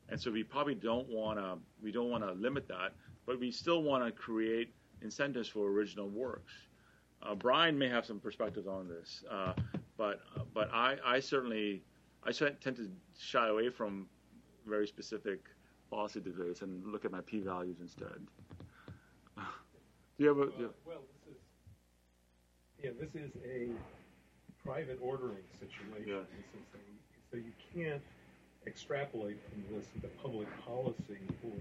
and 0.07 0.19
so 0.19 0.31
we 0.31 0.43
probably 0.43 0.75
don't 0.75 1.09
want 1.09 1.39
to 1.39 1.57
we 1.83 1.91
don't 1.91 2.09
want 2.09 2.23
to 2.23 2.31
limit 2.31 2.69
that, 2.69 2.93
but 3.25 3.37
we 3.37 3.51
still 3.51 3.83
want 3.83 4.05
to 4.05 4.13
create 4.13 4.73
incentives 5.01 5.49
for 5.49 5.67
original 5.67 6.07
works. 6.07 6.53
Uh, 7.21 7.35
Brian 7.35 7.77
may 7.77 7.89
have 7.89 8.05
some 8.05 8.19
perspectives 8.19 8.67
on 8.67 8.87
this, 8.87 9.23
uh, 9.29 9.53
but 9.97 10.21
but 10.53 10.69
I, 10.73 10.97
I 11.05 11.19
certainly 11.19 11.83
I 12.23 12.31
tend 12.31 12.77
to 12.77 12.89
shy 13.17 13.47
away 13.47 13.69
from 13.69 14.07
very 14.65 14.87
specific 14.87 15.45
policy 15.89 16.19
debates 16.21 16.61
and 16.61 16.85
look 16.85 17.05
at 17.05 17.11
my 17.11 17.21
p-values 17.21 17.77
instead. 17.81 18.19
do 19.37 19.43
you 20.17 20.27
have 20.27 20.37
a? 20.37 20.41
Well, 20.41 20.51
you 20.57 20.73
well, 20.85 21.01
this 21.25 21.35
is 21.35 21.41
yeah, 22.83 22.91
this 22.99 23.15
is 23.15 23.31
a 23.43 23.69
private 24.65 24.99
ordering 25.01 25.43
situation. 25.59 26.07
Yeah. 26.07 26.19
So 27.31 27.37
you 27.37 27.51
can't 27.73 28.01
extrapolate 28.65 29.37
from 29.49 29.75
this 29.75 29.85
the 30.01 30.07
public 30.21 30.47
policy 30.65 31.19
or 31.43 31.51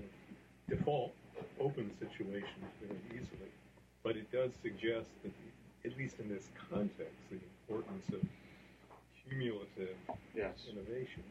default 0.69 1.15
open 1.61 1.91
situations 1.99 2.67
very 2.81 2.99
easily. 3.11 3.51
But 4.03 4.17
it 4.17 4.31
does 4.31 4.53
suggest 4.63 5.09
that, 5.23 5.33
at 5.85 5.97
least 5.99 6.19
in 6.19 6.29
this 6.29 6.49
context, 6.71 7.17
the 7.31 7.39
importance 7.67 8.09
of 8.13 8.21
cumulative 9.29 9.97
yes. 10.35 10.55
innovation 10.71 11.23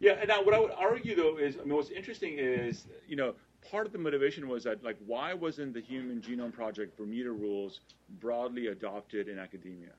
yeah, 0.00 0.12
and 0.12 0.28
now 0.28 0.42
what 0.42 0.54
I 0.54 0.58
would 0.58 0.72
argue 0.72 1.14
though 1.14 1.36
is, 1.36 1.56
I 1.58 1.64
mean, 1.64 1.76
what's 1.76 1.90
interesting 1.90 2.38
is, 2.38 2.86
you 3.06 3.16
know, 3.16 3.34
part 3.70 3.86
of 3.86 3.92
the 3.92 3.98
motivation 3.98 4.48
was 4.48 4.64
that, 4.64 4.82
like, 4.82 4.96
why 5.06 5.34
wasn't 5.34 5.74
the 5.74 5.80
Human 5.80 6.22
Genome 6.22 6.52
Project 6.52 6.96
Bermuda 6.96 7.30
rules 7.30 7.80
broadly 8.18 8.68
adopted 8.68 9.28
in 9.28 9.38
academia? 9.38 9.92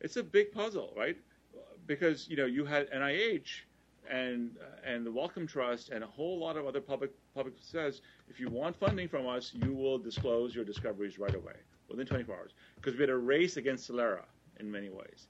It's 0.00 0.16
a 0.16 0.22
big 0.22 0.52
puzzle, 0.52 0.92
right? 0.96 1.16
Because 1.86 2.28
you 2.28 2.36
know 2.36 2.46
you 2.46 2.64
had 2.64 2.90
NIH 2.90 3.62
and 4.10 4.56
and 4.84 5.04
the 5.06 5.12
Wellcome 5.12 5.46
Trust 5.46 5.90
and 5.90 6.04
a 6.04 6.06
whole 6.06 6.38
lot 6.38 6.56
of 6.56 6.66
other 6.66 6.80
public 6.80 7.10
public 7.34 7.54
says 7.60 8.00
if 8.28 8.40
you 8.40 8.48
want 8.48 8.76
funding 8.76 9.08
from 9.08 9.26
us, 9.26 9.52
you 9.54 9.72
will 9.72 9.98
disclose 9.98 10.54
your 10.54 10.64
discoveries 10.64 11.18
right 11.18 11.34
away 11.34 11.54
within 11.88 12.06
24 12.06 12.34
hours 12.34 12.52
because 12.76 12.94
we 12.94 13.00
had 13.00 13.10
a 13.10 13.16
race 13.16 13.56
against 13.56 13.90
Celera 13.90 14.22
in 14.58 14.70
many 14.70 14.88
ways 14.88 15.28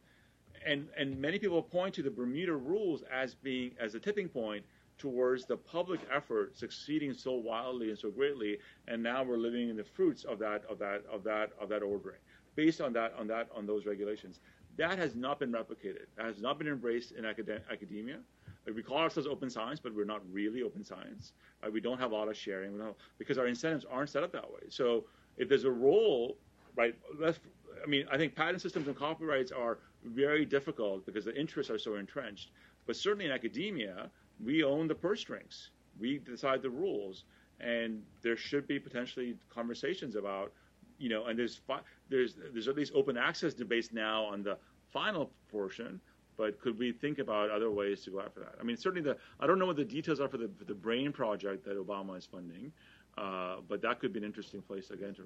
and 0.67 0.89
and 0.97 1.19
many 1.19 1.39
people 1.39 1.63
point 1.63 1.95
to 1.95 2.03
the 2.03 2.11
Bermuda 2.11 2.55
rules 2.55 3.03
as 3.13 3.35
being 3.35 3.73
as 3.81 3.95
a 3.95 4.01
tipping 4.01 4.29
point 4.29 4.65
towards 4.99 5.45
the 5.45 5.57
public 5.57 6.01
effort 6.15 6.57
succeeding 6.57 7.13
so 7.13 7.33
wildly 7.33 7.91
and 7.91 7.99
so 7.99 8.11
greatly, 8.11 8.59
and 8.89 9.03
now 9.03 9.23
we're 9.23 9.37
living 9.37 9.69
in 9.69 9.77
the 9.77 9.85
fruits 9.85 10.25
of 10.25 10.39
that 10.41 10.65
of 10.69 10.79
that 10.79 11.03
of 11.11 11.23
that 11.25 11.51
of 11.61 11.69
that 11.69 11.83
ordering 11.83 12.19
based 12.55 12.81
on 12.81 12.93
that 12.95 13.15
on 13.19 13.27
that 13.29 13.49
on 13.55 13.67
those 13.67 13.87
regulations. 13.87 14.41
That 14.77 14.99
has 14.99 15.15
not 15.15 15.39
been 15.39 15.53
replicated. 15.53 16.07
That 16.17 16.27
has 16.27 16.41
not 16.41 16.59
been 16.59 16.69
embraced 16.69 17.13
in 17.13 17.25
acad- 17.25 17.63
academia. 17.71 18.19
Like 18.67 18.75
we 18.75 18.83
call 18.83 18.99
ourselves 18.99 19.29
open 19.29 19.49
science, 19.49 19.79
but 19.81 19.95
we're 19.95 20.05
not 20.05 20.23
really 20.33 20.63
open 20.63 20.83
science. 20.83 21.33
Uh, 21.63 21.71
we 21.71 21.81
don't 21.81 21.99
have 21.99 22.11
a 22.13 22.15
lot 22.15 22.29
of 22.29 22.37
sharing 22.37 22.81
because 23.19 23.39
our 23.39 23.47
incentives 23.47 23.85
aren't 23.89 24.11
set 24.11 24.23
up 24.23 24.33
that 24.33 24.51
way. 24.51 24.61
So 24.69 25.05
if 25.37 25.49
there's 25.49 25.65
a 25.65 25.71
role, 25.71 26.37
right? 26.75 26.95
I 27.23 27.87
mean, 27.87 28.07
I 28.11 28.17
think 28.17 28.35
patent 28.35 28.61
systems 28.61 28.89
and 28.89 28.97
copyrights 28.97 29.53
are 29.53 29.79
very 30.05 30.45
difficult 30.45 31.07
because 31.07 31.25
the 31.25 31.39
interests 31.39 31.71
are 31.71 31.79
so 31.79 31.97
entrenched. 31.97 32.51
But 32.87 32.97
certainly 32.97 33.27
in 33.27 33.31
academia, 33.31 34.11
we 34.43 34.65
own 34.65 34.89
the 34.89 34.95
purse 34.95 35.21
strings. 35.21 35.71
We 35.99 36.19
decide 36.19 36.63
the 36.63 36.71
rules, 36.71 37.25
and 37.61 38.03
there 38.23 38.37
should 38.37 38.67
be 38.67 38.79
potentially 38.79 39.37
conversations 39.49 40.15
about, 40.15 40.53
you 40.99 41.09
know, 41.09 41.27
and 41.27 41.39
there's 41.39 41.61
there's 42.09 42.37
there's 42.53 42.69
at 42.69 42.77
least 42.77 42.93
open 42.95 43.17
access 43.17 43.55
debates 43.55 43.93
now 43.93 44.25
on 44.25 44.43
the 44.43 44.59
final 44.93 45.31
portion. 45.51 46.01
But 46.37 46.61
could 46.61 46.79
we 46.79 46.93
think 46.93 47.19
about 47.19 47.51
other 47.51 47.71
ways 47.71 48.05
to 48.05 48.11
go 48.11 48.21
after 48.21 48.41
that? 48.41 48.55
I 48.61 48.63
mean, 48.63 48.77
certainly 48.77 49.03
the 49.03 49.17
I 49.41 49.47
don't 49.47 49.59
know 49.59 49.67
what 49.67 49.77
the 49.77 49.85
details 49.85 50.21
are 50.21 50.29
for 50.29 50.37
the 50.37 50.51
for 50.59 50.65
the 50.65 50.75
brain 50.75 51.13
project 51.13 51.65
that 51.65 51.77
Obama 51.77 52.19
is 52.19 52.27
funding, 52.27 52.73
uh, 53.17 53.57
but 53.69 53.81
that 53.83 54.01
could 54.01 54.13
be 54.13 54.19
an 54.19 54.25
interesting 54.25 54.63
place 54.63 54.91
again 54.91 55.15
to. 55.15 55.23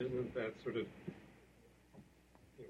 Isn't 0.00 0.34
that 0.34 0.54
sort 0.62 0.76
of 0.76 0.86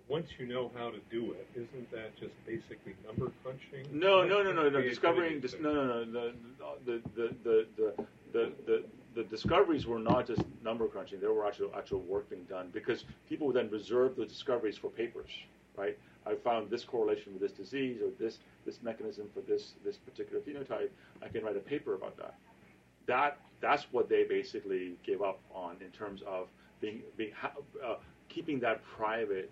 once 0.09 0.29
you 0.39 0.47
know 0.47 0.71
how 0.77 0.91
to 0.91 0.99
do 1.11 1.33
it, 1.33 1.47
isn't 1.55 1.91
that 1.91 2.17
just 2.19 2.35
basically 2.47 2.95
number 3.07 3.33
crunching? 3.43 3.87
No, 3.93 4.25
no, 4.25 4.43
no, 4.43 4.53
no, 4.53 4.69
no. 4.69 4.83
Discovering, 4.83 5.41
dis- 5.41 5.57
no, 5.61 5.73
no, 5.73 6.05
no. 6.05 6.33
The, 6.85 7.03
the, 7.15 7.35
the, 7.43 7.67
the, 7.77 7.95
the, 8.33 8.53
the, 8.67 8.85
the, 9.15 9.25
discoveries 9.25 9.87
were 9.87 9.99
not 9.99 10.27
just 10.27 10.43
number 10.63 10.87
crunching. 10.89 11.21
There 11.21 11.33
were 11.33 11.47
actual 11.47 11.71
actual 11.77 12.01
work 12.01 12.29
being 12.29 12.45
done 12.45 12.71
because 12.73 13.05
people 13.29 13.47
would 13.47 13.57
then 13.57 13.71
reserve 13.71 14.17
the 14.17 14.27
discoveries 14.27 14.77
for 14.77 14.91
papers, 14.91 15.31
right? 15.77 15.99
I 16.27 16.35
found 16.35 16.71
this 16.71 16.85
correlation 16.85 17.33
with 17.33 17.43
this 17.43 17.53
disease 17.53 18.01
or 18.01 18.11
this 18.19 18.39
this 18.65 18.83
mechanism 18.83 19.29
for 19.35 19.41
this 19.41 19.75
this 19.85 19.97
particular 19.97 20.41
phenotype. 20.41 20.91
I 21.23 21.29
can 21.29 21.45
write 21.45 21.57
a 21.57 21.61
paper 21.61 21.95
about 21.95 22.17
that. 22.17 22.35
That 23.07 23.39
that's 23.61 23.87
what 23.93 24.09
they 24.09 24.25
basically 24.25 24.95
gave 25.05 25.23
up 25.23 25.41
on 25.55 25.77
in 25.81 25.91
terms 25.91 26.23
of 26.27 26.49
being 26.81 27.03
being 27.17 27.33
uh, 27.43 27.97
keeping 28.29 28.59
that 28.61 28.83
private 28.85 29.51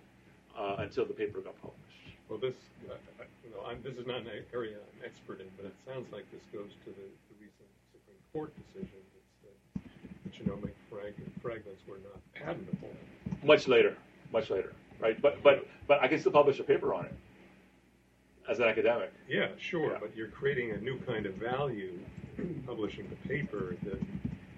uh, 0.59 0.77
until 0.79 1.05
the 1.05 1.15
paper 1.15 1.41
got 1.41 1.61
published. 1.61 1.79
Well, 2.29 2.39
this, 2.39 2.55
uh, 2.89 2.95
you 3.45 3.51
know, 3.51 3.63
I'm, 3.67 3.83
this 3.83 3.99
is 3.99 4.07
not 4.07 4.21
an 4.21 4.29
area 4.55 4.77
I'm 4.77 5.05
expert 5.05 5.41
in, 5.41 5.49
but 5.57 5.67
it 5.67 5.75
sounds 5.87 6.11
like 6.13 6.25
this 6.33 6.41
goes 6.53 6.71
to 6.85 6.91
the, 6.91 7.07
the 7.29 7.37
recent 7.41 7.69
Supreme 7.93 8.17
Court 8.33 8.53
decision 8.57 9.01
that 9.13 9.25
said 9.43 9.85
the 10.25 10.31
genomic 10.31 10.73
frag- 10.89 11.15
fragments 11.43 11.83
were 11.87 11.99
not 11.99 12.21
patentable. 12.33 12.89
Much 13.43 13.69
later, 13.69 13.97
much 14.33 14.49
later. 14.49 14.73
Right? 15.03 15.21
But 15.21 15.43
but 15.43 15.67
but 15.87 16.01
I 16.01 16.09
can 16.09 16.19
still 16.21 16.33
publish 16.33 16.59
a 16.61 16.63
paper 16.63 16.95
on 16.95 17.07
it 17.07 17.15
as 18.49 18.61
an 18.61 18.65
academic. 18.65 19.13
Yeah, 19.29 19.49
sure, 19.59 19.99
but 20.01 20.17
you're 20.17 20.29
creating 20.29 20.71
a 20.71 20.79
new 20.79 20.99
kind 21.01 21.27
of 21.27 21.35
value, 21.35 21.99
publishing 22.67 23.09
the 23.11 23.29
paper 23.29 23.77
that, 23.83 24.01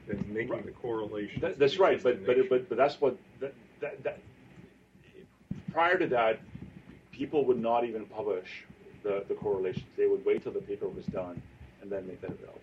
than 0.07 0.33
making 0.33 0.63
the 0.65 0.73
correlation. 0.73 1.41
That, 1.41 1.59
that's 1.59 1.79
right, 1.79 2.01
but 2.03 2.25
but 2.27 2.49
but 2.49 2.69
but 2.69 2.79
that's 2.79 3.01
what 3.01 3.17
that, 3.41 3.55
that 3.81 4.05
that 4.05 4.19
prior 5.73 5.99
to 5.99 6.07
that, 6.09 6.41
people 7.11 7.45
would 7.47 7.61
not 7.61 7.85
even 7.85 8.05
publish 8.07 8.65
the 9.03 9.25
the 9.29 9.35
correlations. 9.35 9.87
They 9.97 10.07
would 10.07 10.25
wait 10.25 10.43
till 10.43 10.53
the 10.53 10.61
paper 10.61 10.89
was 10.89 11.07
done 11.07 11.41
and 11.81 11.91
then 11.91 12.07
make 12.07 12.21
that 12.21 12.31
available. 12.31 12.61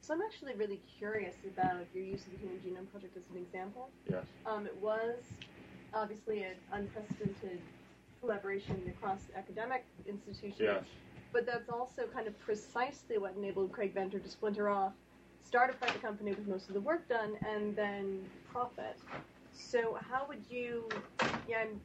So 0.00 0.12
I'm 0.12 0.20
actually 0.20 0.54
really 0.54 0.82
curious 0.98 1.34
about 1.46 1.86
your 1.94 2.04
use 2.04 2.26
of 2.26 2.32
the 2.32 2.38
Human 2.38 2.58
Genome 2.58 2.90
Project 2.90 3.16
as 3.16 3.22
an 3.30 3.38
example. 3.38 3.88
Yes. 4.06 4.26
Um, 4.44 4.66
it 4.66 4.76
was 4.76 5.16
obviously 5.94 6.42
an 6.42 6.54
unprecedented 6.72 7.60
collaboration 8.20 8.82
across 8.88 9.20
academic 9.36 9.84
institutions. 10.06 10.86
But 11.32 11.46
that's 11.46 11.68
also 11.68 12.02
kind 12.12 12.26
of 12.28 12.38
precisely 12.40 13.18
what 13.18 13.34
enabled 13.36 13.72
Craig 13.72 13.92
Venter 13.92 14.18
to 14.18 14.28
splinter 14.28 14.68
off, 14.68 14.92
start 15.44 15.70
a 15.70 15.72
private 15.74 16.00
company 16.00 16.30
with 16.30 16.46
most 16.46 16.68
of 16.68 16.74
the 16.74 16.80
work 16.80 17.08
done, 17.08 17.36
and 17.48 17.74
then 17.74 18.24
profit. 18.50 18.98
So 19.52 19.98
how 20.10 20.26
would 20.28 20.44
you? 20.48 20.88
Yeah, 21.48 21.58
I'm 21.62 21.80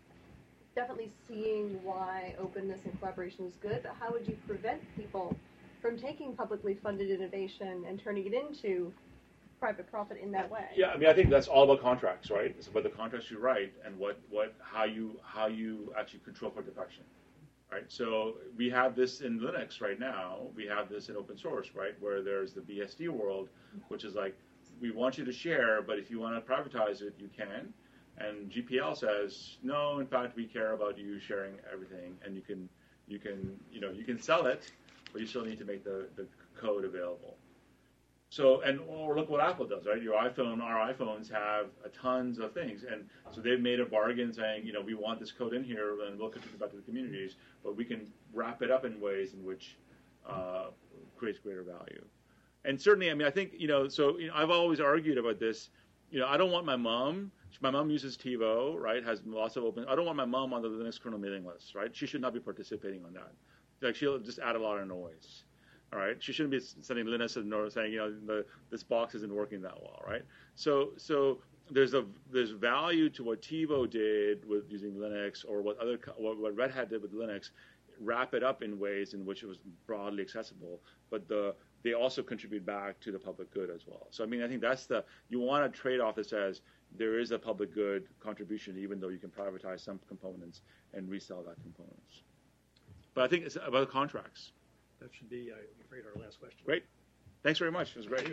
definitely 0.75 1.11
seeing 1.27 1.79
why 1.83 2.35
openness 2.39 2.81
and 2.85 2.97
collaboration 2.99 3.45
is 3.45 3.55
good, 3.61 3.81
but 3.83 3.95
how 3.99 4.11
would 4.11 4.27
you 4.27 4.37
prevent 4.47 4.81
people 4.95 5.35
from 5.81 5.97
taking 5.97 6.33
publicly 6.35 6.77
funded 6.81 7.09
innovation 7.09 7.85
and 7.87 7.99
turning 7.99 8.27
it 8.27 8.33
into 8.33 8.93
private 9.59 9.89
profit 9.89 10.17
in 10.21 10.31
that 10.31 10.49
way? 10.49 10.65
Yeah, 10.75 10.87
I 10.89 10.97
mean, 10.97 11.09
I 11.09 11.13
think 11.13 11.29
that's 11.29 11.47
all 11.47 11.63
about 11.63 11.81
contracts, 11.81 12.31
right? 12.31 12.55
It's 12.57 12.67
about 12.67 12.83
the 12.83 12.89
contracts 12.89 13.29
you 13.29 13.39
write 13.39 13.73
and 13.85 13.97
what, 13.97 14.19
what 14.29 14.55
how 14.61 14.85
you 14.85 15.19
how 15.23 15.47
you 15.47 15.93
actually 15.97 16.19
control 16.19 16.51
for 16.51 16.61
defection, 16.61 17.03
right? 17.71 17.83
So 17.87 18.35
we 18.57 18.69
have 18.69 18.95
this 18.95 19.21
in 19.21 19.39
Linux 19.39 19.81
right 19.81 19.99
now. 19.99 20.47
We 20.55 20.65
have 20.67 20.89
this 20.89 21.09
in 21.09 21.15
open 21.15 21.37
source, 21.37 21.69
right? 21.75 21.93
Where 21.99 22.21
there's 22.21 22.53
the 22.53 22.61
BSD 22.61 23.09
world, 23.09 23.49
which 23.89 24.03
is 24.03 24.15
like 24.15 24.35
we 24.81 24.91
want 24.91 25.17
you 25.17 25.25
to 25.25 25.33
share, 25.33 25.81
but 25.81 25.99
if 25.99 26.09
you 26.09 26.19
want 26.19 26.35
to 26.35 26.51
privatize 26.53 27.01
it, 27.01 27.13
you 27.19 27.29
can. 27.35 27.73
And 28.17 28.51
GPL 28.51 28.97
says 28.97 29.57
no. 29.63 29.99
In 29.99 30.07
fact, 30.07 30.35
we 30.35 30.45
care 30.45 30.73
about 30.73 30.97
you 30.97 31.19
sharing 31.19 31.53
everything, 31.71 32.15
and 32.25 32.35
you 32.35 32.41
can 32.41 32.67
you 33.07 33.19
can 33.19 33.57
you 33.71 33.79
know 33.81 33.91
you 33.91 34.03
can 34.03 34.21
sell 34.21 34.45
it, 34.45 34.71
but 35.11 35.21
you 35.21 35.27
still 35.27 35.45
need 35.45 35.57
to 35.59 35.65
make 35.65 35.83
the, 35.83 36.07
the 36.15 36.25
code 36.59 36.85
available. 36.85 37.37
So, 38.31 38.61
and 38.61 38.79
or 38.87 39.15
look 39.15 39.27
what 39.29 39.41
Apple 39.41 39.65
does, 39.65 39.87
right? 39.87 40.01
Your 40.01 40.13
iPhone, 40.13 40.61
our 40.61 40.93
iPhones 40.93 41.31
have 41.31 41.67
tons 41.99 42.37
of 42.37 42.53
things, 42.53 42.83
and 42.83 43.09
so 43.31 43.41
they've 43.41 43.59
made 43.59 43.79
a 43.79 43.85
bargain 43.85 44.31
saying, 44.31 44.67
you 44.67 44.71
know, 44.71 44.81
we 44.81 44.93
want 44.93 45.19
this 45.19 45.31
code 45.31 45.53
in 45.55 45.63
here, 45.63 45.95
and 46.05 46.19
we'll 46.19 46.29
contribute 46.29 46.59
back 46.59 46.69
to 46.69 46.75
the 46.75 46.83
communities, 46.83 47.37
but 47.63 47.75
we 47.75 47.83
can 47.83 48.07
wrap 48.31 48.61
it 48.61 48.69
up 48.69 48.85
in 48.85 49.01
ways 49.01 49.33
in 49.33 49.43
which 49.43 49.77
uh, 50.29 50.65
creates 51.17 51.39
greater 51.39 51.63
value. 51.63 52.03
And 52.65 52.79
certainly, 52.79 53.09
I 53.09 53.15
mean, 53.15 53.27
I 53.27 53.31
think, 53.31 53.53
you 53.57 53.67
know, 53.67 53.87
so 53.87 54.19
you 54.19 54.27
know, 54.27 54.33
I've 54.35 54.51
always 54.51 54.79
argued 54.79 55.17
about 55.17 55.39
this. 55.39 55.69
You 56.11 56.19
know, 56.19 56.27
I 56.27 56.37
don't 56.37 56.51
want 56.51 56.65
my 56.65 56.75
mom. 56.75 57.31
My 57.61 57.71
mom 57.71 57.89
uses 57.89 58.15
TiVo, 58.15 58.79
right? 58.79 59.03
Has 59.03 59.21
lots 59.25 59.55
of 59.55 59.63
open. 59.63 59.85
I 59.89 59.95
don't 59.95 60.05
want 60.05 60.17
my 60.17 60.25
mom 60.25 60.53
on 60.53 60.61
the 60.61 60.69
Linux 60.69 61.01
kernel 61.01 61.19
mailing 61.19 61.45
list, 61.45 61.73
right? 61.73 61.95
She 61.95 62.05
should 62.05 62.21
not 62.21 62.33
be 62.33 62.39
participating 62.39 63.03
on 63.05 63.13
that. 63.13 63.31
Like 63.81 63.95
she'll 63.95 64.19
just 64.19 64.39
add 64.39 64.55
a 64.55 64.59
lot 64.59 64.77
of 64.77 64.87
noise. 64.87 65.43
All 65.91 65.99
right, 65.99 66.21
she 66.21 66.33
shouldn't 66.33 66.51
be 66.51 66.59
sending 66.81 67.07
Linus 67.07 67.35
a 67.35 67.41
note 67.41 67.73
saying, 67.73 67.91
you 67.93 67.97
know, 67.97 68.13
the, 68.27 68.45
this 68.69 68.83
box 68.83 69.15
isn't 69.15 69.33
working 69.33 69.61
that 69.63 69.81
well, 69.81 70.03
right? 70.07 70.21
So, 70.55 70.91
so 70.97 71.39
there's 71.71 71.93
a 71.95 72.05
there's 72.31 72.51
value 72.51 73.09
to 73.09 73.23
what 73.23 73.41
TiVo 73.41 73.89
did 73.89 74.47
with 74.47 74.69
using 74.69 74.93
Linux, 74.93 75.43
or 75.47 75.61
what 75.61 75.79
other 75.79 75.99
what, 76.17 76.37
what 76.37 76.55
Red 76.55 76.71
Hat 76.71 76.89
did 76.89 77.01
with 77.01 77.13
Linux, 77.13 77.49
wrap 77.99 78.33
it 78.33 78.43
up 78.43 78.61
in 78.61 78.79
ways 78.79 79.13
in 79.13 79.25
which 79.25 79.43
it 79.43 79.47
was 79.47 79.57
broadly 79.87 80.21
accessible, 80.21 80.79
but 81.09 81.27
the 81.27 81.55
they 81.81 81.93
also 81.93 82.21
contribute 82.21 82.65
back 82.65 82.99
to 82.99 83.11
the 83.11 83.19
public 83.19 83.51
good 83.53 83.69
as 83.69 83.87
well. 83.87 84.07
So, 84.11 84.23
I 84.23 84.27
mean, 84.27 84.43
I 84.43 84.47
think 84.47 84.61
that's 84.61 84.85
the 84.85 85.03
you 85.29 85.39
want 85.39 85.65
a 85.65 85.69
trade-off 85.69 86.15
that 86.15 86.29
says 86.29 86.61
there 86.97 87.19
is 87.19 87.31
a 87.31 87.39
public 87.39 87.73
good 87.73 88.07
contribution, 88.19 88.77
even 88.77 88.99
though 88.99 89.09
you 89.09 89.17
can 89.17 89.29
privatize 89.29 89.79
some 89.81 89.99
components 90.07 90.61
and 90.93 91.09
resell 91.09 91.43
that 91.43 91.55
components. 91.61 92.23
But 93.13 93.23
I 93.23 93.27
think 93.27 93.45
it's 93.45 93.57
about 93.63 93.89
contracts. 93.89 94.51
That 94.99 95.09
should 95.13 95.29
be, 95.29 95.51
I'm 95.51 95.85
afraid, 95.85 96.03
our 96.05 96.21
last 96.21 96.39
question. 96.39 96.59
Great. 96.65 96.83
Thanks 97.43 97.59
very 97.59 97.71
much. 97.71 97.91
It 97.91 97.97
was 97.97 98.07
great. 98.07 98.27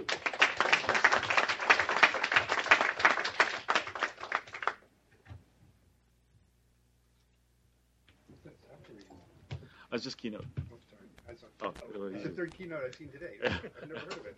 That's 9.90 10.02
just 10.04 10.18
keynote. 10.18 10.44
Oh, 10.70 10.76
sorry. 10.90 11.06
I 11.30 11.34
saw, 11.34 11.46
Oh, 11.62 12.06
it's 12.12 12.24
the 12.24 12.28
third 12.30 12.52
keynote 12.56 12.82
I've 12.86 12.94
seen 12.94 13.08
today. 13.08 13.36
I've 13.44 13.88
never 13.88 14.00
heard 14.00 14.12
of 14.12 14.26
it. 14.26 14.36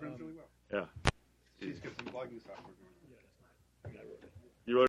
Runs 0.00 0.20
really 0.20 0.34
well. 0.34 0.46
Yeah. 0.72 1.12
She's 1.60 1.80
got 1.80 1.92
some 1.96 2.06
blogging 2.14 2.40
software 2.40 2.74
going 3.82 3.96
on. 3.96 4.02
You 4.66 4.76
wrote 4.78 4.86